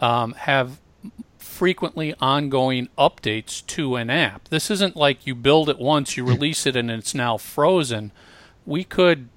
um, 0.00 0.34
have 0.34 0.78
frequently 1.56 2.14
ongoing 2.20 2.88
updates 2.98 3.66
to 3.66 3.96
an 3.96 4.10
app. 4.10 4.48
This 4.48 4.70
isn't 4.70 4.94
like 4.94 5.26
you 5.26 5.34
build 5.34 5.70
it 5.70 5.78
once, 5.78 6.16
you 6.16 6.24
release 6.24 6.66
it, 6.66 6.76
and 6.76 6.90
it's 6.90 7.14
now 7.14 7.38
frozen. 7.38 8.12
We 8.66 8.84
could, 8.84 9.30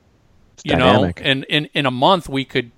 it's 0.53 0.65
you 0.65 0.71
dynamic. 0.73 1.21
know, 1.21 1.25
in, 1.31 1.43
in, 1.43 1.65
in 1.73 1.85
a 1.85 1.91
month, 1.91 2.27
we 2.27 2.43
could 2.43 2.71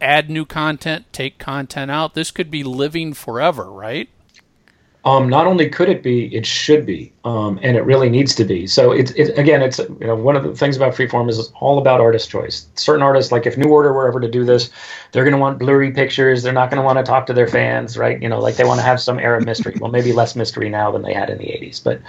add 0.00 0.30
new 0.30 0.46
content, 0.46 1.04
take 1.12 1.38
content 1.38 1.90
out. 1.90 2.14
This 2.14 2.30
could 2.30 2.50
be 2.50 2.64
living 2.64 3.12
forever, 3.12 3.70
right? 3.70 4.08
Um, 5.04 5.28
not 5.28 5.46
only 5.46 5.68
could 5.68 5.90
it 5.90 6.02
be, 6.02 6.34
it 6.34 6.46
should 6.46 6.86
be, 6.86 7.11
um, 7.24 7.60
and 7.62 7.76
it 7.76 7.82
really 7.82 8.10
needs 8.10 8.34
to 8.34 8.44
be. 8.44 8.66
So 8.66 8.90
it's 8.90 9.12
it, 9.12 9.38
again, 9.38 9.62
it's 9.62 9.78
you 9.78 10.06
know 10.06 10.16
one 10.16 10.36
of 10.36 10.42
the 10.42 10.54
things 10.54 10.76
about 10.76 10.94
freeform 10.94 11.28
is 11.28 11.38
it's 11.38 11.52
all 11.60 11.78
about 11.78 12.00
artist 12.00 12.28
choice. 12.28 12.66
Certain 12.74 13.02
artists, 13.02 13.30
like 13.30 13.46
if 13.46 13.56
New 13.56 13.70
Order 13.70 13.92
were 13.92 14.08
ever 14.08 14.18
to 14.20 14.28
do 14.28 14.44
this, 14.44 14.70
they're 15.12 15.24
going 15.24 15.34
to 15.34 15.38
want 15.38 15.58
blurry 15.58 15.92
pictures. 15.92 16.42
They're 16.42 16.52
not 16.52 16.70
going 16.70 16.80
to 16.80 16.84
want 16.84 16.98
to 16.98 17.04
talk 17.04 17.26
to 17.26 17.32
their 17.32 17.46
fans, 17.46 17.96
right? 17.96 18.20
You 18.20 18.28
know, 18.28 18.40
like 18.40 18.56
they 18.56 18.64
want 18.64 18.80
to 18.80 18.84
have 18.84 19.00
some 19.00 19.18
air 19.18 19.36
of 19.36 19.44
mystery. 19.44 19.74
well, 19.80 19.90
maybe 19.90 20.12
less 20.12 20.34
mystery 20.34 20.68
now 20.68 20.90
than 20.90 21.02
they 21.02 21.14
had 21.14 21.30
in 21.30 21.38
the 21.38 21.44
'80s, 21.44 21.82
but 21.82 22.00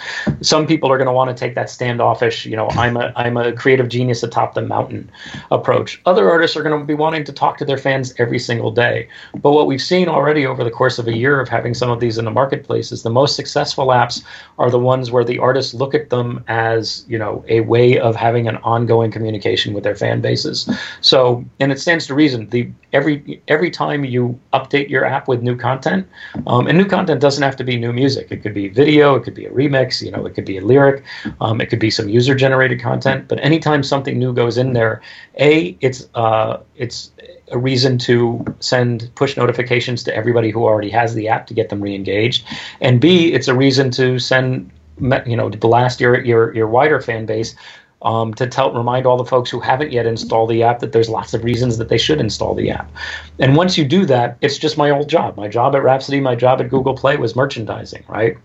some 0.41 0.65
people 0.65 0.91
are 0.91 0.97
going 0.97 1.07
to 1.07 1.13
want 1.13 1.35
to 1.35 1.39
take 1.39 1.53
that 1.55 1.69
standoffish, 1.69 2.45
you 2.45 2.55
know, 2.55 2.67
I'm 2.71 2.97
a 2.97 3.13
I'm 3.15 3.37
a 3.37 3.53
creative 3.53 3.89
genius 3.89 4.23
atop 4.23 4.55
the 4.55 4.61
mountain 4.61 5.11
approach. 5.51 6.01
Other 6.05 6.29
artists 6.29 6.57
are 6.57 6.63
going 6.63 6.79
to 6.79 6.85
be 6.85 6.93
wanting 6.95 7.23
to 7.25 7.33
talk 7.33 7.57
to 7.57 7.65
their 7.65 7.77
fans 7.77 8.13
every 8.17 8.39
single 8.39 8.71
day. 8.71 9.07
But 9.41 9.51
what 9.51 9.67
we've 9.67 9.81
seen 9.81 10.07
already 10.07 10.45
over 10.45 10.63
the 10.63 10.71
course 10.71 10.97
of 10.97 11.07
a 11.07 11.15
year 11.15 11.39
of 11.39 11.49
having 11.49 11.73
some 11.73 11.89
of 11.89 11.99
these 11.99 12.17
in 12.17 12.25
the 12.25 12.31
marketplace 12.31 12.91
is 12.91 13.03
the 13.03 13.09
most 13.09 13.35
successful 13.35 13.87
apps 13.87 14.23
are 14.57 14.71
the 14.71 14.79
ones 14.79 15.02
where 15.11 15.23
the 15.23 15.39
artists 15.39 15.73
look 15.73 15.93
at 15.93 16.09
them 16.09 16.43
as 16.47 17.05
you 17.07 17.17
know 17.17 17.43
a 17.47 17.61
way 17.61 17.99
of 17.99 18.15
having 18.15 18.47
an 18.47 18.57
ongoing 18.57 19.11
communication 19.11 19.73
with 19.73 19.83
their 19.83 19.95
fan 19.95 20.21
bases. 20.21 20.69
So, 21.01 21.43
and 21.59 21.71
it 21.71 21.79
stands 21.79 22.07
to 22.07 22.13
reason. 22.13 22.49
The 22.49 22.69
every 22.93 23.41
every 23.47 23.71
time 23.71 24.05
you 24.05 24.39
update 24.53 24.89
your 24.89 25.05
app 25.05 25.27
with 25.27 25.41
new 25.41 25.55
content, 25.55 26.07
um, 26.47 26.67
and 26.67 26.77
new 26.77 26.85
content 26.85 27.21
doesn't 27.21 27.43
have 27.43 27.55
to 27.57 27.63
be 27.63 27.77
new 27.77 27.93
music. 27.93 28.31
It 28.31 28.43
could 28.43 28.53
be 28.53 28.69
video, 28.69 29.15
it 29.15 29.23
could 29.23 29.33
be 29.33 29.45
a 29.45 29.51
remix, 29.51 30.01
you 30.01 30.11
know, 30.11 30.25
it 30.25 30.35
could 30.35 30.45
be 30.45 30.57
a 30.57 30.61
lyric, 30.61 31.03
um, 31.41 31.61
it 31.61 31.69
could 31.69 31.79
be 31.79 31.89
some 31.89 32.09
user 32.09 32.35
generated 32.35 32.79
content. 32.79 33.27
But 33.27 33.39
anytime 33.43 33.83
something 33.83 34.17
new 34.17 34.33
goes 34.33 34.57
in 34.57 34.73
there, 34.73 35.01
a 35.39 35.77
it's 35.81 36.07
uh, 36.15 36.57
it's 36.75 37.11
a 37.51 37.57
reason 37.57 37.97
to 37.99 38.43
send 38.59 39.11
push 39.15 39.37
notifications 39.37 40.03
to 40.03 40.15
everybody 40.15 40.49
who 40.49 40.63
already 40.63 40.89
has 40.89 41.13
the 41.13 41.27
app 41.27 41.45
to 41.47 41.53
get 41.53 41.69
them 41.69 41.81
re-engaged, 41.81 42.45
and 42.81 43.01
B, 43.01 43.33
it's 43.33 43.47
a 43.47 43.55
reason 43.55 43.91
to 43.91 44.19
send 44.19 44.71
you 44.99 45.35
know 45.35 45.49
blast 45.49 45.99
your 45.99 46.23
your 46.23 46.53
your 46.55 46.67
wider 46.67 47.01
fan 47.01 47.25
base 47.25 47.55
um, 48.03 48.33
to 48.33 48.47
tell 48.47 48.73
remind 48.73 49.05
all 49.05 49.17
the 49.17 49.25
folks 49.25 49.49
who 49.49 49.59
haven't 49.59 49.91
yet 49.91 50.05
installed 50.05 50.49
the 50.49 50.63
app 50.63 50.79
that 50.79 50.91
there's 50.91 51.09
lots 51.09 51.33
of 51.33 51.43
reasons 51.43 51.77
that 51.77 51.89
they 51.89 51.97
should 51.97 52.19
install 52.19 52.53
the 52.53 52.69
app. 52.69 52.91
And 53.39 53.55
once 53.55 53.77
you 53.77 53.85
do 53.85 54.05
that, 54.05 54.37
it's 54.41 54.57
just 54.57 54.77
my 54.77 54.89
old 54.89 55.09
job. 55.09 55.37
My 55.37 55.47
job 55.47 55.75
at 55.75 55.83
Rhapsody, 55.83 56.19
my 56.19 56.35
job 56.35 56.59
at 56.61 56.69
Google 56.69 56.95
Play 56.95 57.17
was 57.17 57.35
merchandising, 57.35 58.03
right? 58.07 58.37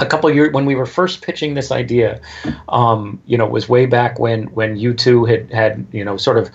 A 0.00 0.06
couple 0.06 0.30
years 0.30 0.52
when 0.52 0.64
we 0.64 0.74
were 0.74 0.86
first 0.86 1.22
pitching 1.22 1.54
this 1.54 1.70
idea, 1.70 2.20
um, 2.68 3.20
you 3.26 3.36
know, 3.36 3.46
it 3.46 3.52
was 3.52 3.68
way 3.68 3.86
back 3.86 4.18
when 4.18 4.44
when 4.54 4.76
U2 4.76 5.28
had 5.28 5.52
had 5.52 5.86
you 5.92 6.04
know 6.04 6.16
sort 6.16 6.38
of 6.38 6.50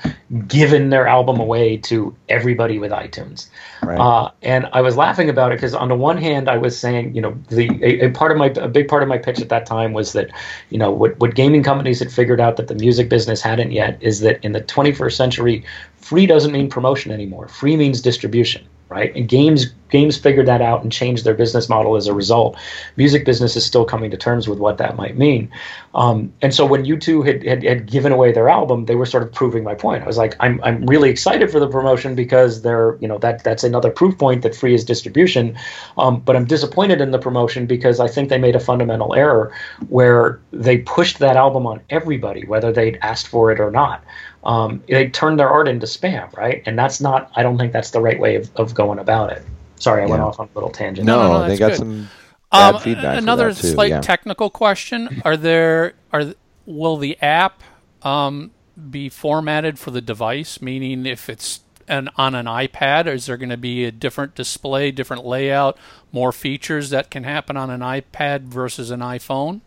given 0.47 0.89
their 0.89 1.07
album 1.07 1.39
away 1.39 1.77
to 1.77 2.15
everybody 2.27 2.79
with 2.79 2.91
iTunes, 2.91 3.47
right. 3.83 3.99
uh, 3.99 4.31
and 4.41 4.67
I 4.73 4.81
was 4.81 4.97
laughing 4.97 5.29
about 5.29 5.51
it 5.51 5.55
because 5.55 5.75
on 5.75 5.89
the 5.89 5.95
one 5.95 6.17
hand 6.17 6.49
I 6.49 6.57
was 6.57 6.77
saying 6.77 7.15
you 7.15 7.21
know 7.21 7.37
the 7.49 7.69
a, 7.81 8.07
a, 8.07 8.11
part 8.11 8.31
of 8.31 8.37
my 8.37 8.47
a 8.47 8.67
big 8.67 8.87
part 8.87 9.03
of 9.03 9.09
my 9.09 9.17
pitch 9.17 9.39
at 9.39 9.49
that 9.49 9.65
time 9.65 9.93
was 9.93 10.13
that 10.13 10.29
you 10.69 10.77
know 10.77 10.91
what 10.91 11.17
what 11.19 11.35
gaming 11.35 11.63
companies 11.63 11.99
had 11.99 12.11
figured 12.11 12.41
out 12.41 12.57
that 12.57 12.67
the 12.67 12.75
music 12.75 13.09
business 13.09 13.41
hadn't 13.41 13.71
yet 13.71 13.97
is 14.01 14.21
that 14.21 14.43
in 14.43 14.51
the 14.53 14.61
21st 14.61 15.13
century, 15.13 15.63
free 15.97 16.25
doesn't 16.25 16.51
mean 16.51 16.69
promotion 16.69 17.11
anymore. 17.11 17.47
Free 17.47 17.77
means 17.77 18.01
distribution 18.01 18.67
right? 18.89 19.15
And 19.15 19.27
games 19.27 19.73
games 19.89 20.17
figured 20.17 20.47
that 20.47 20.61
out 20.61 20.83
and 20.83 20.91
changed 20.91 21.23
their 21.23 21.33
business 21.33 21.69
model 21.69 21.95
as 21.95 22.07
a 22.07 22.13
result. 22.13 22.57
Music 22.97 23.23
business 23.23 23.55
is 23.55 23.65
still 23.65 23.85
coming 23.85 24.11
to 24.11 24.17
terms 24.17 24.47
with 24.47 24.59
what 24.59 24.77
that 24.77 24.95
might 24.97 25.17
mean. 25.17 25.49
Um, 25.93 26.33
and 26.41 26.53
so 26.53 26.65
when 26.65 26.83
U2 26.83 27.25
had, 27.25 27.45
had, 27.45 27.63
had 27.63 27.85
given 27.89 28.11
away 28.11 28.31
their 28.31 28.49
album, 28.49 28.85
they 28.85 28.95
were 28.95 29.05
sort 29.05 29.23
of 29.23 29.31
proving 29.31 29.63
my 29.63 29.75
point. 29.75 30.03
I 30.03 30.07
was 30.07 30.17
like, 30.17 30.35
I'm, 30.39 30.59
I'm 30.63 30.85
really 30.87 31.09
excited 31.09 31.49
for 31.49 31.59
the 31.59 31.69
promotion 31.69 32.15
because 32.15 32.61
they're, 32.61 32.97
you 32.99 33.07
know, 33.07 33.17
that 33.19 33.43
that's 33.43 33.63
another 33.63 33.89
proof 33.89 34.17
point 34.17 34.41
that 34.41 34.55
free 34.55 34.73
is 34.73 34.83
distribution. 34.83 35.57
Um, 35.97 36.19
but 36.19 36.35
I'm 36.35 36.45
disappointed 36.45 36.99
in 36.99 37.11
the 37.11 37.19
promotion 37.19 37.65
because 37.65 37.99
I 37.99 38.07
think 38.07 38.29
they 38.29 38.39
made 38.39 38.55
a 38.55 38.59
fundamental 38.59 39.13
error 39.13 39.53
where 39.87 40.41
they 40.51 40.79
pushed 40.79 41.19
that 41.19 41.37
album 41.37 41.65
on 41.67 41.79
everybody, 41.89 42.45
whether 42.45 42.71
they'd 42.73 42.97
asked 43.01 43.27
for 43.27 43.51
it 43.51 43.59
or 43.59 43.71
not 43.71 44.03
um, 44.45 44.83
they 44.87 45.09
turn 45.09 45.37
their 45.37 45.49
art 45.49 45.67
into 45.67 45.85
spam, 45.85 46.31
right? 46.37 46.61
And 46.65 46.77
that's 46.77 47.01
not. 47.01 47.31
I 47.35 47.43
don't 47.43 47.57
think 47.57 47.73
that's 47.73 47.91
the 47.91 47.99
right 47.99 48.19
way 48.19 48.35
of, 48.35 48.49
of 48.55 48.73
going 48.73 48.99
about 48.99 49.31
it. 49.31 49.43
Sorry, 49.77 50.03
I 50.03 50.05
yeah. 50.05 50.11
went 50.11 50.23
off 50.23 50.39
on 50.39 50.47
a 50.47 50.55
little 50.55 50.69
tangent. 50.69 51.05
No, 51.05 51.19
no, 51.21 51.41
no 51.41 51.47
they 51.47 51.57
got 51.57 51.71
good. 51.71 51.77
some 51.79 52.09
bad 52.51 52.75
um, 52.75 52.81
feedback. 52.81 53.17
Another 53.17 53.49
too, 53.53 53.67
slight 53.67 53.89
yeah. 53.89 54.01
technical 54.01 54.49
question: 54.49 55.21
Are 55.25 55.35
there 55.35 55.93
are 56.13 56.33
will 56.65 56.97
the 56.97 57.19
app 57.21 57.63
um, 58.03 58.51
be 58.89 59.09
formatted 59.09 59.79
for 59.79 59.91
the 59.91 60.01
device? 60.01 60.61
Meaning, 60.61 61.05
if 61.05 61.27
it's 61.27 61.61
an 61.87 62.09
on 62.15 62.35
an 62.35 62.45
iPad, 62.45 63.07
is 63.07 63.25
there 63.25 63.37
going 63.37 63.49
to 63.49 63.57
be 63.57 63.83
a 63.85 63.91
different 63.91 64.35
display, 64.35 64.91
different 64.91 65.25
layout, 65.25 65.77
more 66.11 66.31
features 66.31 66.91
that 66.91 67.09
can 67.09 67.23
happen 67.23 67.57
on 67.57 67.71
an 67.71 67.81
iPad 67.81 68.43
versus 68.43 68.91
an 68.91 68.99
iPhone? 68.99 69.61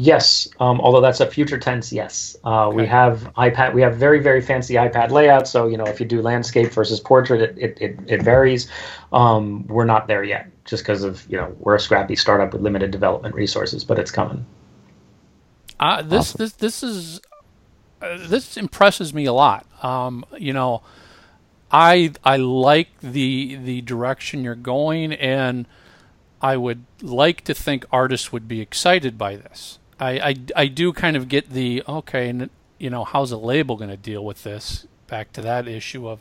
Yes, 0.00 0.46
um, 0.60 0.80
although 0.80 1.00
that's 1.00 1.18
a 1.18 1.28
future 1.28 1.58
tense. 1.58 1.92
Yes, 1.92 2.36
uh, 2.44 2.68
okay. 2.68 2.76
we 2.76 2.86
have 2.86 3.32
iPad. 3.36 3.74
We 3.74 3.82
have 3.82 3.96
very 3.96 4.20
very 4.20 4.40
fancy 4.40 4.74
iPad 4.74 5.10
layouts. 5.10 5.50
So 5.50 5.66
you 5.66 5.76
know, 5.76 5.86
if 5.86 5.98
you 5.98 6.06
do 6.06 6.22
landscape 6.22 6.70
versus 6.70 7.00
portrait, 7.00 7.40
it 7.40 7.58
it, 7.58 7.78
it, 7.80 7.98
it 8.06 8.22
varies. 8.22 8.70
Um, 9.12 9.66
we're 9.66 9.86
not 9.86 10.06
there 10.06 10.22
yet, 10.22 10.52
just 10.64 10.84
because 10.84 11.02
of 11.02 11.28
you 11.28 11.36
know 11.36 11.52
we're 11.58 11.74
a 11.74 11.80
scrappy 11.80 12.14
startup 12.14 12.52
with 12.52 12.62
limited 12.62 12.92
development 12.92 13.34
resources, 13.34 13.82
but 13.82 13.98
it's 13.98 14.12
coming. 14.12 14.46
Uh, 15.80 16.02
this 16.02 16.30
awesome. 16.30 16.38
this 16.38 16.52
this 16.52 16.82
is 16.84 17.20
uh, 18.00 18.18
this 18.28 18.56
impresses 18.56 19.12
me 19.12 19.24
a 19.24 19.32
lot. 19.32 19.66
Um, 19.84 20.24
you 20.38 20.52
know, 20.52 20.82
I 21.72 22.12
I 22.22 22.36
like 22.36 23.00
the 23.00 23.56
the 23.56 23.80
direction 23.80 24.44
you're 24.44 24.54
going 24.54 25.12
and. 25.12 25.66
I 26.40 26.56
would 26.56 26.84
like 27.02 27.42
to 27.46 27.52
think 27.52 27.84
artists 27.90 28.30
would 28.30 28.46
be 28.46 28.60
excited 28.60 29.18
by 29.18 29.34
this. 29.34 29.77
I, 30.00 30.10
I, 30.10 30.34
I 30.56 30.66
do 30.66 30.92
kind 30.92 31.16
of 31.16 31.28
get 31.28 31.50
the 31.50 31.82
okay, 31.88 32.28
and 32.28 32.50
you 32.78 32.90
know, 32.90 33.04
how's 33.04 33.32
a 33.32 33.36
label 33.36 33.76
going 33.76 33.90
to 33.90 33.96
deal 33.96 34.24
with 34.24 34.44
this? 34.44 34.86
Back 35.06 35.32
to 35.32 35.40
that 35.42 35.66
issue 35.66 36.08
of 36.08 36.20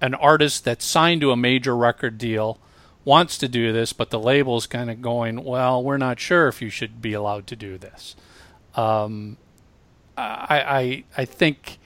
an 0.00 0.14
artist 0.14 0.64
that's 0.64 0.84
signed 0.84 1.20
to 1.22 1.30
a 1.30 1.36
major 1.36 1.76
record 1.76 2.18
deal 2.18 2.58
wants 3.04 3.36
to 3.38 3.48
do 3.48 3.72
this, 3.72 3.92
but 3.92 4.10
the 4.10 4.18
label's 4.18 4.66
kind 4.66 4.90
of 4.90 5.02
going, 5.02 5.44
well, 5.44 5.82
we're 5.82 5.98
not 5.98 6.18
sure 6.18 6.48
if 6.48 6.62
you 6.62 6.70
should 6.70 7.02
be 7.02 7.12
allowed 7.12 7.46
to 7.46 7.56
do 7.56 7.76
this. 7.76 8.16
Um, 8.74 9.36
I, 10.16 11.04
I, 11.16 11.22
I 11.22 11.24
think, 11.24 11.78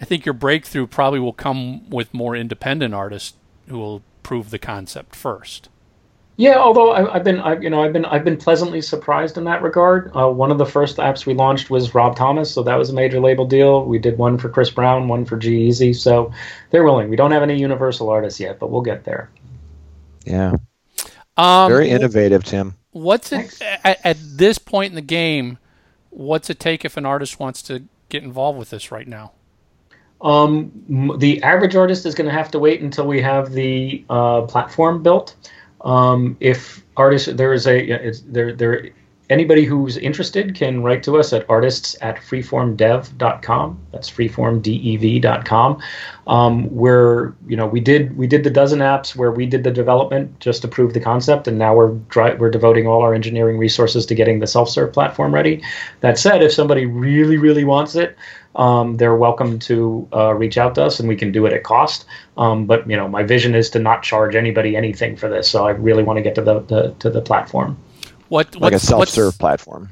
I 0.00 0.04
think 0.04 0.24
your 0.24 0.34
breakthrough 0.34 0.86
probably 0.86 1.18
will 1.18 1.32
come 1.32 1.88
with 1.90 2.14
more 2.14 2.36
independent 2.36 2.94
artists 2.94 3.34
who 3.68 3.78
will 3.78 4.02
prove 4.22 4.50
the 4.50 4.58
concept 4.58 5.16
first. 5.16 5.68
Yeah, 6.36 6.56
although 6.56 6.92
I, 6.92 7.12
have 7.12 7.24
been, 7.24 7.40
I, 7.40 7.58
you 7.58 7.68
know, 7.68 7.82
I've 7.82 7.92
been, 7.92 8.06
I've 8.06 8.24
been 8.24 8.38
pleasantly 8.38 8.80
surprised 8.80 9.36
in 9.36 9.44
that 9.44 9.62
regard. 9.62 10.10
Uh, 10.16 10.30
one 10.30 10.50
of 10.50 10.58
the 10.58 10.64
first 10.64 10.96
apps 10.96 11.26
we 11.26 11.34
launched 11.34 11.68
was 11.68 11.94
Rob 11.94 12.16
Thomas, 12.16 12.50
so 12.50 12.62
that 12.62 12.76
was 12.76 12.88
a 12.88 12.94
major 12.94 13.20
label 13.20 13.44
deal. 13.44 13.84
We 13.84 13.98
did 13.98 14.16
one 14.16 14.38
for 14.38 14.48
Chris 14.48 14.70
Brown, 14.70 15.08
one 15.08 15.26
for 15.26 15.36
G-Eazy, 15.36 15.94
so 15.94 16.32
they're 16.70 16.84
willing. 16.84 17.10
We 17.10 17.16
don't 17.16 17.32
have 17.32 17.42
any 17.42 17.58
Universal 17.58 18.08
artists 18.08 18.40
yet, 18.40 18.58
but 18.58 18.70
we'll 18.70 18.80
get 18.80 19.04
there. 19.04 19.30
Yeah, 20.24 20.54
um, 21.36 21.70
very 21.70 21.90
innovative, 21.90 22.44
Tim. 22.44 22.76
What's 22.92 23.32
it 23.32 23.60
at, 23.84 24.00
at 24.04 24.16
this 24.20 24.58
point 24.58 24.92
in 24.92 24.94
the 24.94 25.02
game? 25.02 25.58
What's 26.10 26.48
it 26.50 26.60
take 26.60 26.84
if 26.84 26.96
an 26.96 27.06
artist 27.06 27.40
wants 27.40 27.62
to 27.62 27.84
get 28.08 28.22
involved 28.22 28.58
with 28.58 28.70
this 28.70 28.92
right 28.92 29.08
now? 29.08 29.32
Um, 30.20 31.16
the 31.18 31.42
average 31.42 31.74
artist 31.74 32.06
is 32.06 32.14
going 32.14 32.28
to 32.28 32.34
have 32.34 32.50
to 32.52 32.58
wait 32.58 32.80
until 32.80 33.06
we 33.06 33.20
have 33.22 33.52
the 33.52 34.04
uh, 34.08 34.42
platform 34.42 35.02
built. 35.02 35.34
Um, 35.84 36.36
if 36.40 36.84
artists, 36.96 37.28
there 37.32 37.52
is 37.52 37.66
a 37.66 38.12
there 38.26 38.54
there 38.54 38.90
anybody 39.32 39.64
who's 39.64 39.96
interested 39.96 40.54
can 40.54 40.82
write 40.82 41.02
to 41.04 41.18
us 41.18 41.32
at 41.32 41.48
artists 41.48 41.96
at 42.02 42.16
freeformdev.com. 42.16 43.80
That's 43.90 44.10
freeformdev.com. 44.10 45.82
Um, 46.28 46.64
where 46.70 47.34
you 47.48 47.56
know 47.56 47.66
we 47.66 47.80
did 47.80 48.16
we 48.16 48.28
did 48.28 48.44
the 48.44 48.50
dozen 48.50 48.78
apps 48.78 49.16
where 49.16 49.32
we 49.32 49.44
did 49.44 49.64
the 49.64 49.72
development 49.72 50.38
just 50.38 50.62
to 50.62 50.68
prove 50.68 50.92
the 50.92 51.00
concept, 51.00 51.48
and 51.48 51.58
now 51.58 51.74
we're 51.74 51.94
dry, 52.10 52.34
we're 52.34 52.50
devoting 52.50 52.86
all 52.86 53.02
our 53.02 53.14
engineering 53.14 53.58
resources 53.58 54.06
to 54.06 54.14
getting 54.14 54.38
the 54.38 54.46
self-serve 54.46 54.92
platform 54.92 55.34
ready. 55.34 55.62
That 56.00 56.18
said, 56.18 56.42
if 56.42 56.52
somebody 56.52 56.86
really 56.86 57.38
really 57.38 57.64
wants 57.64 57.96
it, 57.96 58.16
um, 58.54 58.98
they're 58.98 59.16
welcome 59.16 59.58
to 59.60 60.06
uh, 60.12 60.34
reach 60.34 60.58
out 60.58 60.74
to 60.76 60.84
us, 60.84 61.00
and 61.00 61.08
we 61.08 61.16
can 61.16 61.32
do 61.32 61.46
it 61.46 61.52
at 61.52 61.64
cost. 61.64 62.04
Um, 62.36 62.66
but 62.66 62.88
you 62.88 62.96
know, 62.96 63.08
my 63.08 63.22
vision 63.22 63.54
is 63.54 63.70
to 63.70 63.78
not 63.78 64.02
charge 64.02 64.36
anybody 64.36 64.76
anything 64.76 65.16
for 65.16 65.28
this, 65.28 65.50
so 65.50 65.66
I 65.66 65.70
really 65.70 66.02
want 66.02 66.18
to 66.18 66.22
get 66.22 66.34
to 66.36 66.42
the, 66.42 66.60
the 66.60 66.94
to 67.00 67.10
the 67.10 67.20
platform. 67.20 67.76
What 68.32 68.56
like 68.56 68.72
a 68.72 68.78
self-serve 68.78 69.38
platform? 69.38 69.90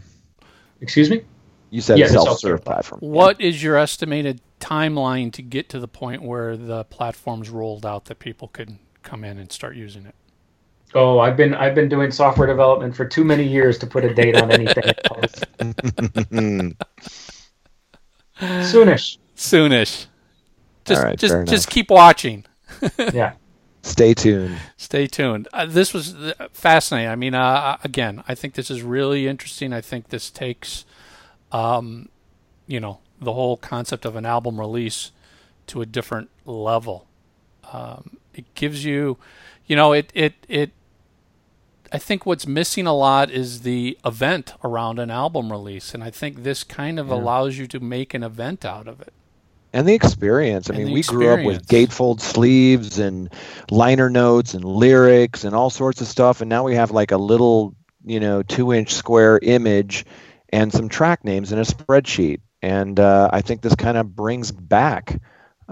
Excuse 0.80 1.10
me. 1.10 1.20
You 1.68 1.82
said 1.82 1.98
yeah, 1.98 2.06
self-serve, 2.06 2.24
self-serve 2.24 2.64
platform. 2.64 3.00
What 3.02 3.38
yeah. 3.38 3.48
is 3.48 3.62
your 3.62 3.76
estimated 3.76 4.40
timeline 4.60 5.30
to 5.34 5.42
get 5.42 5.68
to 5.68 5.78
the 5.78 5.86
point 5.86 6.22
where 6.22 6.56
the 6.56 6.84
platform's 6.84 7.50
rolled 7.50 7.84
out 7.84 8.06
that 8.06 8.18
people 8.18 8.48
could 8.48 8.78
come 9.02 9.24
in 9.24 9.36
and 9.36 9.52
start 9.52 9.76
using 9.76 10.06
it? 10.06 10.14
Oh, 10.94 11.18
I've 11.18 11.36
been 11.36 11.52
I've 11.52 11.74
been 11.74 11.90
doing 11.90 12.10
software 12.10 12.46
development 12.46 12.96
for 12.96 13.04
too 13.04 13.24
many 13.24 13.46
years 13.46 13.76
to 13.76 13.86
put 13.86 14.06
a 14.06 14.14
date 14.14 14.34
on 14.34 14.50
anything. 14.50 14.84
Soonish. 18.40 19.18
Soonish. 19.36 20.06
Just 20.86 21.02
right, 21.02 21.18
just 21.18 21.46
just 21.46 21.68
keep 21.68 21.90
watching. 21.90 22.46
yeah. 23.12 23.34
Stay 23.82 24.12
tuned. 24.12 24.58
Stay 24.76 25.06
tuned. 25.06 25.48
Uh, 25.52 25.66
this 25.66 25.94
was 25.94 26.14
uh, 26.14 26.48
fascinating. 26.52 27.10
I 27.10 27.16
mean, 27.16 27.34
uh, 27.34 27.42
uh, 27.42 27.76
again, 27.82 28.22
I 28.28 28.34
think 28.34 28.54
this 28.54 28.70
is 28.70 28.82
really 28.82 29.26
interesting. 29.26 29.72
I 29.72 29.80
think 29.80 30.08
this 30.08 30.30
takes, 30.30 30.84
um, 31.50 32.08
you 32.66 32.78
know, 32.78 32.98
the 33.20 33.32
whole 33.32 33.56
concept 33.56 34.04
of 34.04 34.16
an 34.16 34.26
album 34.26 34.60
release 34.60 35.12
to 35.68 35.80
a 35.80 35.86
different 35.86 36.28
level. 36.44 37.06
Um, 37.72 38.18
it 38.34 38.52
gives 38.54 38.84
you, 38.84 39.16
you 39.66 39.76
know, 39.76 39.92
it 39.92 40.10
it 40.14 40.34
it. 40.48 40.72
I 41.92 41.98
think 41.98 42.24
what's 42.24 42.46
missing 42.46 42.86
a 42.86 42.94
lot 42.94 43.30
is 43.30 43.62
the 43.62 43.98
event 44.04 44.54
around 44.62 44.98
an 44.98 45.10
album 45.10 45.50
release, 45.50 45.94
and 45.94 46.04
I 46.04 46.10
think 46.10 46.42
this 46.42 46.64
kind 46.64 47.00
of 47.00 47.08
yeah. 47.08 47.14
allows 47.14 47.58
you 47.58 47.66
to 47.68 47.80
make 47.80 48.14
an 48.14 48.22
event 48.22 48.64
out 48.64 48.86
of 48.86 49.00
it 49.00 49.12
and 49.72 49.88
the 49.88 49.94
experience. 49.94 50.70
I 50.70 50.74
and 50.74 50.84
mean, 50.84 50.92
we 50.92 51.00
experience. 51.00 51.42
grew 51.42 51.52
up 51.52 51.58
with 51.58 51.66
gatefold 51.66 52.20
sleeves 52.20 52.98
and 52.98 53.32
liner 53.70 54.10
notes 54.10 54.54
and 54.54 54.64
lyrics 54.64 55.44
and 55.44 55.54
all 55.54 55.70
sorts 55.70 56.00
of 56.00 56.06
stuff, 56.06 56.40
and 56.40 56.48
now 56.48 56.64
we 56.64 56.74
have 56.74 56.90
like 56.90 57.12
a 57.12 57.16
little, 57.16 57.74
you 58.04 58.20
know, 58.20 58.42
two-inch 58.42 58.92
square 58.94 59.38
image 59.42 60.04
and 60.50 60.72
some 60.72 60.88
track 60.88 61.24
names 61.24 61.52
in 61.52 61.58
a 61.58 61.62
spreadsheet. 61.62 62.40
And 62.62 63.00
uh, 63.00 63.30
I 63.32 63.40
think 63.40 63.62
this 63.62 63.74
kind 63.74 63.96
of 63.96 64.14
brings 64.14 64.52
back 64.52 65.20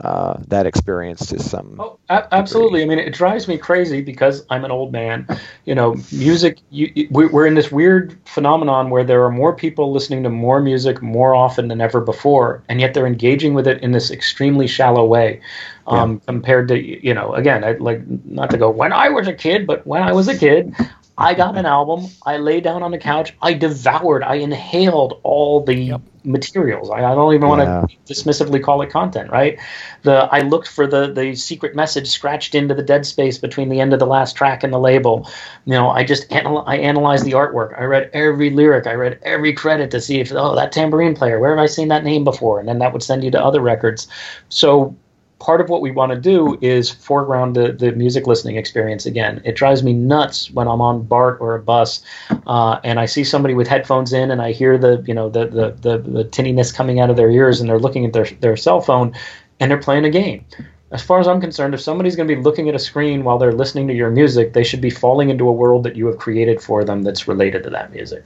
uh, 0.02 0.38
that 0.46 0.66
experience 0.66 1.26
to 1.26 1.38
some. 1.40 1.76
Oh, 1.78 1.98
a- 2.08 2.32
absolutely. 2.32 2.82
I 2.82 2.86
mean, 2.86 2.98
it 2.98 3.12
drives 3.12 3.48
me 3.48 3.58
crazy 3.58 4.00
because 4.00 4.44
I'm 4.48 4.64
an 4.64 4.70
old 4.70 4.92
man. 4.92 5.26
You 5.64 5.74
know, 5.74 5.96
music. 6.12 6.58
You, 6.70 7.08
we're 7.10 7.46
in 7.46 7.54
this 7.54 7.72
weird 7.72 8.16
phenomenon 8.24 8.90
where 8.90 9.02
there 9.02 9.24
are 9.24 9.30
more 9.30 9.54
people 9.54 9.92
listening 9.92 10.22
to 10.22 10.30
more 10.30 10.60
music 10.60 11.02
more 11.02 11.34
often 11.34 11.68
than 11.68 11.80
ever 11.80 12.00
before, 12.00 12.62
and 12.68 12.80
yet 12.80 12.94
they're 12.94 13.06
engaging 13.06 13.54
with 13.54 13.66
it 13.66 13.82
in 13.82 13.92
this 13.92 14.10
extremely 14.10 14.66
shallow 14.66 15.04
way. 15.04 15.40
Um, 15.88 16.14
yeah. 16.14 16.18
Compared 16.26 16.68
to, 16.68 16.78
you 16.78 17.14
know, 17.14 17.34
again, 17.34 17.64
I 17.64 17.72
like 17.72 18.06
not 18.26 18.50
to 18.50 18.58
go 18.58 18.70
when 18.70 18.92
I 18.92 19.08
was 19.08 19.26
a 19.26 19.34
kid, 19.34 19.66
but 19.66 19.86
when 19.86 20.02
I 20.02 20.12
was 20.12 20.28
a 20.28 20.38
kid, 20.38 20.74
I 21.18 21.34
got 21.34 21.56
an 21.56 21.66
album. 21.66 22.06
I 22.24 22.36
lay 22.36 22.60
down 22.60 22.84
on 22.84 22.92
the 22.92 22.98
couch. 22.98 23.34
I 23.42 23.52
devoured. 23.52 24.22
I 24.22 24.36
inhaled 24.36 25.18
all 25.24 25.64
the 25.64 25.74
yep. 25.74 26.00
Materials. 26.28 26.90
I, 26.90 26.98
I, 26.98 27.14
don't 27.14 27.34
even 27.34 27.48
yeah. 27.48 27.56
want 27.56 27.90
to 27.90 28.12
dismissively 28.12 28.62
call 28.62 28.82
it 28.82 28.90
content, 28.90 29.30
right? 29.30 29.58
The 30.02 30.28
I 30.30 30.40
looked 30.40 30.68
for 30.68 30.86
the 30.86 31.10
the 31.12 31.34
secret 31.34 31.74
message 31.74 32.08
scratched 32.08 32.54
into 32.54 32.74
the 32.74 32.82
dead 32.82 33.06
space 33.06 33.38
between 33.38 33.68
the 33.68 33.80
end 33.80 33.92
of 33.92 33.98
the 33.98 34.06
last 34.06 34.36
track 34.36 34.62
and 34.62 34.72
the 34.72 34.78
label. 34.78 35.28
You 35.64 35.72
know, 35.72 35.90
I 35.90 36.04
just 36.04 36.30
anal- 36.30 36.64
I 36.66 36.76
analyzed 36.76 37.24
the 37.24 37.32
artwork. 37.32 37.78
I 37.80 37.84
read 37.84 38.10
every 38.12 38.50
lyric. 38.50 38.86
I 38.86 38.92
read 38.92 39.18
every 39.22 39.52
credit 39.52 39.90
to 39.92 40.00
see 40.00 40.20
if 40.20 40.30
oh 40.32 40.54
that 40.54 40.70
tambourine 40.70 41.14
player. 41.14 41.40
Where 41.40 41.50
have 41.50 41.62
I 41.62 41.66
seen 41.66 41.88
that 41.88 42.04
name 42.04 42.24
before? 42.24 42.60
And 42.60 42.68
then 42.68 42.78
that 42.78 42.92
would 42.92 43.02
send 43.02 43.24
you 43.24 43.30
to 43.32 43.42
other 43.42 43.60
records. 43.60 44.06
So 44.48 44.94
part 45.38 45.60
of 45.60 45.68
what 45.68 45.80
we 45.80 45.90
want 45.90 46.12
to 46.12 46.20
do 46.20 46.58
is 46.60 46.90
foreground 46.90 47.54
the, 47.54 47.72
the 47.72 47.92
music 47.92 48.26
listening 48.26 48.56
experience 48.56 49.06
again. 49.06 49.40
It 49.44 49.54
drives 49.54 49.82
me 49.82 49.92
nuts 49.92 50.50
when 50.50 50.66
I'm 50.66 50.80
on 50.80 51.02
BART 51.02 51.40
or 51.40 51.54
a 51.54 51.62
bus 51.62 52.02
uh, 52.46 52.80
and 52.82 52.98
I 52.98 53.06
see 53.06 53.24
somebody 53.24 53.54
with 53.54 53.68
headphones 53.68 54.12
in 54.12 54.30
and 54.30 54.42
I 54.42 54.52
hear 54.52 54.76
the 54.76 55.02
you 55.06 55.14
know 55.14 55.28
the, 55.28 55.46
the 55.46 55.70
the 55.80 55.98
the 55.98 56.24
tinniness 56.24 56.74
coming 56.74 57.00
out 57.00 57.10
of 57.10 57.16
their 57.16 57.30
ears 57.30 57.60
and 57.60 57.68
they're 57.68 57.78
looking 57.78 58.04
at 58.04 58.12
their 58.12 58.26
their 58.40 58.56
cell 58.56 58.80
phone 58.80 59.14
and 59.60 59.70
they're 59.70 59.78
playing 59.78 60.04
a 60.04 60.10
game. 60.10 60.44
as 60.90 61.02
far 61.02 61.20
as 61.20 61.28
I'm 61.28 61.40
concerned, 61.40 61.74
if 61.74 61.80
somebody's 61.80 62.16
going 62.16 62.28
to 62.28 62.34
be 62.34 62.40
looking 62.40 62.68
at 62.68 62.74
a 62.74 62.78
screen 62.78 63.22
while 63.24 63.38
they're 63.38 63.52
listening 63.52 63.86
to 63.88 63.94
your 63.94 64.10
music, 64.10 64.54
they 64.54 64.64
should 64.64 64.80
be 64.80 64.90
falling 64.90 65.30
into 65.30 65.48
a 65.48 65.52
world 65.52 65.82
that 65.84 65.96
you 65.96 66.06
have 66.06 66.18
created 66.18 66.60
for 66.62 66.84
them 66.84 67.02
that's 67.02 67.28
related 67.28 67.62
to 67.64 67.70
that 67.70 67.92
music. 67.92 68.24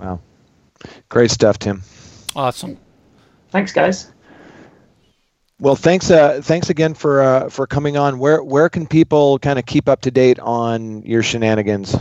Wow. 0.00 0.20
Great 1.08 1.30
stuff, 1.30 1.58
Tim. 1.58 1.82
Awesome. 2.34 2.78
Thanks, 3.50 3.72
guys. 3.72 4.10
Well, 5.60 5.76
thanks. 5.76 6.10
Uh, 6.10 6.40
thanks 6.42 6.70
again 6.70 6.94
for 6.94 7.20
uh, 7.20 7.48
for 7.50 7.66
coming 7.66 7.98
on. 7.98 8.18
Where 8.18 8.42
where 8.42 8.70
can 8.70 8.86
people 8.86 9.38
kind 9.38 9.58
of 9.58 9.66
keep 9.66 9.88
up 9.88 10.00
to 10.02 10.10
date 10.10 10.38
on 10.38 11.02
your 11.02 11.22
shenanigans? 11.22 11.94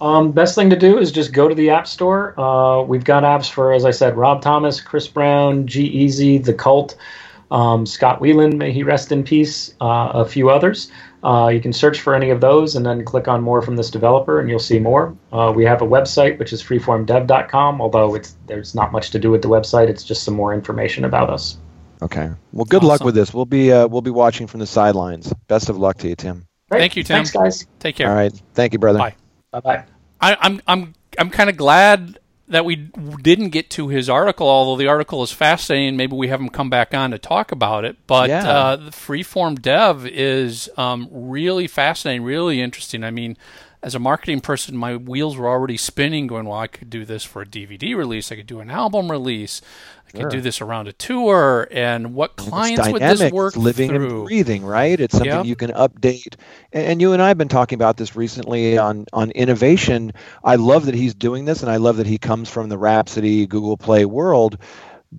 Um, 0.00 0.32
best 0.32 0.54
thing 0.54 0.70
to 0.70 0.76
do 0.76 0.98
is 0.98 1.12
just 1.12 1.32
go 1.32 1.48
to 1.48 1.54
the 1.54 1.70
App 1.70 1.86
Store. 1.86 2.38
Uh, 2.40 2.82
we've 2.82 3.04
got 3.04 3.22
apps 3.22 3.50
for, 3.50 3.72
as 3.72 3.84
I 3.84 3.90
said, 3.90 4.16
Rob 4.16 4.40
Thomas, 4.40 4.80
Chris 4.80 5.06
Brown, 5.06 5.66
G-Eazy, 5.66 6.42
The 6.42 6.54
Cult, 6.54 6.96
um, 7.50 7.84
Scott 7.84 8.20
Weiland, 8.20 8.56
may 8.56 8.72
he 8.72 8.82
rest 8.82 9.12
in 9.12 9.24
peace, 9.24 9.74
uh, 9.78 10.10
a 10.14 10.24
few 10.24 10.48
others. 10.48 10.90
Uh, 11.22 11.50
you 11.52 11.60
can 11.60 11.74
search 11.74 12.00
for 12.00 12.14
any 12.14 12.30
of 12.30 12.40
those 12.40 12.76
and 12.76 12.86
then 12.86 13.04
click 13.04 13.28
on 13.28 13.42
more 13.42 13.60
from 13.60 13.76
this 13.76 13.90
developer, 13.90 14.40
and 14.40 14.48
you'll 14.48 14.58
see 14.58 14.78
more. 14.78 15.14
Uh, 15.32 15.52
we 15.54 15.66
have 15.66 15.82
a 15.82 15.86
website 15.86 16.38
which 16.38 16.54
is 16.54 16.62
freeformdev.com, 16.62 17.82
although 17.82 18.14
it's 18.14 18.36
there's 18.46 18.74
not 18.74 18.92
much 18.92 19.10
to 19.10 19.18
do 19.18 19.30
with 19.30 19.42
the 19.42 19.48
website. 19.48 19.88
It's 19.88 20.02
just 20.02 20.22
some 20.22 20.34
more 20.34 20.54
information 20.54 21.04
about 21.04 21.28
us. 21.28 21.58
Okay. 22.02 22.30
Well, 22.52 22.64
good 22.64 22.78
awesome. 22.78 22.88
luck 22.88 23.04
with 23.04 23.14
this. 23.14 23.32
We'll 23.34 23.44
be 23.44 23.72
uh, 23.72 23.86
we'll 23.86 24.02
be 24.02 24.10
watching 24.10 24.46
from 24.46 24.60
the 24.60 24.66
sidelines. 24.66 25.32
Best 25.48 25.68
of 25.68 25.76
luck 25.76 25.98
to 25.98 26.08
you, 26.08 26.16
Tim. 26.16 26.46
Great. 26.70 26.80
Thank 26.80 26.96
you, 26.96 27.02
Tim. 27.02 27.16
Thanks, 27.16 27.30
guys. 27.32 27.66
Take 27.78 27.96
care. 27.96 28.08
All 28.08 28.14
right. 28.14 28.32
Thank 28.54 28.72
you, 28.72 28.78
brother. 28.78 28.98
Bye. 28.98 29.14
Bye. 29.50 29.60
Bye. 29.60 29.84
I'm 30.20 30.60
I'm 30.66 30.94
I'm 31.18 31.30
kind 31.30 31.50
of 31.50 31.56
glad 31.56 32.18
that 32.48 32.64
we 32.64 32.76
didn't 32.76 33.50
get 33.50 33.70
to 33.70 33.88
his 33.88 34.10
article, 34.10 34.48
although 34.48 34.76
the 34.76 34.88
article 34.88 35.22
is 35.22 35.30
fascinating. 35.30 35.96
Maybe 35.96 36.16
we 36.16 36.28
have 36.28 36.40
him 36.40 36.48
come 36.48 36.68
back 36.68 36.94
on 36.94 37.12
to 37.12 37.18
talk 37.18 37.52
about 37.52 37.84
it. 37.84 37.96
But 38.06 38.28
yeah. 38.28 38.48
uh, 38.48 38.76
the 38.76 38.90
freeform 38.90 39.62
dev 39.62 40.04
is 40.06 40.68
um, 40.76 41.08
really 41.12 41.68
fascinating, 41.68 42.24
really 42.24 42.60
interesting. 42.60 43.04
I 43.04 43.12
mean, 43.12 43.36
as 43.82 43.94
a 43.94 43.98
marketing 43.98 44.40
person, 44.40 44.76
my 44.76 44.96
wheels 44.96 45.36
were 45.36 45.48
already 45.48 45.76
spinning, 45.76 46.26
going, 46.26 46.44
"Well, 46.46 46.58
I 46.58 46.66
could 46.66 46.90
do 46.90 47.04
this 47.04 47.24
for 47.24 47.42
a 47.42 47.46
DVD 47.46 47.94
release. 47.94 48.30
I 48.30 48.36
could 48.36 48.46
do 48.46 48.60
an 48.60 48.70
album 48.70 49.10
release. 49.10 49.62
I 50.06 50.10
could 50.10 50.20
Sure. 50.22 50.30
do 50.30 50.40
this 50.40 50.60
around 50.60 50.88
a 50.88 50.92
tour. 50.92 51.66
And 51.70 52.14
what 52.14 52.36
clients 52.36 52.86
would 52.88 52.98
dynamic, 53.00 53.18
this 53.18 53.32
work 53.32 53.56
living 53.56 53.90
through?" 53.90 54.18
and 54.18 54.24
breathing, 54.26 54.64
right? 54.64 55.00
It's 55.00 55.12
something 55.16 55.30
Yep. 55.32 55.46
you 55.46 55.56
can 55.56 55.70
update. 55.70 56.34
And, 56.72 56.86
and 56.86 57.00
you 57.00 57.12
and 57.14 57.22
I 57.22 57.28
have 57.28 57.38
been 57.38 57.48
talking 57.48 57.76
about 57.76 57.96
this 57.96 58.14
recently 58.16 58.76
on 58.76 59.06
on 59.14 59.30
innovation. 59.30 60.12
I 60.44 60.56
love 60.56 60.84
that 60.86 60.94
he's 60.94 61.14
doing 61.14 61.46
this, 61.46 61.62
and 61.62 61.70
I 61.70 61.76
love 61.76 61.96
that 61.96 62.06
he 62.06 62.18
comes 62.18 62.48
from 62.50 62.68
the 62.68 62.76
Rhapsody 62.76 63.46
Google 63.46 63.76
Play 63.78 64.04
world. 64.04 64.58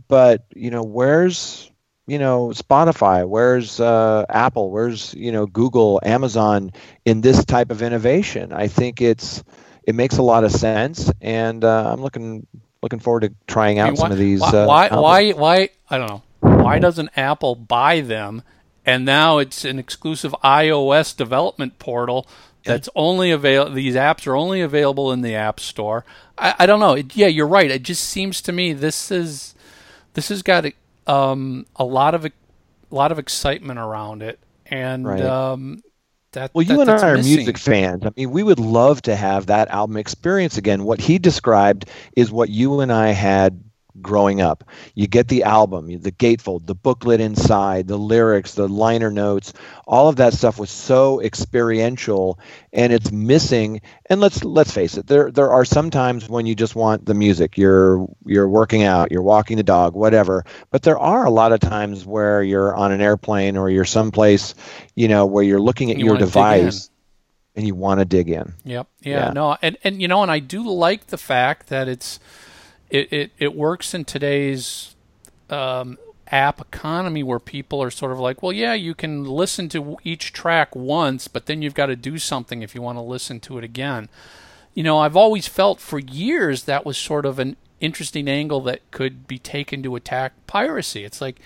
But 0.07 0.45
you 0.55 0.69
know, 0.69 0.83
where's 0.83 1.70
you 2.07 2.19
know 2.19 2.49
Spotify? 2.49 3.27
Where's 3.27 3.79
uh, 3.79 4.25
Apple? 4.29 4.71
Where's 4.71 5.13
you 5.13 5.31
know 5.31 5.45
Google, 5.45 5.99
Amazon 6.03 6.71
in 7.05 7.21
this 7.21 7.45
type 7.45 7.71
of 7.71 7.81
innovation? 7.81 8.53
I 8.53 8.67
think 8.67 9.01
it's 9.01 9.43
it 9.83 9.95
makes 9.95 10.17
a 10.17 10.23
lot 10.23 10.43
of 10.43 10.51
sense, 10.51 11.11
and 11.21 11.63
uh, 11.63 11.91
I'm 11.93 12.01
looking 12.01 12.47
looking 12.81 12.99
forward 12.99 13.21
to 13.21 13.33
trying 13.47 13.79
I 13.79 13.83
out 13.83 13.87
mean, 13.89 13.97
some 13.97 14.09
why, 14.09 14.13
of 14.13 14.17
these. 14.17 14.41
Why, 14.41 14.47
uh, 14.49 14.67
why, 14.67 14.89
why, 14.89 15.31
why? 15.31 15.69
I 15.89 15.97
don't 15.97 16.07
know. 16.07 16.23
Why 16.39 16.79
doesn't 16.79 17.11
Apple 17.15 17.55
buy 17.55 18.01
them? 18.01 18.43
And 18.85 19.05
now 19.05 19.37
it's 19.37 19.63
an 19.63 19.77
exclusive 19.77 20.33
iOS 20.43 21.15
development 21.15 21.77
portal 21.77 22.27
that's 22.63 22.89
only 22.95 23.31
available. 23.31 23.73
These 23.73 23.95
apps 23.95 24.27
are 24.27 24.35
only 24.35 24.61
available 24.61 25.11
in 25.11 25.21
the 25.21 25.35
App 25.35 25.59
Store. 25.59 26.05
I, 26.37 26.55
I 26.59 26.65
don't 26.65 26.79
know. 26.79 26.93
It, 26.93 27.15
yeah, 27.15 27.27
you're 27.27 27.47
right. 27.47 27.69
It 27.69 27.83
just 27.83 28.03
seems 28.03 28.41
to 28.41 28.51
me 28.51 28.73
this 28.73 29.11
is 29.11 29.55
this 30.13 30.29
has 30.29 30.41
got 30.41 30.65
um, 31.07 31.65
a 31.75 31.83
lot 31.83 32.13
of 32.15 32.25
a 32.25 32.31
lot 32.91 33.11
of 33.11 33.19
excitement 33.19 33.79
around 33.79 34.21
it, 34.21 34.39
and 34.67 35.05
Right. 35.07 35.21
um, 35.21 35.81
that. 36.33 36.51
Well, 36.53 36.63
you 36.63 36.77
that- 36.77 36.89
and 36.89 36.91
I 36.91 37.09
are 37.09 37.15
missing. 37.17 37.35
music 37.37 37.57
fans. 37.57 38.05
I 38.05 38.11
mean, 38.17 38.31
we 38.31 38.43
would 38.43 38.59
love 38.59 39.01
to 39.03 39.15
have 39.15 39.47
that 39.47 39.69
album 39.69 39.97
experience 39.97 40.57
again. 40.57 40.83
What 40.83 40.99
he 41.01 41.17
described 41.19 41.85
is 42.15 42.31
what 42.31 42.49
you 42.49 42.79
and 42.81 42.91
I 42.91 43.09
had 43.11 43.63
growing 43.99 44.41
up. 44.41 44.63
You 44.95 45.07
get 45.07 45.27
the 45.27 45.43
album, 45.43 45.87
the 46.01 46.11
gatefold, 46.11 46.65
the 46.65 46.75
booklet 46.75 47.19
inside, 47.19 47.87
the 47.87 47.97
lyrics, 47.97 48.53
the 48.53 48.67
liner 48.67 49.11
notes, 49.11 49.53
all 49.85 50.07
of 50.07 50.17
that 50.17 50.33
stuff 50.33 50.59
was 50.59 50.69
so 50.69 51.21
experiential 51.21 52.39
and 52.71 52.93
it's 52.93 53.11
missing. 53.11 53.81
And 54.05 54.21
let's 54.21 54.43
let's 54.43 54.71
face 54.71 54.97
it, 54.97 55.07
there 55.07 55.31
there 55.31 55.51
are 55.51 55.65
some 55.65 55.89
times 55.89 56.29
when 56.29 56.45
you 56.45 56.55
just 56.55 56.75
want 56.75 57.05
the 57.05 57.13
music. 57.13 57.57
You're 57.57 58.07
you're 58.25 58.49
working 58.49 58.83
out, 58.83 59.11
you're 59.11 59.21
walking 59.21 59.57
the 59.57 59.63
dog, 59.63 59.95
whatever. 59.95 60.45
But 60.69 60.83
there 60.83 60.99
are 60.99 61.25
a 61.25 61.31
lot 61.31 61.51
of 61.51 61.59
times 61.59 62.05
where 62.05 62.43
you're 62.43 62.75
on 62.75 62.91
an 62.91 63.01
airplane 63.01 63.57
or 63.57 63.69
you're 63.69 63.85
someplace, 63.85 64.55
you 64.95 65.07
know, 65.07 65.25
where 65.25 65.43
you're 65.43 65.61
looking 65.61 65.91
at 65.91 65.97
You 65.97 66.05
your 66.05 66.17
device 66.17 66.89
and 67.55 67.67
you 67.67 67.75
want 67.75 67.99
to 67.99 68.05
dig 68.05 68.29
in. 68.29 68.53
Yep. 68.63 68.87
Yeah, 69.01 69.15
Yeah. 69.27 69.31
No. 69.33 69.57
And 69.61 69.77
and 69.83 70.01
you 70.01 70.07
know, 70.07 70.21
and 70.21 70.31
I 70.31 70.39
do 70.39 70.67
like 70.69 71.07
the 71.07 71.17
fact 71.17 71.67
that 71.67 71.87
it's 71.87 72.19
it 72.91 73.11
it, 73.11 73.31
it 73.39 73.55
works 73.55 73.93
in 73.93 74.05
today's 74.05 74.95
um, 75.49 75.97
app 76.27 76.61
economy 76.61 77.23
where 77.23 77.39
people 77.39 77.81
are 77.81 77.91
sort 77.91 78.11
of 78.11 78.19
like, 78.19 78.41
well, 78.41 78.53
yeah, 78.53 78.73
you 78.73 78.93
can 78.93 79.25
listen 79.25 79.67
to 79.69 79.97
each 80.03 80.31
track 80.31 80.75
once, 80.75 81.27
but 81.27 81.45
then 81.45 81.61
you've 81.61 81.73
got 81.73 81.87
to 81.87 81.95
do 81.95 82.17
something 82.17 82.61
if 82.61 82.73
you 82.75 82.81
want 82.81 82.97
to 82.97 83.01
listen 83.01 83.39
to 83.41 83.57
it 83.57 83.63
again. 83.63 84.09
You 84.73 84.83
know, 84.83 84.99
I've 84.99 85.17
always 85.17 85.47
felt 85.47 85.79
for 85.79 85.99
years 85.99 86.63
that 86.63 86.85
was 86.85 86.97
sort 86.97 87.25
of 87.25 87.39
an 87.39 87.57
interesting 87.81 88.29
angle 88.29 88.61
that 88.61 88.89
could 88.91 89.27
be 89.27 89.37
taken 89.39 89.83
to 89.83 89.95
attack 89.95 90.33
piracy. 90.47 91.03
It's 91.03 91.19
like 91.19 91.41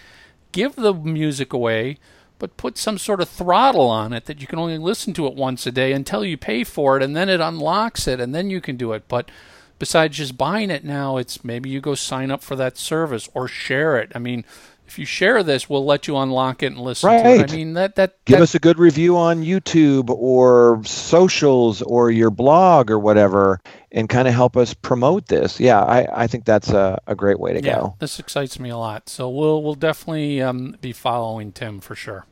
give 0.52 0.76
the 0.76 0.94
music 0.94 1.52
away, 1.52 1.98
but 2.38 2.58
put 2.58 2.78
some 2.78 2.98
sort 2.98 3.22
of 3.22 3.30
throttle 3.30 3.90
on 3.90 4.14
it 4.14 4.26
that 4.26 4.42
you 4.42 4.48
can 4.48 4.60
only 4.60 4.78
listen 4.78 5.14
to 5.14 5.26
it 5.26 5.36
once 5.36 5.66
a 5.66 5.72
day 5.72 5.94
until 5.94 6.24
you 6.24 6.38
pay 6.38 6.64
for 6.64 6.98
it, 6.98 7.04
and 7.04 7.16
then 7.16 7.30
it 7.30 7.42
unlocks 7.42 8.08
it, 8.08 8.20
and 8.20 8.36
then 8.36 8.52
you 8.52 8.62
can 8.62 8.78
do 8.78 8.94
it. 8.94 9.08
But 9.08 9.32
besides 9.80 10.18
just 10.18 10.38
buying 10.38 10.70
it 10.72 10.84
now, 10.84 11.18
it's 11.18 11.44
maybe 11.44 11.70
you 11.70 11.82
go 11.82 11.96
sign 11.96 12.32
up 12.32 12.42
for 12.44 12.56
that 12.56 12.78
service 12.78 13.30
or 13.34 13.48
share 13.48 13.98
it. 13.98 14.12
I 14.16 14.20
mean, 14.20 14.46
if 14.88 15.00
you 15.00 15.06
share 15.06 15.42
this, 15.42 15.68
we'll 15.68 15.84
let 15.84 16.08
you 16.08 16.16
unlock 16.16 16.62
it 16.62 16.68
and 16.68 16.78
listen 16.80 17.10
to 17.10 17.16
it. 17.16 17.24
Right. 17.24 17.52
I 17.52 17.56
mean, 17.56 17.74
that 17.74 17.96
that 17.96 18.24
Give 18.26 18.38
that- 18.38 18.44
us 18.44 18.54
a 18.56 18.60
good 18.60 18.78
review 18.78 19.18
on 19.18 19.44
YouTube 19.44 20.10
or 20.12 20.82
socials 20.86 21.82
or 21.82 22.12
your 22.12 22.30
blog 22.30 22.92
or 22.92 23.00
whatever 23.00 23.60
and 23.92 24.08
kind 24.08 24.28
of 24.28 24.34
help 24.36 24.56
us 24.56 24.74
promote 24.76 25.26
this. 25.28 25.60
Yeah, 25.60 25.82
I, 25.82 26.24
I 26.24 26.28
think 26.28 26.46
that's 26.46 26.70
a, 26.70 27.00
a 27.08 27.16
great 27.16 27.40
way 27.40 27.54
to 27.54 27.64
yeah, 27.64 27.76
go. 27.78 27.96
this 28.00 28.20
excites 28.20 28.60
me 28.60 28.70
a 28.70 28.78
lot. 28.78 29.10
So 29.10 29.28
we'll 29.30 29.64
we'll 29.64 29.74
definitely 29.76 30.42
um, 30.42 30.78
be 30.82 30.92
following 30.94 31.52
Tim 31.52 31.80
for 31.80 31.96
sure. 31.96 32.26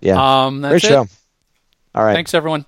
Yeah. 0.00 0.44
Um, 0.46 0.60
that's 0.60 0.72
Great 0.72 0.84
it. 0.84 0.88
show. 0.88 1.06
All 1.94 2.04
right. 2.04 2.14
Thanks 2.14 2.34
everyone. 2.34 2.66